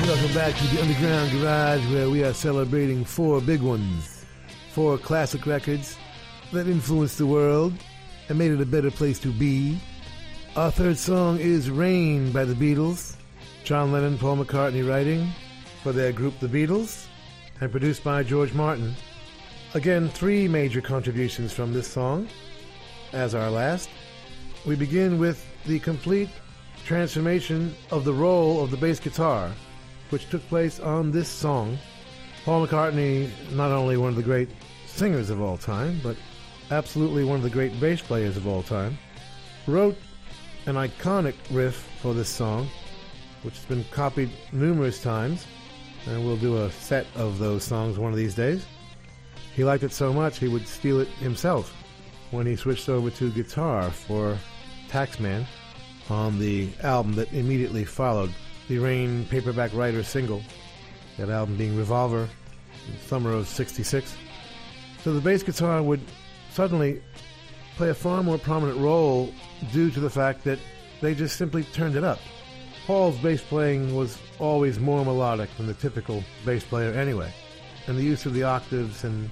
Welcome 0.07 0.33
back 0.33 0.55
to 0.55 0.67
the 0.73 0.81
Underground 0.81 1.33
Garage 1.33 1.85
where 1.91 2.09
we 2.09 2.23
are 2.23 2.33
celebrating 2.33 3.03
four 3.03 3.41
big 3.41 3.61
ones. 3.61 4.23
Four 4.73 4.97
classic 4.99 5.45
records 5.45 5.97
that 6.53 6.67
influenced 6.67 7.17
the 7.17 7.25
world 7.25 7.73
and 8.29 8.37
made 8.37 8.53
it 8.53 8.61
a 8.61 8.65
better 8.65 8.89
place 8.89 9.19
to 9.19 9.33
be. 9.33 9.77
Our 10.55 10.71
third 10.71 10.97
song 10.97 11.39
is 11.41 11.69
Rain 11.69 12.31
by 12.31 12.45
the 12.45 12.55
Beatles. 12.55 13.17
John 13.65 13.91
Lennon, 13.91 14.17
Paul 14.17 14.37
McCartney 14.37 14.87
writing 14.87 15.29
for 15.89 15.93
their 15.93 16.11
group 16.11 16.39
The 16.39 16.47
Beatles 16.47 17.07
and 17.61 17.71
produced 17.71 18.03
by 18.03 18.21
George 18.21 18.53
Martin. 18.53 18.93
Again, 19.73 20.07
three 20.07 20.47
major 20.47 20.81
contributions 20.81 21.51
from 21.51 21.73
this 21.73 21.87
song 21.87 22.27
as 23.11 23.33
our 23.33 23.49
last. 23.49 23.89
We 24.67 24.75
begin 24.75 25.17
with 25.17 25.43
the 25.65 25.79
complete 25.79 26.29
transformation 26.85 27.73
of 27.89 28.05
the 28.05 28.13
role 28.13 28.63
of 28.63 28.69
the 28.69 28.77
bass 28.77 28.99
guitar, 28.99 29.51
which 30.11 30.29
took 30.29 30.47
place 30.47 30.79
on 30.79 31.09
this 31.09 31.27
song. 31.27 31.79
Paul 32.45 32.67
McCartney, 32.67 33.31
not 33.53 33.71
only 33.71 33.97
one 33.97 34.09
of 34.09 34.15
the 34.15 34.21
great 34.21 34.49
singers 34.85 35.31
of 35.31 35.41
all 35.41 35.57
time, 35.57 35.99
but 36.03 36.17
absolutely 36.69 37.23
one 37.23 37.37
of 37.37 37.43
the 37.43 37.49
great 37.49 37.79
bass 37.79 37.99
players 37.99 38.37
of 38.37 38.45
all 38.45 38.61
time, 38.61 38.95
wrote 39.65 39.97
an 40.67 40.75
iconic 40.75 41.33
riff 41.49 41.89
for 41.99 42.13
this 42.13 42.29
song, 42.29 42.69
which 43.41 43.55
has 43.55 43.65
been 43.65 43.83
copied 43.85 44.29
numerous 44.51 45.01
times, 45.01 45.47
and 46.07 46.25
we'll 46.25 46.37
do 46.37 46.63
a 46.63 46.71
set 46.71 47.05
of 47.15 47.39
those 47.39 47.63
songs 47.63 47.97
one 47.97 48.11
of 48.11 48.17
these 48.17 48.35
days. 48.35 48.65
He 49.55 49.63
liked 49.63 49.83
it 49.83 49.91
so 49.91 50.13
much 50.13 50.39
he 50.39 50.47
would 50.47 50.67
steal 50.67 50.99
it 51.01 51.07
himself 51.07 51.73
when 52.31 52.45
he 52.45 52.55
switched 52.55 52.89
over 52.89 53.09
to 53.09 53.31
guitar 53.31 53.89
for 53.89 54.37
Taxman 54.89 55.45
on 56.09 56.39
the 56.39 56.69
album 56.83 57.13
that 57.13 57.31
immediately 57.33 57.85
followed 57.85 58.33
the 58.67 58.79
Rain 58.79 59.25
paperback 59.29 59.73
writer 59.73 60.03
single, 60.03 60.43
that 61.17 61.29
album 61.29 61.57
being 61.57 61.75
Revolver, 61.75 62.29
in 62.87 62.99
summer 63.07 63.31
of 63.31 63.47
66. 63.47 64.15
So 65.03 65.13
the 65.13 65.21
bass 65.21 65.43
guitar 65.43 65.81
would 65.81 66.01
suddenly 66.51 67.01
play 67.75 67.89
a 67.89 67.93
far 67.93 68.23
more 68.23 68.37
prominent 68.37 68.79
role 68.79 69.33
due 69.71 69.89
to 69.91 69.99
the 69.99 70.09
fact 70.09 70.43
that 70.43 70.59
they 71.01 71.15
just 71.15 71.37
simply 71.37 71.63
turned 71.63 71.95
it 71.95 72.03
up. 72.03 72.19
Paul's 72.85 73.17
bass 73.19 73.41
playing 73.41 73.95
was 73.95 74.17
always 74.39 74.79
more 74.79 75.03
melodic 75.05 75.49
than 75.57 75.67
the 75.67 75.73
typical 75.73 76.23
bass 76.45 76.63
player 76.63 76.91
anyway, 76.93 77.31
and 77.87 77.97
the 77.97 78.03
use 78.03 78.25
of 78.25 78.33
the 78.33 78.43
octaves 78.43 79.03
and 79.03 79.29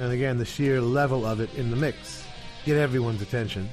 and 0.00 0.12
again 0.12 0.38
the 0.38 0.44
sheer 0.44 0.80
level 0.80 1.26
of 1.26 1.40
it 1.40 1.52
in 1.54 1.70
the 1.70 1.76
mix 1.76 2.24
get 2.64 2.76
everyone's 2.76 3.22
attention. 3.22 3.68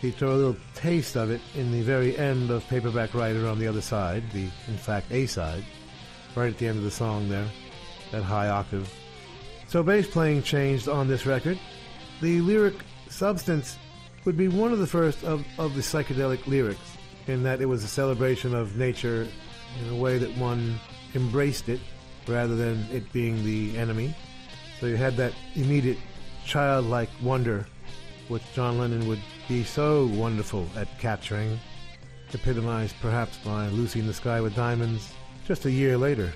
He 0.00 0.10
threw 0.10 0.32
a 0.32 0.34
little 0.34 0.56
taste 0.74 1.16
of 1.16 1.30
it 1.30 1.42
in 1.54 1.70
the 1.72 1.82
very 1.82 2.16
end 2.16 2.50
of 2.50 2.66
Paperback 2.68 3.14
Writer 3.14 3.46
on 3.46 3.58
the 3.58 3.66
other 3.66 3.82
side, 3.82 4.22
the 4.32 4.48
in 4.66 4.78
fact 4.78 5.12
A 5.12 5.26
side, 5.26 5.64
right 6.34 6.50
at 6.50 6.58
the 6.58 6.66
end 6.66 6.78
of 6.78 6.84
the 6.84 6.90
song 6.90 7.28
there, 7.28 7.46
that 8.10 8.22
high 8.22 8.48
octave. 8.48 8.90
So 9.68 9.82
bass 9.82 10.06
playing 10.06 10.42
changed 10.42 10.88
on 10.88 11.06
this 11.06 11.26
record. 11.26 11.58
The 12.22 12.40
lyric 12.40 12.76
substance 13.08 13.76
would 14.24 14.36
be 14.36 14.48
one 14.48 14.72
of 14.72 14.78
the 14.78 14.86
first 14.86 15.22
of, 15.22 15.44
of 15.58 15.74
the 15.74 15.82
psychedelic 15.82 16.46
lyrics, 16.46 16.96
in 17.26 17.42
that 17.42 17.60
it 17.60 17.66
was 17.66 17.84
a 17.84 17.88
celebration 17.88 18.54
of 18.54 18.76
nature 18.76 19.28
in 19.78 19.92
a 19.92 19.96
way 19.96 20.18
that 20.18 20.36
one 20.36 20.78
embraced 21.14 21.68
it 21.68 21.80
rather 22.26 22.54
than 22.54 22.86
it 22.92 23.12
being 23.12 23.44
the 23.44 23.76
enemy. 23.76 24.14
So 24.78 24.86
you 24.86 24.96
had 24.96 25.16
that 25.16 25.32
immediate 25.54 25.98
childlike 26.44 27.10
wonder, 27.22 27.66
which 28.28 28.42
John 28.54 28.78
Lennon 28.78 29.06
would 29.08 29.20
be 29.48 29.64
so 29.64 30.06
wonderful 30.06 30.66
at 30.76 30.98
capturing, 30.98 31.58
epitomized 32.32 32.94
perhaps 33.00 33.36
by 33.38 33.68
Lucy 33.68 34.00
in 34.00 34.06
the 34.06 34.14
Sky 34.14 34.40
with 34.40 34.54
Diamonds 34.54 35.12
just 35.46 35.64
a 35.64 35.70
year 35.70 35.98
later. 35.98 36.32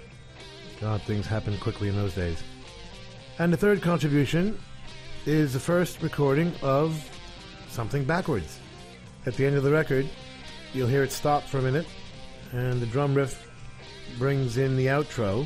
God, 0.80 1.00
things 1.02 1.26
happened 1.26 1.60
quickly 1.60 1.88
in 1.88 1.94
those 1.94 2.14
days. 2.14 2.42
And 3.38 3.52
the 3.52 3.56
third 3.56 3.82
contribution 3.82 4.58
is 5.26 5.52
the 5.52 5.60
first 5.60 6.02
recording 6.02 6.52
of 6.62 7.10
something 7.68 8.04
backwards. 8.04 8.58
At 9.26 9.34
the 9.34 9.46
end 9.46 9.56
of 9.56 9.62
the 9.62 9.70
record, 9.70 10.08
you'll 10.72 10.88
hear 10.88 11.02
it 11.02 11.12
stop 11.12 11.44
for 11.44 11.58
a 11.58 11.62
minute, 11.62 11.86
and 12.54 12.80
the 12.80 12.86
drum 12.86 13.14
riff 13.14 13.50
brings 14.16 14.58
in 14.58 14.76
the 14.76 14.86
outro, 14.86 15.44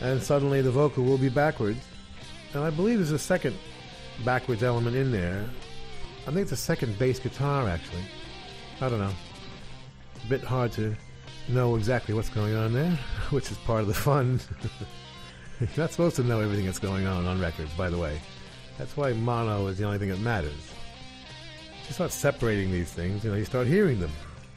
and 0.00 0.20
suddenly 0.20 0.60
the 0.60 0.70
vocal 0.70 1.04
will 1.04 1.16
be 1.16 1.28
backwards. 1.28 1.78
And 2.52 2.64
I 2.64 2.70
believe 2.70 2.98
there's 2.98 3.12
a 3.12 3.18
second 3.18 3.56
backwards 4.24 4.64
element 4.64 4.96
in 4.96 5.12
there. 5.12 5.48
I 6.22 6.26
think 6.26 6.38
it's 6.38 6.52
a 6.52 6.56
second 6.56 6.98
bass 6.98 7.20
guitar, 7.20 7.68
actually. 7.68 8.02
I 8.80 8.88
don't 8.88 8.98
know. 8.98 9.12
A 10.24 10.28
bit 10.28 10.42
hard 10.42 10.72
to 10.72 10.96
know 11.48 11.76
exactly 11.76 12.14
what's 12.14 12.30
going 12.30 12.56
on 12.56 12.72
there, 12.72 12.90
which 13.30 13.52
is 13.52 13.56
part 13.58 13.82
of 13.82 13.86
the 13.86 13.94
fun. 13.94 14.40
You're 15.60 15.68
not 15.76 15.92
supposed 15.92 16.16
to 16.16 16.24
know 16.24 16.40
everything 16.40 16.66
that's 16.66 16.80
going 16.80 17.06
on 17.06 17.26
on 17.26 17.40
records, 17.40 17.72
by 17.74 17.88
the 17.90 17.98
way. 17.98 18.20
That's 18.76 18.96
why 18.96 19.12
mono 19.12 19.68
is 19.68 19.78
the 19.78 19.84
only 19.84 19.98
thing 19.98 20.08
that 20.08 20.18
matters. 20.18 20.72
You 21.86 21.92
start 21.92 22.10
separating 22.10 22.72
these 22.72 22.92
things, 22.92 23.22
you 23.22 23.30
know, 23.30 23.36
you 23.36 23.44
start 23.44 23.68
hearing 23.68 24.00
them. 24.00 24.10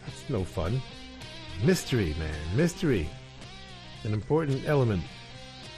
That's 0.06 0.28
no 0.28 0.44
fun. 0.44 0.82
Mystery, 1.64 2.16
man, 2.20 2.36
mystery. 2.55 3.10
An 4.03 4.14
important 4.14 4.68
element 4.68 5.03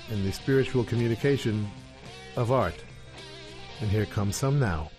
in 0.10 0.24
the 0.24 0.32
spiritual 0.32 0.84
communication 0.84 1.70
of 2.36 2.52
art. 2.52 2.76
And 3.80 3.90
here 3.90 4.06
comes 4.06 4.36
some 4.36 4.60
now. 4.60 4.92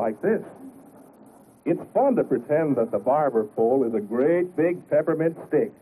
Like 0.00 0.20
this. 0.22 0.40
It's 1.66 1.80
fun 1.92 2.16
to 2.16 2.24
pretend 2.24 2.76
that 2.76 2.90
the 2.90 2.98
barber 2.98 3.44
pole 3.44 3.84
is 3.84 3.94
a 3.94 4.00
great 4.00 4.56
big 4.56 4.88
peppermint 4.88 5.36
stick. 5.48 5.72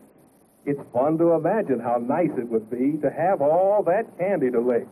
It's 0.65 0.81
fun 0.91 1.17
to 1.19 1.31
imagine 1.33 1.79
how 1.79 1.97
nice 1.97 2.35
it 2.37 2.47
would 2.49 2.69
be 2.69 2.99
to 3.01 3.09
have 3.09 3.41
all 3.41 3.81
that 3.83 4.05
candy 4.19 4.51
to 4.51 4.59
lick. 4.59 4.87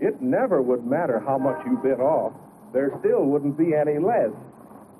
It 0.00 0.22
never 0.22 0.62
would 0.62 0.86
matter 0.86 1.18
how 1.18 1.36
much 1.36 1.58
you 1.66 1.78
bit 1.82 1.98
off. 1.98 2.32
There 2.72 2.92
still 3.00 3.24
wouldn't 3.24 3.58
be 3.58 3.74
any 3.74 3.98
less. 3.98 4.30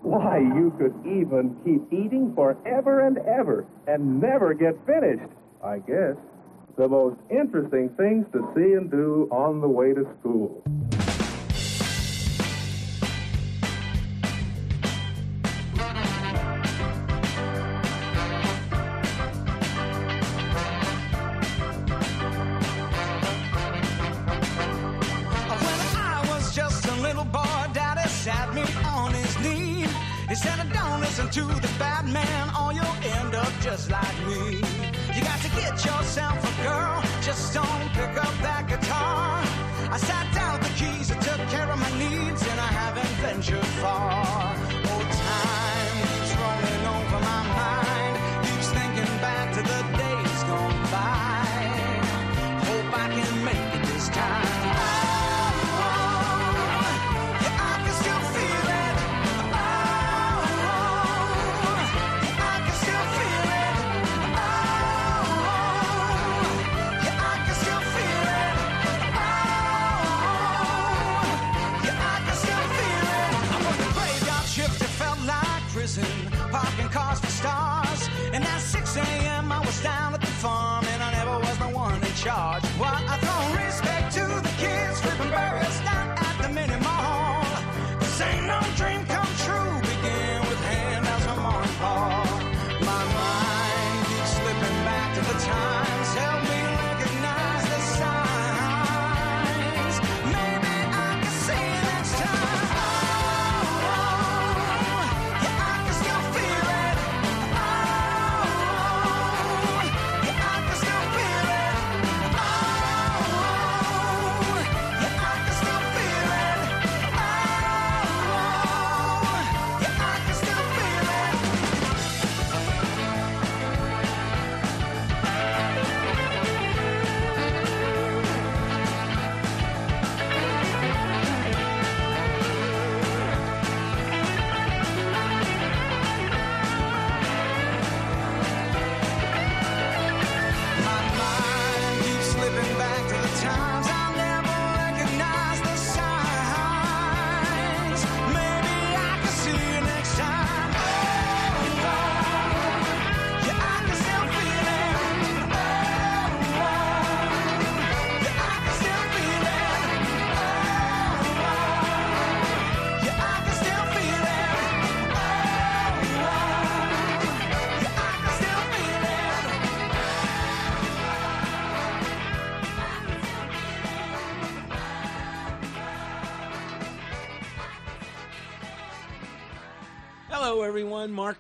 Why, 0.02 0.38
you 0.38 0.74
could 0.76 0.94
even 1.06 1.56
keep 1.64 1.92
eating 1.92 2.34
forever 2.34 3.06
and 3.06 3.18
ever 3.18 3.66
and 3.86 4.20
never 4.20 4.52
get 4.52 4.74
finished, 4.84 5.30
I 5.62 5.78
guess. 5.78 6.16
The 6.76 6.88
most 6.88 7.18
interesting 7.30 7.90
things 7.90 8.26
to 8.32 8.50
see 8.54 8.72
and 8.74 8.90
do 8.90 9.28
on 9.30 9.60
the 9.60 9.68
way 9.68 9.94
to 9.94 10.04
school. 10.18 10.62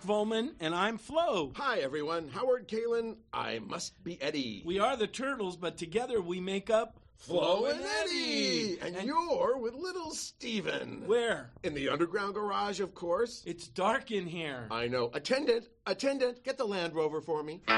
Volman, 0.08 0.54
and 0.58 0.74
I'm 0.74 0.96
Flo. 0.96 1.52
Hi, 1.56 1.80
everyone. 1.80 2.30
Howard 2.30 2.66
Kaylan. 2.66 3.16
I 3.30 3.58
must 3.58 4.02
be 4.02 4.20
Eddie. 4.22 4.62
We 4.64 4.78
are 4.78 4.96
the 4.96 5.06
Turtles, 5.06 5.54
but 5.54 5.76
together 5.76 6.22
we 6.22 6.40
make 6.40 6.70
up 6.70 6.98
Flo 7.18 7.66
and 7.66 7.78
Eddie. 7.78 8.78
And, 8.80 8.96
and 8.96 9.06
you're 9.06 9.58
with 9.58 9.74
little 9.74 10.12
Steven. 10.12 11.02
Where? 11.04 11.50
In 11.62 11.74
the 11.74 11.90
underground 11.90 12.32
garage, 12.36 12.80
of 12.80 12.94
course. 12.94 13.42
It's 13.44 13.68
dark 13.68 14.10
in 14.10 14.24
here. 14.26 14.66
I 14.70 14.88
know. 14.88 15.10
Attendant, 15.12 15.66
attendant, 15.86 16.42
get 16.42 16.56
the 16.56 16.64
Land 16.64 16.94
Rover 16.94 17.20
for 17.20 17.42
me. 17.42 17.60
You 17.66 17.74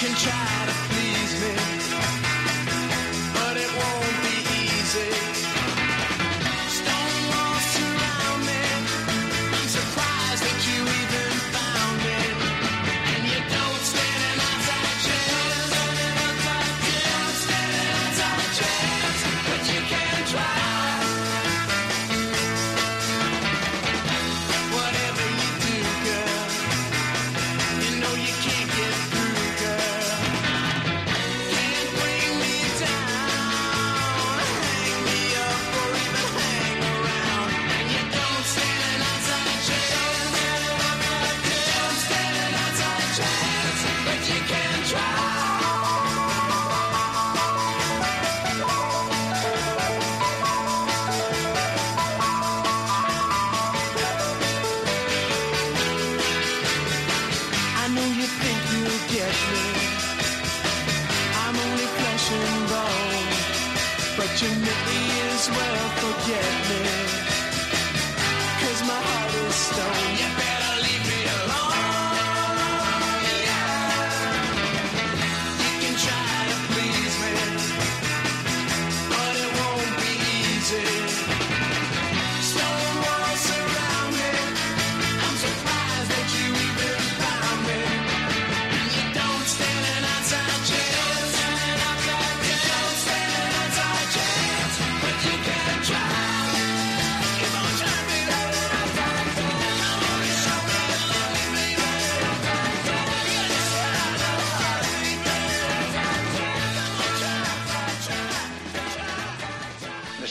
can 0.00 0.14
try 0.16 0.64
to 0.66 0.87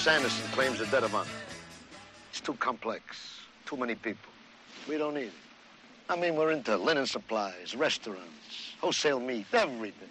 Sanderson 0.07 0.47
claims 0.53 0.79
a 0.79 0.85
debt 0.85 1.03
of 1.03 1.13
honor. 1.13 1.27
It's 2.29 2.39
too 2.39 2.53
complex, 2.53 3.41
too 3.65 3.75
many 3.75 3.93
people. 3.93 4.31
We 4.87 4.97
don't 4.97 5.15
need 5.15 5.23
it. 5.23 5.33
I 6.07 6.15
mean, 6.15 6.37
we're 6.37 6.51
into 6.51 6.77
linen 6.77 7.05
supplies, 7.05 7.75
restaurants, 7.75 8.71
wholesale 8.79 9.19
meat, 9.19 9.47
everything. 9.51 10.07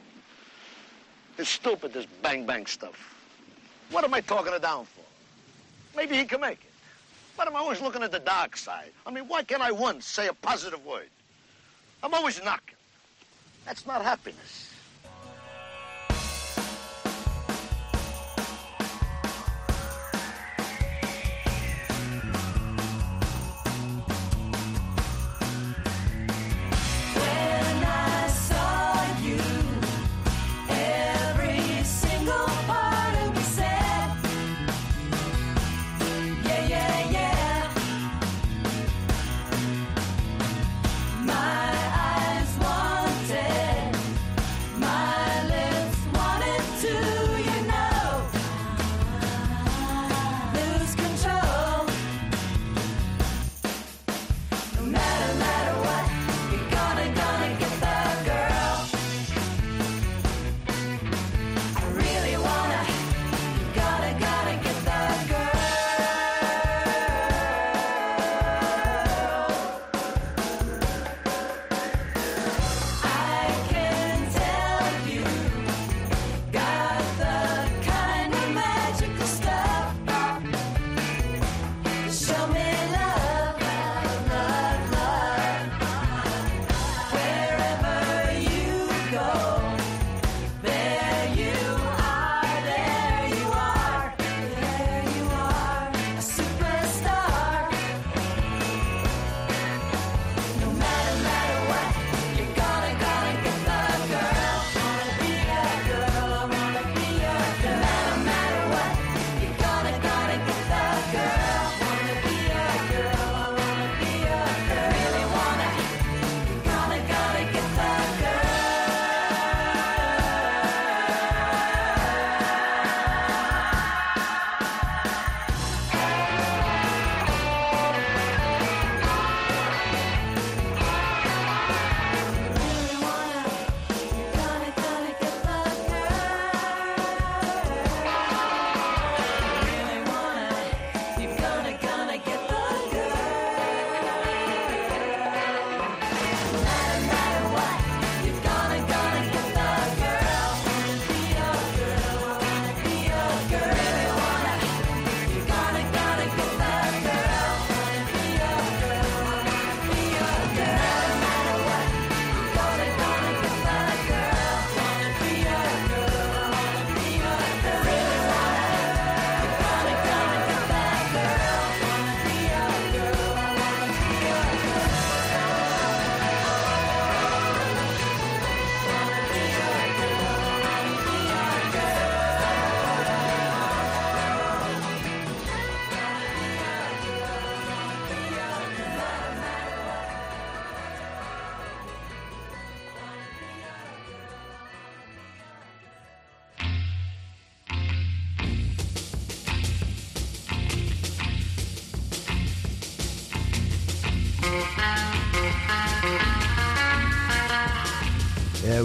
It's 1.39 1.49
stupid, 1.49 1.95
this 1.95 2.05
bang-bang 2.21 2.67
stuff. 2.67 3.17
What 3.91 4.05
am 4.05 4.13
I 4.13 4.21
talking 4.21 4.53
it 4.53 4.61
down 4.61 4.85
for? 4.85 5.01
Maybe 5.97 6.15
he 6.15 6.27
can 6.27 6.43
make 6.43 6.59
it. 6.59 6.75
But 7.35 7.49
I'm 7.49 7.57
always 7.57 7.81
looking 7.81 8.03
at 8.03 8.13
the 8.13 8.19
dark 8.19 8.59
side. 8.59 8.91
I 9.07 9.11
mean, 9.11 9.25
why 9.29 9.45
can't 9.45 9.63
I 9.63 9.73
once 9.73 10.05
say 10.05 10.29
a 10.29 10.35
positive 10.35 10.85
word? 10.85 11.09
I'm 12.03 12.13
always 12.13 12.39
knocking. 12.45 12.77
That's 13.65 13.87
not 13.87 14.03
happiness. 14.03 14.66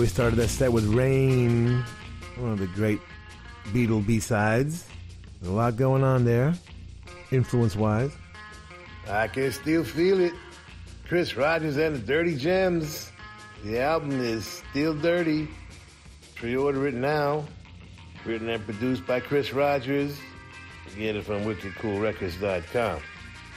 We 0.01 0.07
started 0.07 0.35
that 0.37 0.47
set 0.47 0.73
with 0.73 0.85
Rain, 0.85 1.83
one 2.37 2.53
of 2.53 2.57
the 2.57 2.65
great 2.65 2.99
Beatle 3.65 4.03
B 4.03 4.19
sides. 4.19 4.87
A 5.45 5.49
lot 5.49 5.75
going 5.75 6.03
on 6.03 6.25
there, 6.25 6.55
influence 7.29 7.75
wise. 7.75 8.11
I 9.07 9.27
can 9.27 9.51
still 9.51 9.83
feel 9.83 10.19
it. 10.19 10.33
Chris 11.07 11.37
Rogers 11.37 11.77
and 11.77 11.95
the 11.95 11.99
Dirty 11.99 12.35
Gems. 12.35 13.11
The 13.63 13.79
album 13.79 14.19
is 14.21 14.63
still 14.71 14.95
dirty. 14.95 15.47
Pre-order 16.33 16.87
it 16.87 16.95
now. 16.95 17.45
Written 18.25 18.49
and 18.49 18.65
produced 18.65 19.05
by 19.05 19.19
Chris 19.19 19.53
Rogers. 19.53 20.17
Get 20.97 21.15
it 21.15 21.25
from 21.25 21.43
wickedcoolrecords.com. 21.43 23.01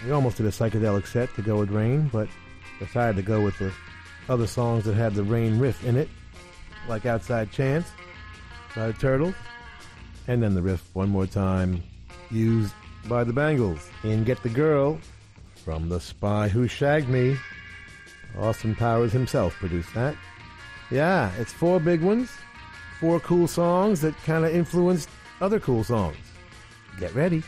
We 0.04 0.10
almost 0.10 0.36
did 0.36 0.44
a 0.44 0.50
psychedelic 0.50 1.06
set 1.06 1.34
to 1.36 1.42
go 1.42 1.56
with 1.56 1.70
Rain, 1.70 2.10
but 2.12 2.28
decided 2.80 3.16
to 3.16 3.22
go 3.22 3.40
with 3.40 3.58
the 3.58 3.72
other 4.28 4.46
songs 4.46 4.84
that 4.84 4.94
had 4.94 5.14
the 5.14 5.24
Rain 5.24 5.58
riff 5.58 5.82
in 5.86 5.96
it, 5.96 6.10
like 6.88 7.06
Outside 7.06 7.50
Chance 7.50 7.86
by 8.74 8.88
the 8.88 8.92
Turtles, 8.92 9.34
and 10.28 10.42
then 10.42 10.54
the 10.54 10.62
riff 10.62 10.88
one 10.94 11.08
more 11.08 11.26
time 11.26 11.82
used 12.30 12.74
by 13.08 13.24
the 13.24 13.32
Bangles 13.32 13.88
in 14.02 14.24
Get 14.24 14.42
the 14.42 14.48
Girl 14.48 14.98
from 15.64 15.88
The 15.88 16.00
Spy 16.00 16.48
Who 16.48 16.66
Shagged 16.66 17.08
Me. 17.08 17.36
Austin 18.38 18.74
Powers 18.74 19.12
himself 19.12 19.54
produced 19.54 19.94
that. 19.94 20.16
Yeah, 20.90 21.30
it's 21.38 21.52
four 21.52 21.80
big 21.80 22.02
ones, 22.02 22.30
four 23.00 23.20
cool 23.20 23.46
songs 23.46 24.00
that 24.00 24.16
kind 24.24 24.44
of 24.44 24.54
influenced 24.54 25.08
other 25.40 25.60
cool 25.60 25.84
songs. 25.84 26.16
Get 26.98 27.14
ready. 27.14 27.42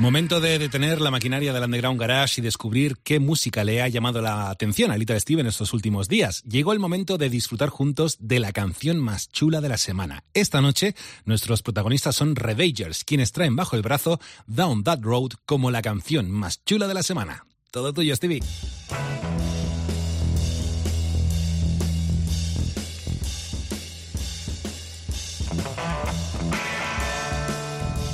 Momento 0.00 0.40
de 0.40 0.58
detener 0.58 0.98
la 0.98 1.10
maquinaria 1.10 1.52
del 1.52 1.62
Underground 1.62 2.00
Garage 2.00 2.40
y 2.40 2.42
descubrir 2.42 2.96
qué 3.04 3.20
música 3.20 3.64
le 3.64 3.82
ha 3.82 3.88
llamado 3.88 4.22
la 4.22 4.48
atención 4.48 4.90
a 4.90 4.96
Little 4.96 5.20
Steven 5.20 5.46
estos 5.46 5.74
últimos 5.74 6.08
días. 6.08 6.42
Llegó 6.44 6.72
el 6.72 6.78
momento 6.78 7.18
de 7.18 7.28
disfrutar 7.28 7.68
juntos 7.68 8.16
de 8.18 8.40
la 8.40 8.50
canción 8.52 8.98
más 8.98 9.30
chula 9.30 9.60
de 9.60 9.68
la 9.68 9.76
semana. 9.76 10.24
Esta 10.32 10.62
noche, 10.62 10.94
nuestros 11.26 11.60
protagonistas 11.60 12.16
son 12.16 12.34
Redagers, 12.34 13.04
quienes 13.04 13.32
traen 13.32 13.56
bajo 13.56 13.76
el 13.76 13.82
brazo 13.82 14.18
Down 14.46 14.84
That 14.84 15.00
Road 15.02 15.32
como 15.44 15.70
la 15.70 15.82
canción 15.82 16.30
más 16.30 16.64
chula 16.64 16.88
de 16.88 16.94
la 16.94 17.02
semana. 17.02 17.44
Todo 17.70 17.92
tuyo, 17.92 18.16
Stevie. 18.16 18.40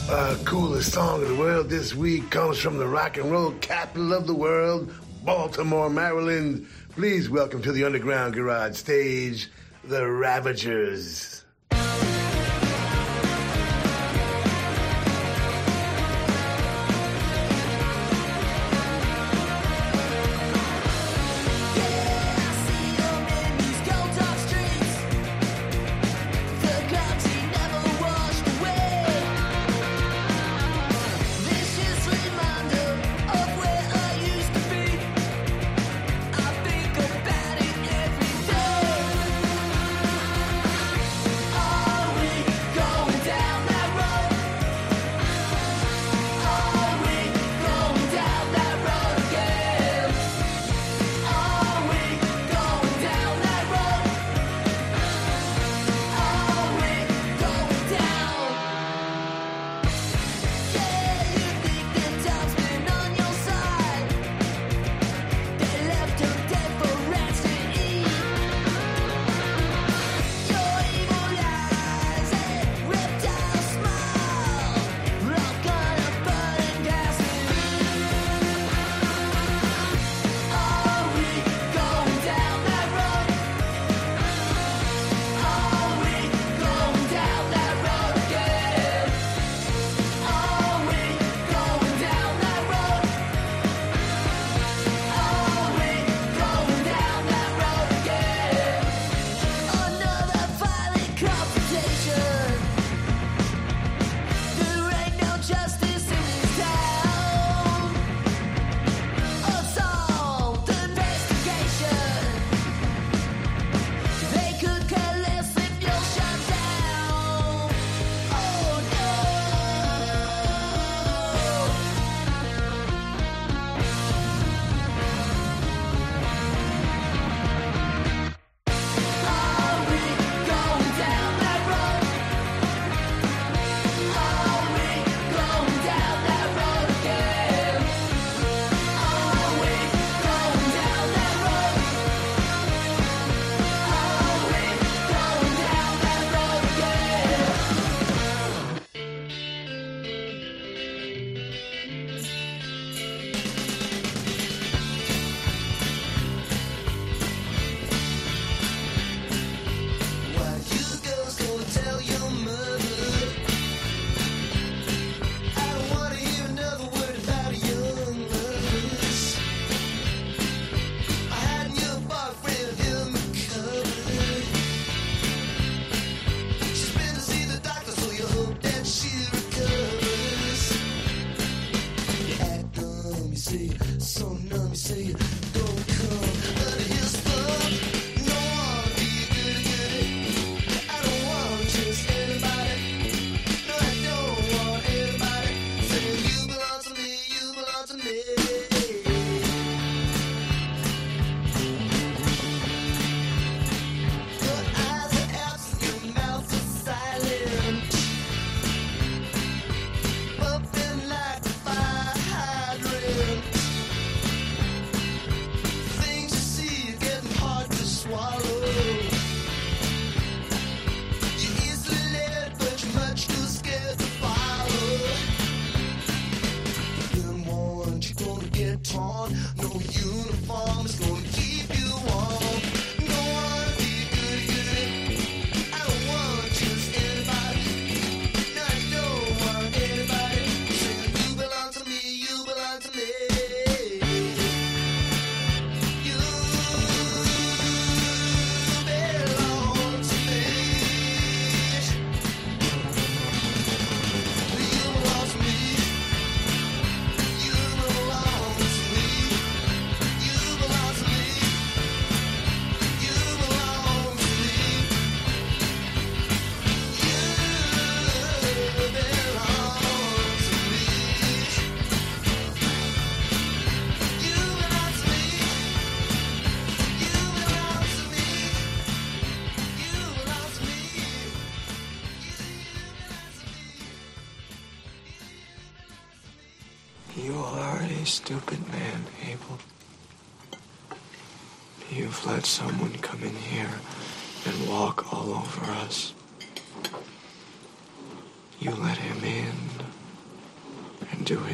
Uh, 0.09 0.37
coolest 0.45 0.93
song 0.93 1.21
of 1.21 1.29
the 1.29 1.35
world 1.35 1.69
this 1.69 1.93
week 1.93 2.31
comes 2.31 2.59
from 2.59 2.79
the 2.79 2.87
rock 2.87 3.17
and 3.17 3.31
roll 3.31 3.51
capital 3.61 4.13
of 4.13 4.29
the 4.29 4.35
world, 4.35 4.93
Baltimore, 5.25 5.91
Maryland, 5.91 6.67
Please 6.97 7.29
welcome 7.29 7.61
to 7.61 7.73
the 7.73 7.85
Underground 7.85 8.33
Garage 8.33 8.77
stage, 8.77 9.51
the 9.85 10.09
Ravagers. 10.09 11.36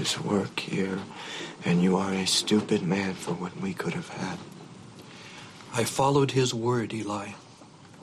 His 0.03 0.21
work 0.21 0.59
here, 0.59 0.99
and 1.65 1.81
you 1.81 1.97
are 1.97 2.13
a 2.13 2.27
stupid 2.27 2.83
man 2.83 3.15
for 3.15 3.35
what 3.35 3.57
we 3.61 3.73
could 3.73 3.95
have 3.95 4.09
had. 4.09 4.37
I 5.73 5.85
followed 5.85 6.33
his 6.33 6.53
word, 6.53 6.93
Eli. 6.93 7.29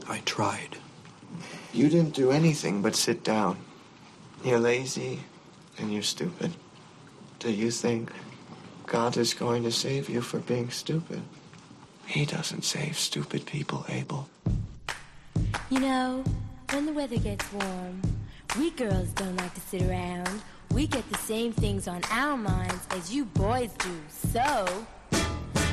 I 0.08 0.20
tried. 0.20 0.78
You 1.74 1.90
didn't 1.90 2.16
do 2.16 2.32
anything 2.32 2.82
but 2.82 2.96
sit 2.96 3.22
down. 3.22 3.58
You're 4.46 4.60
lazy 4.60 5.20
and 5.78 5.92
you're 5.92 6.02
stupid. 6.02 6.52
Do 7.40 7.52
you 7.52 7.70
think 7.70 8.14
God 8.86 9.18
is 9.18 9.34
going 9.34 9.64
to 9.64 9.72
save 9.72 10.08
you 10.10 10.22
for 10.22 10.40
being 10.40 10.70
stupid? 10.70 11.22
He 12.06 12.26
doesn't 12.26 12.64
save 12.64 12.98
stupid 12.98 13.46
people, 13.46 13.86
Abel. 13.90 14.30
You 15.70 15.82
know, 15.82 16.24
when 16.72 16.86
the 16.86 16.94
weather 16.94 17.18
gets 17.18 17.52
warm, 17.52 18.02
we 18.58 18.72
girls 18.72 19.10
don't 19.10 19.36
like 19.36 19.54
to 19.54 19.62
sit 19.62 19.82
around. 19.84 20.42
We 20.74 20.88
get 20.88 21.10
the 21.10 21.18
same 21.18 21.52
things 21.52 21.88
on 21.88 22.02
our 22.12 22.38
minds 22.38 22.88
as 22.92 23.14
you 23.14 23.26
boys 23.26 23.72
do. 23.80 24.00
So, 24.32 24.86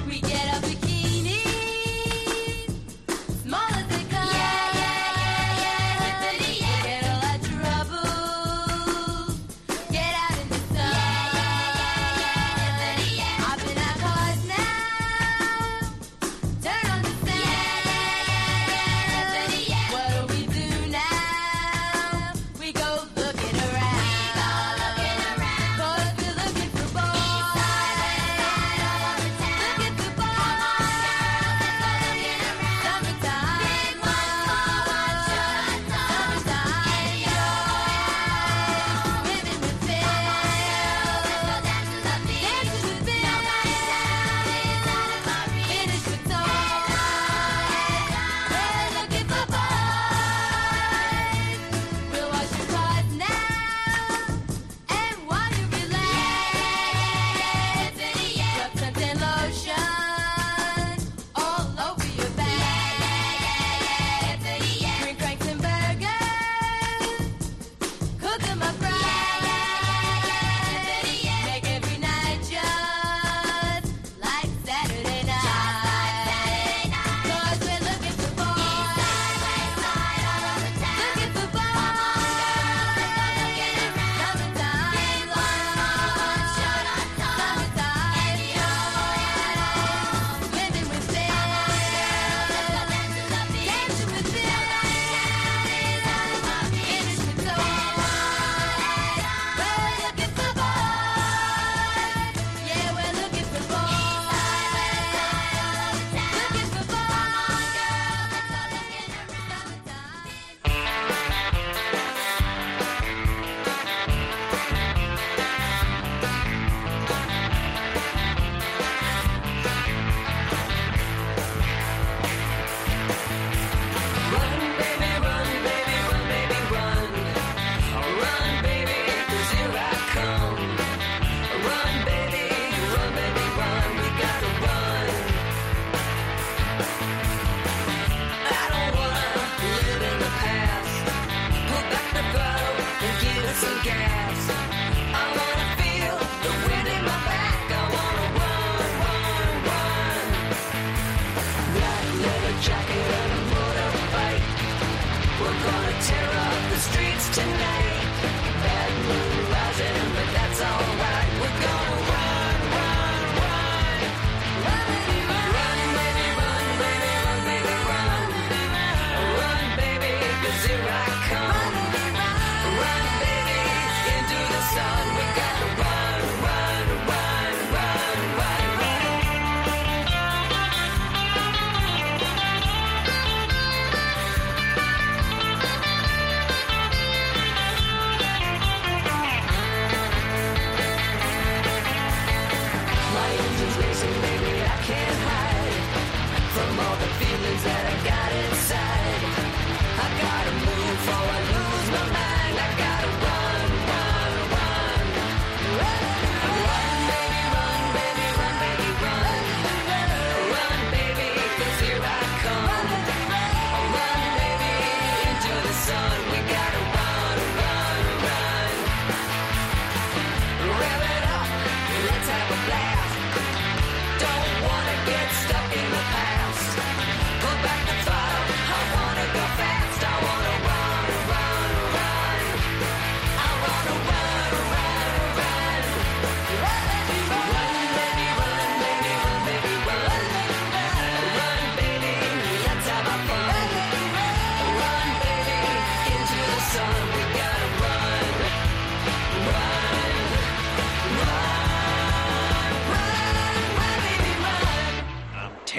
we 0.07 0.21
get 0.21 0.55
our 0.55 0.61
bikinis, 0.63 0.96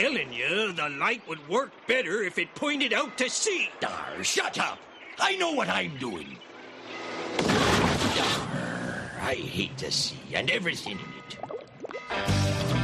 telling 0.08 0.32
you, 0.32 0.72
the 0.72 0.88
light 0.90 1.22
would 1.28 1.50
work 1.50 1.70
better 1.86 2.24
if 2.24 2.38
it 2.38 2.56
pointed 2.56 2.94
out 2.94 3.18
to 3.18 3.30
sea. 3.30 3.68
Dar, 3.82 4.24
shut 4.24 4.58
up. 4.58 4.80
I 5.20 5.36
know 5.36 5.52
what 5.52 5.68
I'm 5.68 5.98
doing. 5.98 6.38
Dar, 7.38 9.12
I 9.22 9.36
hate 9.36 9.78
the 9.78 9.92
sea 9.92 10.18
and 10.34 10.50
everything 10.50 10.98
in 10.98 11.00
it. 11.00 12.77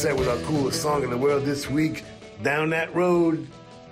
Set 0.00 0.16
with 0.16 0.28
our 0.28 0.38
coolest 0.46 0.80
song 0.80 1.02
in 1.02 1.10
the 1.10 1.18
world 1.18 1.44
this 1.44 1.68
week, 1.68 2.04
Down 2.42 2.70
That 2.70 2.94
Road, 2.94 3.46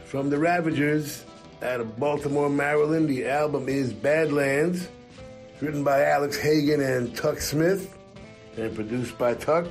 from 0.06 0.30
the 0.30 0.38
Ravagers 0.38 1.22
out 1.60 1.82
of 1.82 1.98
Baltimore, 1.98 2.48
Maryland. 2.48 3.10
The 3.10 3.26
album 3.28 3.68
is 3.68 3.92
Badlands, 3.92 4.88
written 5.60 5.84
by 5.84 6.04
Alex 6.04 6.38
Hagen 6.38 6.80
and 6.80 7.14
Tuck 7.14 7.40
Smith, 7.40 7.94
and 8.56 8.74
produced 8.74 9.18
by 9.18 9.34
Tuck, 9.34 9.70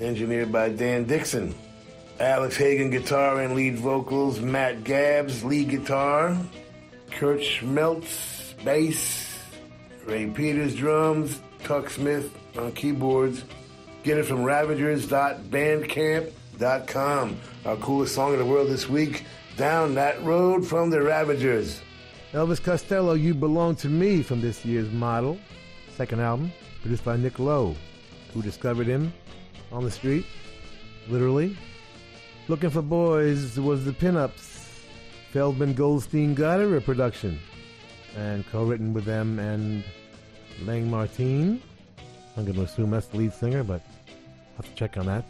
engineered 0.00 0.50
by 0.50 0.70
Dan 0.70 1.04
Dixon. 1.04 1.54
Alex 2.18 2.56
Hagen 2.56 2.90
guitar 2.90 3.40
and 3.40 3.54
lead 3.54 3.78
vocals, 3.78 4.40
Matt 4.40 4.82
Gabbs 4.82 5.44
lead 5.44 5.68
guitar, 5.68 6.36
Kurt 7.12 7.38
Schmeltz 7.38 8.56
bass, 8.64 9.38
Ray 10.06 10.26
Peters 10.26 10.74
drums, 10.74 11.40
Tuck 11.62 11.88
Smith 11.88 12.36
on 12.58 12.72
keyboards. 12.72 13.44
Get 14.08 14.16
it 14.16 14.24
from 14.24 14.42
ravagers.bandcamp.com. 14.42 17.36
Our 17.66 17.76
coolest 17.76 18.14
song 18.14 18.32
in 18.32 18.38
the 18.38 18.46
world 18.46 18.70
this 18.70 18.88
week, 18.88 19.26
Down 19.58 19.96
That 19.96 20.24
Road 20.24 20.66
from 20.66 20.88
the 20.88 21.02
Ravagers. 21.02 21.82
Elvis 22.32 22.62
Costello, 22.62 23.12
You 23.12 23.34
Belong 23.34 23.76
to 23.76 23.90
Me 23.90 24.22
from 24.22 24.40
this 24.40 24.64
year's 24.64 24.90
Model, 24.90 25.38
second 25.94 26.20
album, 26.20 26.50
produced 26.80 27.04
by 27.04 27.18
Nick 27.18 27.38
Lowe, 27.38 27.76
who 28.32 28.40
discovered 28.40 28.86
him 28.86 29.12
on 29.70 29.84
the 29.84 29.90
street, 29.90 30.24
literally. 31.10 31.54
Looking 32.48 32.70
for 32.70 32.80
Boys 32.80 33.60
was 33.60 33.84
the 33.84 33.92
pinups. 33.92 34.80
Feldman 35.32 35.74
Goldstein 35.74 36.34
Gottehrer 36.34 36.78
a 36.78 36.80
production, 36.80 37.38
and 38.16 38.46
co-written 38.46 38.94
with 38.94 39.04
them 39.04 39.38
and 39.38 39.84
Lang 40.64 40.90
Martin. 40.90 41.60
I'm 42.38 42.46
going 42.46 42.56
to 42.56 42.62
assume 42.62 42.90
that's 42.90 43.08
the 43.08 43.18
lead 43.18 43.34
singer, 43.34 43.62
but 43.64 43.82
have 44.58 44.68
to 44.68 44.74
check 44.74 44.96
on 44.96 45.06
that. 45.06 45.24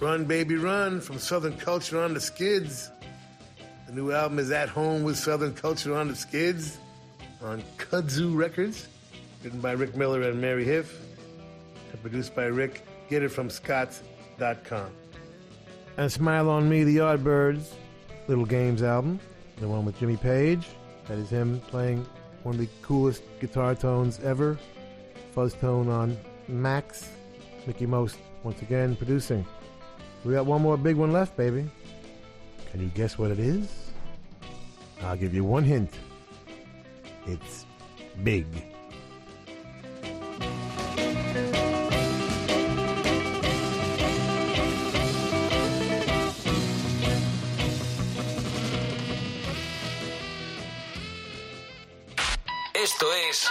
Run 0.00 0.24
Baby 0.24 0.56
Run 0.56 1.00
from 1.00 1.18
Southern 1.18 1.56
Culture 1.56 2.02
on 2.02 2.14
the 2.14 2.20
Skids. 2.20 2.90
The 3.86 3.92
new 3.92 4.12
album 4.12 4.38
is 4.38 4.50
At 4.50 4.68
Home 4.68 5.02
with 5.02 5.16
Southern 5.16 5.54
Culture 5.54 5.96
on 5.96 6.08
the 6.08 6.16
Skids 6.16 6.78
on 7.42 7.62
Kudzu 7.76 8.36
Records, 8.36 8.88
written 9.42 9.60
by 9.60 9.72
Rick 9.72 9.96
Miller 9.96 10.22
and 10.22 10.40
Mary 10.40 10.64
Huff, 10.64 10.92
and 11.92 12.00
produced 12.02 12.34
by 12.34 12.44
Rick. 12.44 12.86
Get 13.08 13.22
it 13.22 13.30
from 13.30 13.50
Scott.com. 13.50 14.90
And 15.96 16.12
Smile 16.12 16.48
on 16.50 16.68
Me, 16.68 16.84
the 16.84 16.98
Yardbirds, 16.98 17.72
Little 18.28 18.46
Games 18.46 18.82
album, 18.82 19.18
the 19.56 19.68
one 19.68 19.84
with 19.84 19.98
Jimmy 19.98 20.16
Page. 20.16 20.66
That 21.08 21.18
is 21.18 21.30
him 21.30 21.60
playing 21.68 22.06
one 22.42 22.54
of 22.54 22.60
the 22.60 22.68
coolest 22.82 23.22
guitar 23.40 23.74
tones 23.74 24.20
ever. 24.22 24.58
Fuzz 25.32 25.54
tone 25.54 25.88
on 25.88 26.16
Max. 26.46 27.08
Mickie 27.66 27.86
Most, 27.86 28.18
once 28.42 28.62
again, 28.62 28.96
producing. 28.96 29.44
We 30.24 30.34
got 30.34 30.46
one 30.46 30.62
more 30.62 30.76
big 30.76 30.96
one 30.96 31.12
left, 31.12 31.36
baby. 31.36 31.68
Can 32.70 32.80
you 32.80 32.88
guess 32.88 33.18
what 33.18 33.30
it 33.30 33.38
is? 33.38 33.90
I'll 35.02 35.16
give 35.16 35.34
you 35.34 35.44
one 35.44 35.64
hint. 35.64 35.92
It's 37.26 37.66
big. 38.24 38.46
Esto 52.74 53.06
es 53.28 53.48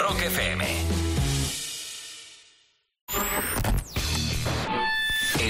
Rock 0.00 0.18
FM. 0.18 1.01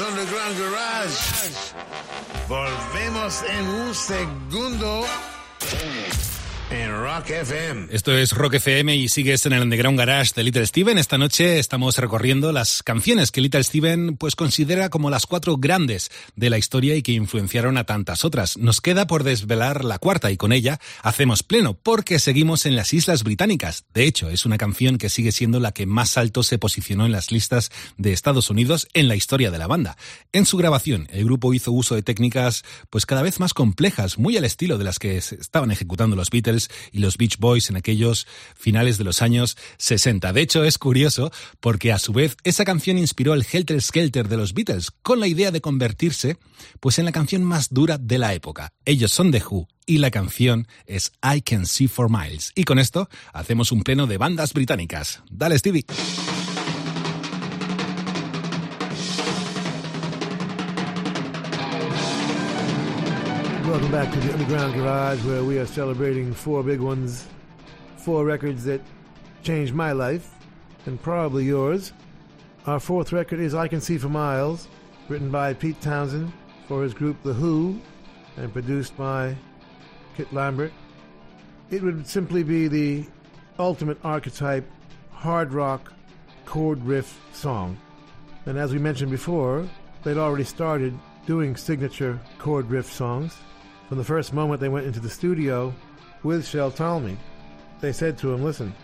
Underground 0.00 0.58
Garage. 0.58 1.18
Volvemos 2.48 3.42
en 3.42 3.68
un 3.68 3.94
segundo 3.94 5.04
Rock 7.28 7.40
FM. 7.42 7.88
Esto 7.90 8.16
es 8.16 8.32
Rock 8.32 8.54
FM 8.54 8.96
y 8.96 9.08
sigues 9.08 9.44
en 9.44 9.52
el 9.52 9.60
Underground 9.60 9.98
Garage 9.98 10.32
de 10.34 10.44
Little 10.44 10.64
Steven. 10.64 10.96
Esta 10.96 11.18
noche 11.18 11.58
estamos 11.58 11.98
recorriendo 11.98 12.52
las 12.52 12.82
canciones 12.82 13.30
que 13.30 13.42
Little 13.42 13.62
Steven 13.62 14.16
pues 14.16 14.34
considera 14.34 14.88
como 14.88 15.10
las 15.10 15.26
cuatro 15.26 15.58
grandes 15.58 16.10
de 16.36 16.48
la 16.48 16.56
historia 16.56 16.94
y 16.96 17.02
que 17.02 17.12
influenciaron 17.12 17.76
a 17.76 17.84
tantas 17.84 18.24
otras. 18.24 18.56
Nos 18.56 18.80
queda 18.80 19.06
por 19.06 19.24
desvelar 19.24 19.84
la 19.84 19.98
cuarta 19.98 20.30
y 20.30 20.38
con 20.38 20.52
ella 20.52 20.80
hacemos 21.02 21.42
pleno 21.42 21.74
porque 21.74 22.18
seguimos 22.18 22.64
en 22.64 22.76
las 22.76 22.94
Islas 22.94 23.24
Británicas. 23.24 23.84
De 23.92 24.04
hecho, 24.04 24.30
es 24.30 24.46
una 24.46 24.56
canción 24.56 24.96
que 24.96 25.10
sigue 25.10 25.32
siendo 25.32 25.60
la 25.60 25.72
que 25.72 25.84
más 25.84 26.16
alto 26.16 26.42
se 26.42 26.56
posicionó 26.56 27.04
en 27.04 27.12
las 27.12 27.30
listas 27.30 27.70
de 27.98 28.14
Estados 28.14 28.48
Unidos 28.48 28.88
en 28.94 29.06
la 29.06 29.16
historia 29.16 29.50
de 29.50 29.58
la 29.58 29.66
banda. 29.66 29.98
En 30.32 30.46
su 30.46 30.56
grabación, 30.56 31.06
el 31.10 31.24
grupo 31.24 31.52
hizo 31.52 31.72
uso 31.72 31.94
de 31.94 32.02
técnicas 32.02 32.64
pues 32.88 33.04
cada 33.04 33.20
vez 33.20 33.38
más 33.38 33.52
complejas, 33.52 34.16
muy 34.16 34.38
al 34.38 34.46
estilo 34.46 34.78
de 34.78 34.84
las 34.84 34.98
que 34.98 35.18
estaban 35.18 35.70
ejecutando 35.70 36.16
los 36.16 36.30
Beatles 36.30 36.70
y 36.90 37.00
los 37.00 37.17
Beach 37.18 37.36
Boys 37.38 37.68
en 37.68 37.76
aquellos 37.76 38.26
finales 38.56 38.96
de 38.96 39.04
los 39.04 39.20
años 39.20 39.58
60. 39.76 40.32
De 40.32 40.40
hecho, 40.40 40.64
es 40.64 40.78
curioso 40.78 41.30
porque 41.60 41.92
a 41.92 41.98
su 41.98 42.14
vez 42.14 42.36
esa 42.44 42.64
canción 42.64 42.96
inspiró 42.96 43.34
el 43.34 43.44
Helter 43.50 43.82
Skelter 43.82 44.28
de 44.28 44.38
los 44.38 44.54
Beatles 44.54 44.90
con 45.02 45.20
la 45.20 45.26
idea 45.26 45.50
de 45.50 45.60
convertirse 45.60 46.38
pues 46.80 46.98
en 46.98 47.04
la 47.04 47.12
canción 47.12 47.44
más 47.44 47.68
dura 47.68 47.98
de 47.98 48.18
la 48.18 48.32
época. 48.32 48.72
Ellos 48.86 49.12
son 49.12 49.30
The 49.30 49.42
Who 49.44 49.68
y 49.84 49.98
la 49.98 50.10
canción 50.10 50.68
es 50.86 51.12
I 51.22 51.42
Can 51.42 51.66
See 51.66 51.88
For 51.88 52.10
Miles. 52.10 52.52
Y 52.54 52.64
con 52.64 52.78
esto 52.78 53.08
hacemos 53.32 53.72
un 53.72 53.82
pleno 53.82 54.06
de 54.06 54.18
bandas 54.18 54.52
británicas. 54.52 55.22
Dale, 55.30 55.58
Stevie. 55.58 55.84
Welcome 63.68 63.92
back 63.92 64.10
to 64.14 64.20
the 64.20 64.32
Underground 64.32 64.74
Garage, 64.76 65.22
where 65.24 65.44
we 65.44 65.58
are 65.58 65.66
celebrating 65.66 66.32
four 66.32 66.62
big 66.62 66.80
ones, 66.80 67.28
four 67.98 68.24
records 68.24 68.64
that 68.64 68.80
changed 69.42 69.74
my 69.74 69.92
life, 69.92 70.34
and 70.86 71.00
probably 71.00 71.44
yours. 71.44 71.92
Our 72.64 72.80
fourth 72.80 73.12
record 73.12 73.40
is 73.40 73.54
I 73.54 73.68
Can 73.68 73.82
See 73.82 73.98
for 73.98 74.08
Miles, 74.08 74.68
written 75.10 75.30
by 75.30 75.52
Pete 75.52 75.78
Townshend 75.82 76.32
for 76.66 76.82
his 76.82 76.94
group 76.94 77.22
The 77.22 77.34
Who, 77.34 77.78
and 78.38 78.50
produced 78.54 78.96
by 78.96 79.36
Kit 80.16 80.32
Lambert. 80.32 80.72
It 81.70 81.82
would 81.82 82.06
simply 82.06 82.42
be 82.42 82.68
the 82.68 83.04
ultimate 83.58 83.98
archetype 84.02 84.64
hard 85.12 85.52
rock 85.52 85.92
chord 86.46 86.82
riff 86.84 87.20
song. 87.34 87.76
And 88.46 88.56
as 88.56 88.72
we 88.72 88.78
mentioned 88.78 89.10
before, 89.10 89.68
they'd 90.04 90.16
already 90.16 90.44
started 90.44 90.98
doing 91.26 91.54
signature 91.54 92.18
chord 92.38 92.70
riff 92.70 92.90
songs. 92.90 93.36
From 93.88 93.96
the 93.96 94.04
first 94.04 94.34
moment 94.34 94.60
they 94.60 94.68
went 94.68 94.86
into 94.86 95.00
the 95.00 95.08
studio 95.08 95.74
with 96.22 96.46
Shel 96.46 96.70
Talmy, 96.70 97.16
they 97.80 97.92
said 97.92 98.18
to 98.18 98.32
him, 98.32 98.44
Listen, 98.44 98.74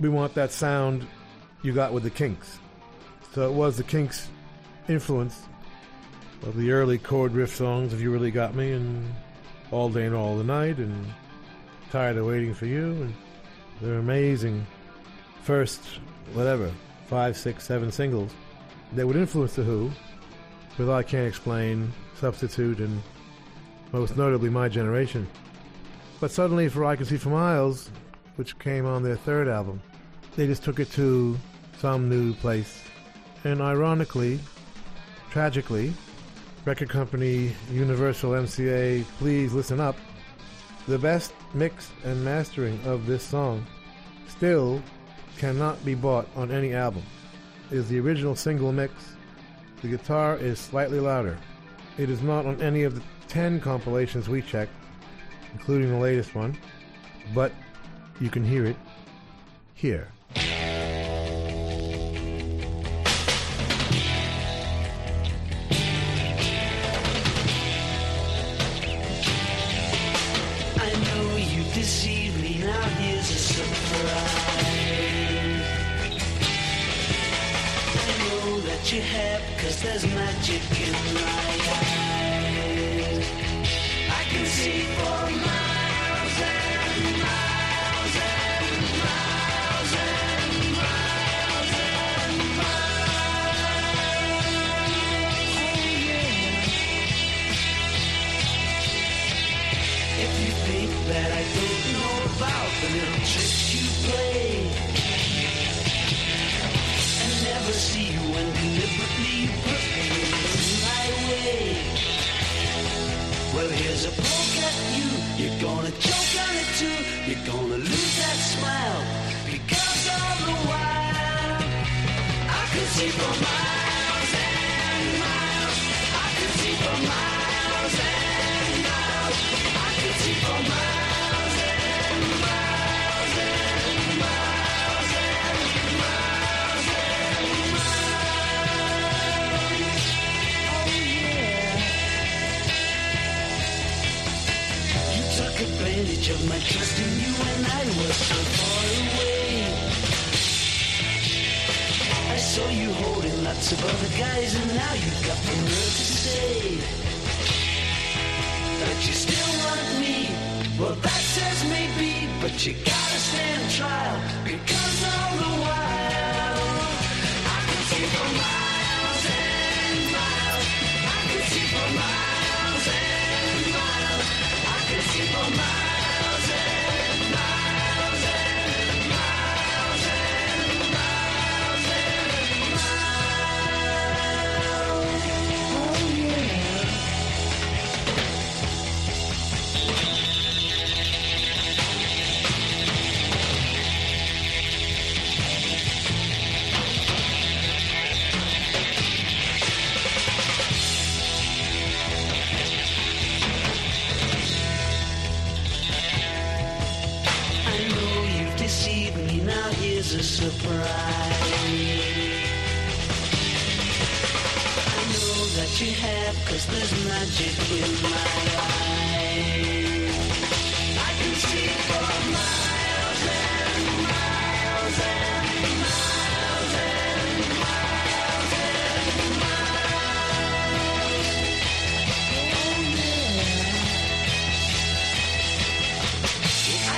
we 0.00 0.08
want 0.08 0.32
that 0.34 0.52
sound 0.52 1.06
you 1.62 1.74
got 1.74 1.92
with 1.92 2.02
the 2.02 2.10
Kinks. 2.10 2.58
So 3.34 3.46
it 3.46 3.52
was 3.52 3.76
the 3.76 3.84
Kinks' 3.84 4.28
influence 4.88 5.42
of 6.44 6.56
the 6.56 6.70
early 6.70 6.96
chord 6.96 7.32
riff 7.32 7.54
songs, 7.54 7.92
If 7.92 8.00
You 8.00 8.10
Really 8.10 8.30
Got 8.30 8.54
Me, 8.54 8.72
and 8.72 9.12
All 9.70 9.90
Day 9.90 10.06
and 10.06 10.14
All 10.14 10.38
the 10.38 10.44
Night, 10.44 10.78
and 10.78 11.06
Tired 11.90 12.16
of 12.16 12.24
Waiting 12.24 12.54
for 12.54 12.64
You, 12.64 12.92
and 12.92 13.14
their 13.82 13.98
amazing 13.98 14.66
first, 15.42 15.82
whatever, 16.32 16.72
five, 17.06 17.36
six, 17.36 17.64
seven 17.64 17.92
singles 17.92 18.32
that 18.94 19.06
would 19.06 19.16
influence 19.16 19.54
The 19.54 19.62
Who 19.62 19.90
with 20.78 20.88
I 20.88 21.02
Can't 21.02 21.28
Explain, 21.28 21.92
Substitute, 22.14 22.78
and 22.78 23.02
most 23.92 24.16
notably 24.16 24.50
My 24.50 24.68
Generation. 24.68 25.26
But 26.20 26.30
suddenly, 26.30 26.68
for 26.68 26.84
I 26.84 26.96
Can 26.96 27.06
See 27.06 27.16
for 27.16 27.30
Miles, 27.30 27.90
which 28.36 28.58
came 28.58 28.86
on 28.86 29.02
their 29.02 29.16
third 29.16 29.48
album, 29.48 29.80
they 30.36 30.46
just 30.46 30.64
took 30.64 30.80
it 30.80 30.90
to 30.92 31.36
some 31.78 32.08
new 32.08 32.34
place. 32.34 32.82
And 33.44 33.60
ironically, 33.60 34.40
tragically, 35.30 35.94
record 36.64 36.88
company 36.88 37.54
Universal 37.70 38.32
MCA, 38.32 39.04
please 39.18 39.52
listen 39.52 39.80
up. 39.80 39.96
The 40.86 40.98
best 40.98 41.32
mix 41.54 41.90
and 42.04 42.24
mastering 42.24 42.80
of 42.84 43.06
this 43.06 43.22
song 43.22 43.64
still 44.26 44.82
cannot 45.36 45.82
be 45.84 45.94
bought 45.94 46.26
on 46.34 46.50
any 46.50 46.74
album. 46.74 47.02
It 47.70 47.76
is 47.76 47.88
the 47.88 48.00
original 48.00 48.34
single 48.34 48.72
mix. 48.72 48.92
The 49.82 49.88
guitar 49.88 50.36
is 50.36 50.58
slightly 50.58 50.98
louder. 50.98 51.38
It 51.96 52.10
is 52.10 52.22
not 52.22 52.46
on 52.46 52.60
any 52.60 52.82
of 52.82 52.94
the 52.94 53.02
10 53.28 53.60
compilations 53.60 54.28
we 54.28 54.42
checked, 54.42 54.72
including 55.52 55.90
the 55.90 55.98
latest 55.98 56.34
one, 56.34 56.56
but 57.34 57.52
you 58.20 58.30
can 58.30 58.44
hear 58.44 58.64
it 58.64 58.76
here. 59.74 60.08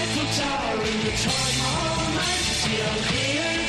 Eiffel 0.00 0.24
Tower 0.32 0.82
in 0.86 1.00
your 1.02 1.12
time 1.12 1.60
all 1.60 2.14
night 2.14 2.46
till 2.62 3.02
here. 3.12 3.59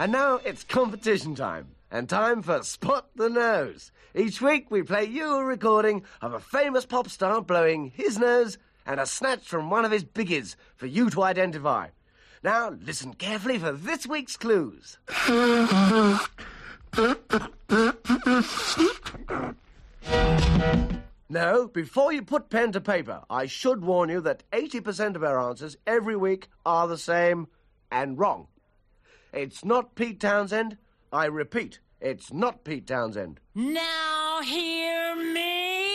And 0.00 0.12
now 0.12 0.40
it's 0.46 0.64
competition 0.64 1.34
time, 1.34 1.72
and 1.90 2.08
time 2.08 2.40
for 2.40 2.62
Spot 2.62 3.10
the 3.16 3.28
Nose. 3.28 3.92
Each 4.14 4.40
week 4.40 4.70
we 4.70 4.82
play 4.82 5.04
you 5.04 5.34
a 5.34 5.44
recording 5.44 6.04
of 6.22 6.32
a 6.32 6.40
famous 6.40 6.86
pop 6.86 7.10
star 7.10 7.42
blowing 7.42 7.92
his 7.94 8.18
nose 8.18 8.56
and 8.86 8.98
a 8.98 9.04
snatch 9.04 9.46
from 9.46 9.68
one 9.68 9.84
of 9.84 9.92
his 9.92 10.02
biggies 10.02 10.56
for 10.74 10.86
you 10.86 11.10
to 11.10 11.22
identify. 11.22 11.88
Now 12.42 12.70
listen 12.70 13.12
carefully 13.12 13.58
for 13.58 13.72
this 13.72 14.06
week's 14.06 14.38
clues. 14.38 14.96
No, 21.28 21.68
before 21.68 22.10
you 22.14 22.22
put 22.22 22.48
pen 22.48 22.72
to 22.72 22.80
paper, 22.80 23.20
I 23.28 23.44
should 23.44 23.84
warn 23.84 24.08
you 24.08 24.22
that 24.22 24.44
80% 24.50 25.14
of 25.14 25.22
our 25.22 25.38
answers 25.38 25.76
every 25.86 26.16
week 26.16 26.48
are 26.64 26.88
the 26.88 26.96
same 26.96 27.48
and 27.92 28.18
wrong. 28.18 28.46
It's 29.32 29.64
not 29.64 29.94
Pete 29.94 30.20
Townshend. 30.20 30.76
I 31.12 31.26
repeat, 31.26 31.80
it's 32.00 32.32
not 32.32 32.64
Pete 32.64 32.86
Townshend. 32.86 33.40
Now 33.54 34.40
hear 34.42 35.14
me. 35.16 35.89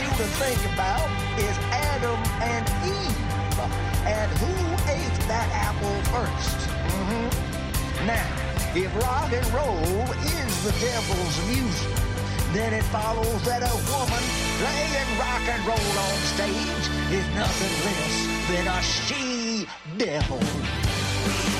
you 0.00 0.08
to 0.08 0.28
think 0.40 0.60
about 0.72 1.04
is 1.36 1.56
Adam 1.92 2.16
and 2.40 2.64
Eve. 2.88 3.60
And 4.08 4.30
who 4.40 4.52
ate 4.88 5.18
that 5.28 5.48
apple 5.52 6.00
1st 6.08 6.58
mm-hmm. 6.88 8.06
Now, 8.06 8.24
if 8.74 8.88
rock 8.96 9.30
and 9.30 9.46
roll 9.52 10.08
is 10.24 10.52
the 10.64 10.72
devil's 10.80 11.36
music, 11.52 11.92
then 12.56 12.72
it 12.72 12.84
follows 12.84 13.44
that 13.44 13.60
a 13.60 13.74
woman 13.92 14.24
playing 14.56 15.10
rock 15.20 15.44
and 15.52 15.62
roll 15.68 15.92
on 16.08 16.16
stage 16.32 16.84
is 17.12 17.26
nothing 17.36 17.74
less 17.84 18.16
than 18.48 18.66
a 18.72 18.80
she 18.80 19.68
devil. 19.98 21.59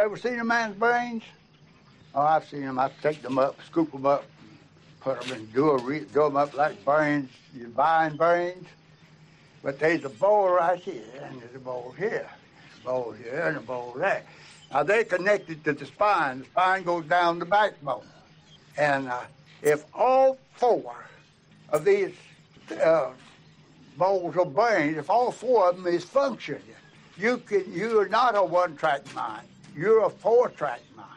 Ever 0.00 0.16
seen 0.16 0.38
a 0.38 0.44
man's 0.44 0.76
brains? 0.76 1.22
Oh, 2.14 2.22
I've 2.22 2.48
seen 2.48 2.62
them. 2.62 2.78
I 2.78 2.90
take 3.02 3.20
them 3.20 3.38
up, 3.38 3.58
scoop 3.66 3.92
them 3.92 4.06
up, 4.06 4.24
put 5.00 5.20
them 5.20 5.36
in, 5.36 5.46
do, 5.46 5.74
a 5.74 6.00
do 6.00 6.06
them 6.06 6.38
up 6.38 6.54
like 6.54 6.82
brains, 6.86 7.28
you 7.54 7.66
buying 7.66 8.16
brains. 8.16 8.66
But 9.62 9.78
there's 9.78 10.02
a 10.06 10.08
bowl 10.08 10.52
right 10.52 10.80
here, 10.80 11.04
and 11.22 11.42
there's 11.42 11.54
a 11.54 11.58
bowl 11.58 11.94
here, 11.98 12.26
a 12.80 12.84
bowl 12.84 13.12
here, 13.12 13.42
and 13.48 13.58
a 13.58 13.60
bowl 13.60 13.94
there. 13.94 14.22
Now, 14.72 14.84
they're 14.84 15.04
connected 15.04 15.62
to 15.64 15.74
the 15.74 15.84
spine. 15.84 16.38
The 16.38 16.44
spine 16.46 16.82
goes 16.84 17.04
down 17.04 17.38
the 17.38 17.44
backbone. 17.44 18.06
And 18.78 19.06
uh, 19.06 19.20
if 19.60 19.84
all 19.92 20.38
four 20.54 20.96
of 21.68 21.84
these 21.84 22.14
uh, 22.82 23.10
bowls 23.98 24.34
of 24.38 24.54
brains, 24.54 24.96
if 24.96 25.10
all 25.10 25.30
four 25.30 25.68
of 25.68 25.76
them 25.76 25.92
is 25.92 26.04
functioning, 26.04 26.62
you 27.18 27.36
can, 27.36 27.70
you 27.70 28.00
are 28.00 28.08
not 28.08 28.34
a 28.34 28.42
one-track 28.42 29.14
mind. 29.14 29.46
You're 29.80 30.04
a 30.04 30.10
four-track 30.10 30.82
mind. 30.94 31.08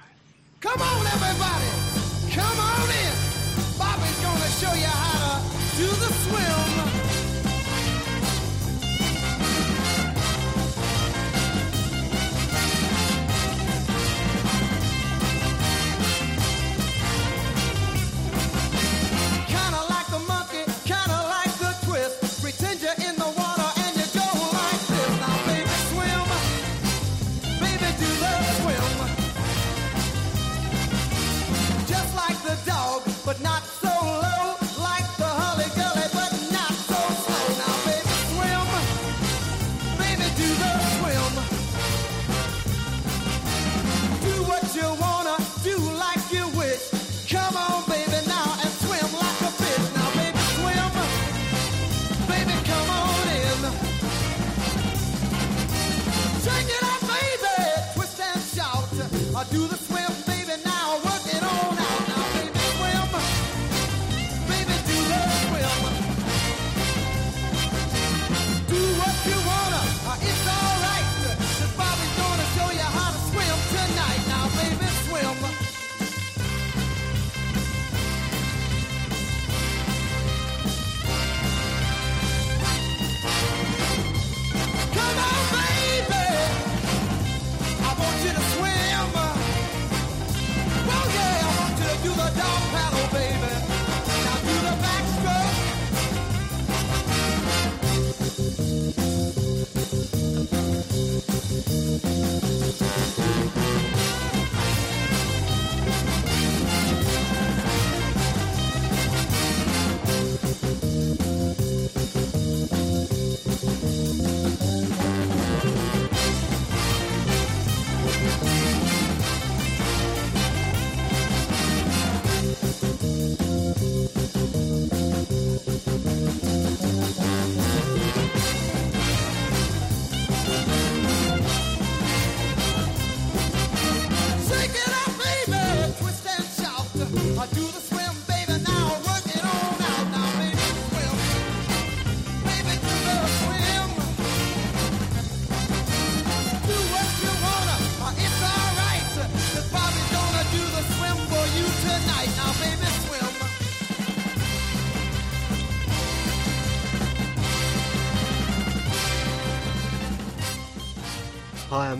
Come 0.61 0.81
on, 0.81 1.05
everybody. 1.07 1.67
Come 2.31 2.59
on 2.61 2.89
in. 3.03 3.13
Bobby's 3.77 4.19
going 4.23 4.39
to 4.39 4.51
show 4.55 4.73
you 4.73 4.85
how 4.87 5.41
to 5.41 5.77
do 5.77 5.87
the 5.87 6.13
swim. 6.23 7.02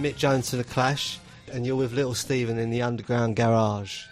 Mick 0.04 0.18
Jones 0.18 0.50
to 0.50 0.58
The 0.58 0.66
Clash, 0.66 1.18
and 1.50 1.66
you're 1.66 1.78
with 1.78 1.94
Little 1.94 2.14
Steven 2.14 2.58
in 2.58 2.70
the 2.70 2.82
underground 2.82 3.38
garage. 3.38 4.04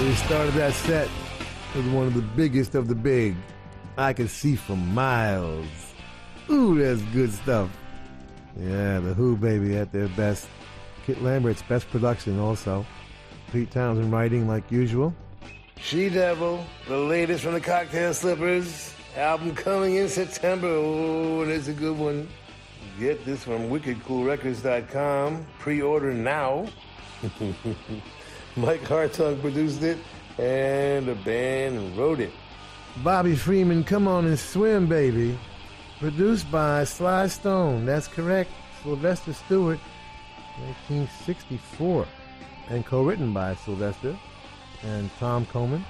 We 0.00 0.14
started 0.14 0.54
that 0.54 0.72
set 0.74 1.08
with 1.74 1.86
one 1.92 2.06
of 2.08 2.14
the 2.14 2.22
biggest 2.22 2.74
of 2.74 2.88
the 2.88 2.94
big. 2.94 3.36
I 3.96 4.12
could 4.12 4.28
see 4.28 4.56
for 4.56 4.76
miles. 4.76 5.66
Ooh, 6.50 6.76
that's 6.76 7.00
good 7.12 7.32
stuff. 7.32 7.70
Yeah, 8.58 8.98
the 8.98 9.14
Who 9.14 9.36
baby 9.36 9.76
at 9.76 9.92
their 9.92 10.08
best. 10.08 10.48
Kit 11.06 11.22
Lambert's 11.22 11.62
best 11.62 11.88
production 11.90 12.40
also. 12.40 12.84
Pete 13.52 13.70
Townshend 13.70 14.10
writing 14.12 14.48
like 14.48 14.70
usual. 14.70 15.14
She 15.76 16.08
Devil, 16.08 16.64
the 16.88 16.98
latest 16.98 17.44
from 17.44 17.54
the 17.54 17.60
Cocktail 17.60 18.14
Slippers. 18.14 18.94
Album 19.16 19.54
coming 19.54 19.94
in 19.94 20.08
September. 20.08 20.68
Oh, 20.68 21.42
it's 21.42 21.68
a 21.68 21.72
good 21.72 21.96
one. 21.96 22.28
Get 22.98 23.24
this 23.24 23.44
from 23.44 23.70
wickedcoolrecords.com. 23.70 25.46
Pre-order 25.60 26.12
now. 26.12 26.66
Mike 28.56 28.82
Hartung 28.82 29.40
produced 29.40 29.82
it, 29.82 29.98
and 30.38 31.06
the 31.06 31.14
band 31.16 31.96
wrote 31.96 32.20
it. 32.20 32.32
Bobby 33.02 33.34
Freeman, 33.34 33.82
Come 33.82 34.06
On 34.06 34.24
and 34.24 34.38
Swim, 34.38 34.86
Baby. 34.86 35.36
Produced 35.98 36.50
by 36.50 36.84
Sly 36.84 37.26
Stone. 37.26 37.86
That's 37.86 38.06
correct. 38.06 38.50
Sylvester 38.82 39.32
Stewart, 39.32 39.78
1964. 40.86 42.06
And 42.68 42.86
co 42.86 43.02
written 43.02 43.32
by 43.32 43.56
Sylvester 43.56 44.16
and 44.82 45.10
Tom 45.18 45.46
Coman. 45.46 45.84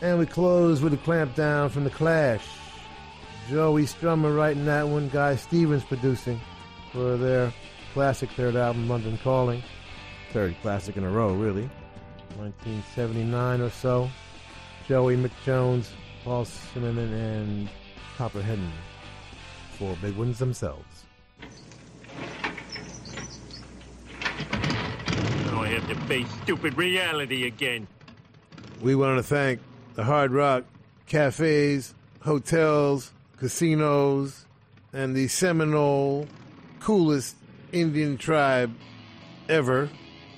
And 0.00 0.18
we 0.18 0.26
close 0.26 0.80
with 0.80 0.94
a 0.94 0.98
clamp 0.98 1.34
down 1.34 1.70
from 1.70 1.84
The 1.84 1.90
Clash. 1.90 2.46
Joey 3.48 3.84
Strummer 3.84 4.36
writing 4.36 4.64
that 4.66 4.86
one, 4.86 5.08
Guy 5.08 5.36
Stevens 5.36 5.84
producing 5.84 6.40
for 6.92 7.16
their 7.16 7.52
classic 7.92 8.30
third 8.30 8.56
album, 8.56 8.88
London 8.88 9.18
Calling. 9.22 9.62
Third 10.34 10.56
classic 10.62 10.96
in 10.96 11.04
a 11.04 11.08
row, 11.08 11.32
really. 11.32 11.70
1979 12.36 13.60
or 13.60 13.70
so. 13.70 14.10
Joe 14.88 15.04
Mick 15.04 15.30
Jones, 15.44 15.92
Paul 16.24 16.44
Simonon, 16.44 17.12
and 17.12 17.68
Topper 18.18 18.42
Headon. 18.42 18.68
Four 19.78 19.96
big 20.02 20.16
ones 20.16 20.40
themselves. 20.40 21.04
Now 25.46 25.62
I 25.62 25.68
have 25.68 25.86
to 25.86 25.94
face 26.08 26.26
stupid 26.42 26.76
reality 26.76 27.46
again. 27.46 27.86
We 28.82 28.96
want 28.96 29.18
to 29.18 29.22
thank 29.22 29.60
the 29.94 30.02
Hard 30.02 30.32
Rock 30.32 30.64
cafes, 31.06 31.94
hotels, 32.22 33.12
casinos, 33.36 34.46
and 34.92 35.14
the 35.14 35.28
Seminole 35.28 36.26
coolest 36.80 37.36
Indian 37.70 38.18
tribe 38.18 38.74
ever 39.48 39.88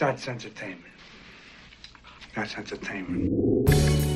That's 0.00 0.26
entertainment. 0.28 0.94
That's 2.34 2.56
entertainment. 2.56 3.30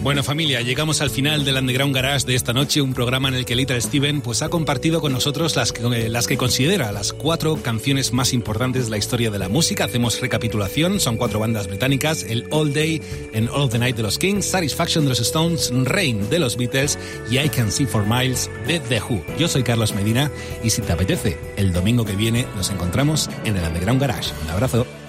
Bueno 0.02 0.22
familia, 0.22 0.62
llegamos 0.62 1.02
al 1.02 1.10
final 1.10 1.44
del 1.44 1.56
Underground 1.56 1.94
Garage 1.94 2.26
de 2.26 2.34
esta 2.34 2.54
noche, 2.54 2.80
un 2.80 2.94
programa 2.94 3.28
en 3.28 3.34
el 3.34 3.44
que 3.44 3.54
Little 3.54 3.80
Steven 3.80 4.22
pues, 4.22 4.40
ha 4.40 4.48
compartido 4.48 5.02
con 5.02 5.12
nosotros 5.12 5.56
las 5.56 5.72
que, 5.72 5.82
eh, 5.82 6.08
las 6.08 6.26
que 6.26 6.38
considera 6.38 6.90
las 6.90 7.12
cuatro 7.12 7.56
canciones 7.62 8.14
más 8.14 8.32
importantes 8.32 8.86
de 8.86 8.92
la 8.92 8.96
historia 8.96 9.30
de 9.30 9.38
la 9.38 9.50
música. 9.50 9.84
Hacemos 9.84 10.20
recapitulación, 10.22 11.00
son 11.00 11.18
cuatro 11.18 11.38
bandas 11.38 11.66
británicas, 11.66 12.22
el 12.22 12.46
All 12.50 12.72
Day 12.72 13.02
and 13.34 13.50
All 13.50 13.68
the 13.68 13.78
Night 13.78 13.96
de 13.96 14.04
los 14.04 14.18
Kings, 14.18 14.46
Satisfaction 14.46 15.04
de 15.04 15.10
los 15.10 15.20
Stones, 15.20 15.70
Rain 15.84 16.30
de 16.30 16.38
los 16.38 16.56
Beatles 16.56 16.98
y 17.30 17.38
I 17.38 17.50
Can 17.50 17.70
See 17.70 17.84
for 17.84 18.06
Miles 18.06 18.50
de 18.66 18.80
The 18.80 19.02
Who. 19.02 19.22
Yo 19.38 19.48
soy 19.48 19.62
Carlos 19.62 19.94
Medina 19.94 20.30
y 20.62 20.70
si 20.70 20.80
te 20.80 20.92
apetece, 20.92 21.38
el 21.56 21.74
domingo 21.74 22.06
que 22.06 22.16
viene 22.16 22.46
nos 22.56 22.70
encontramos 22.70 23.28
en 23.44 23.56
el 23.56 23.64
Underground 23.64 24.00
Garage. 24.00 24.32
Un 24.44 24.50
abrazo. 24.50 25.03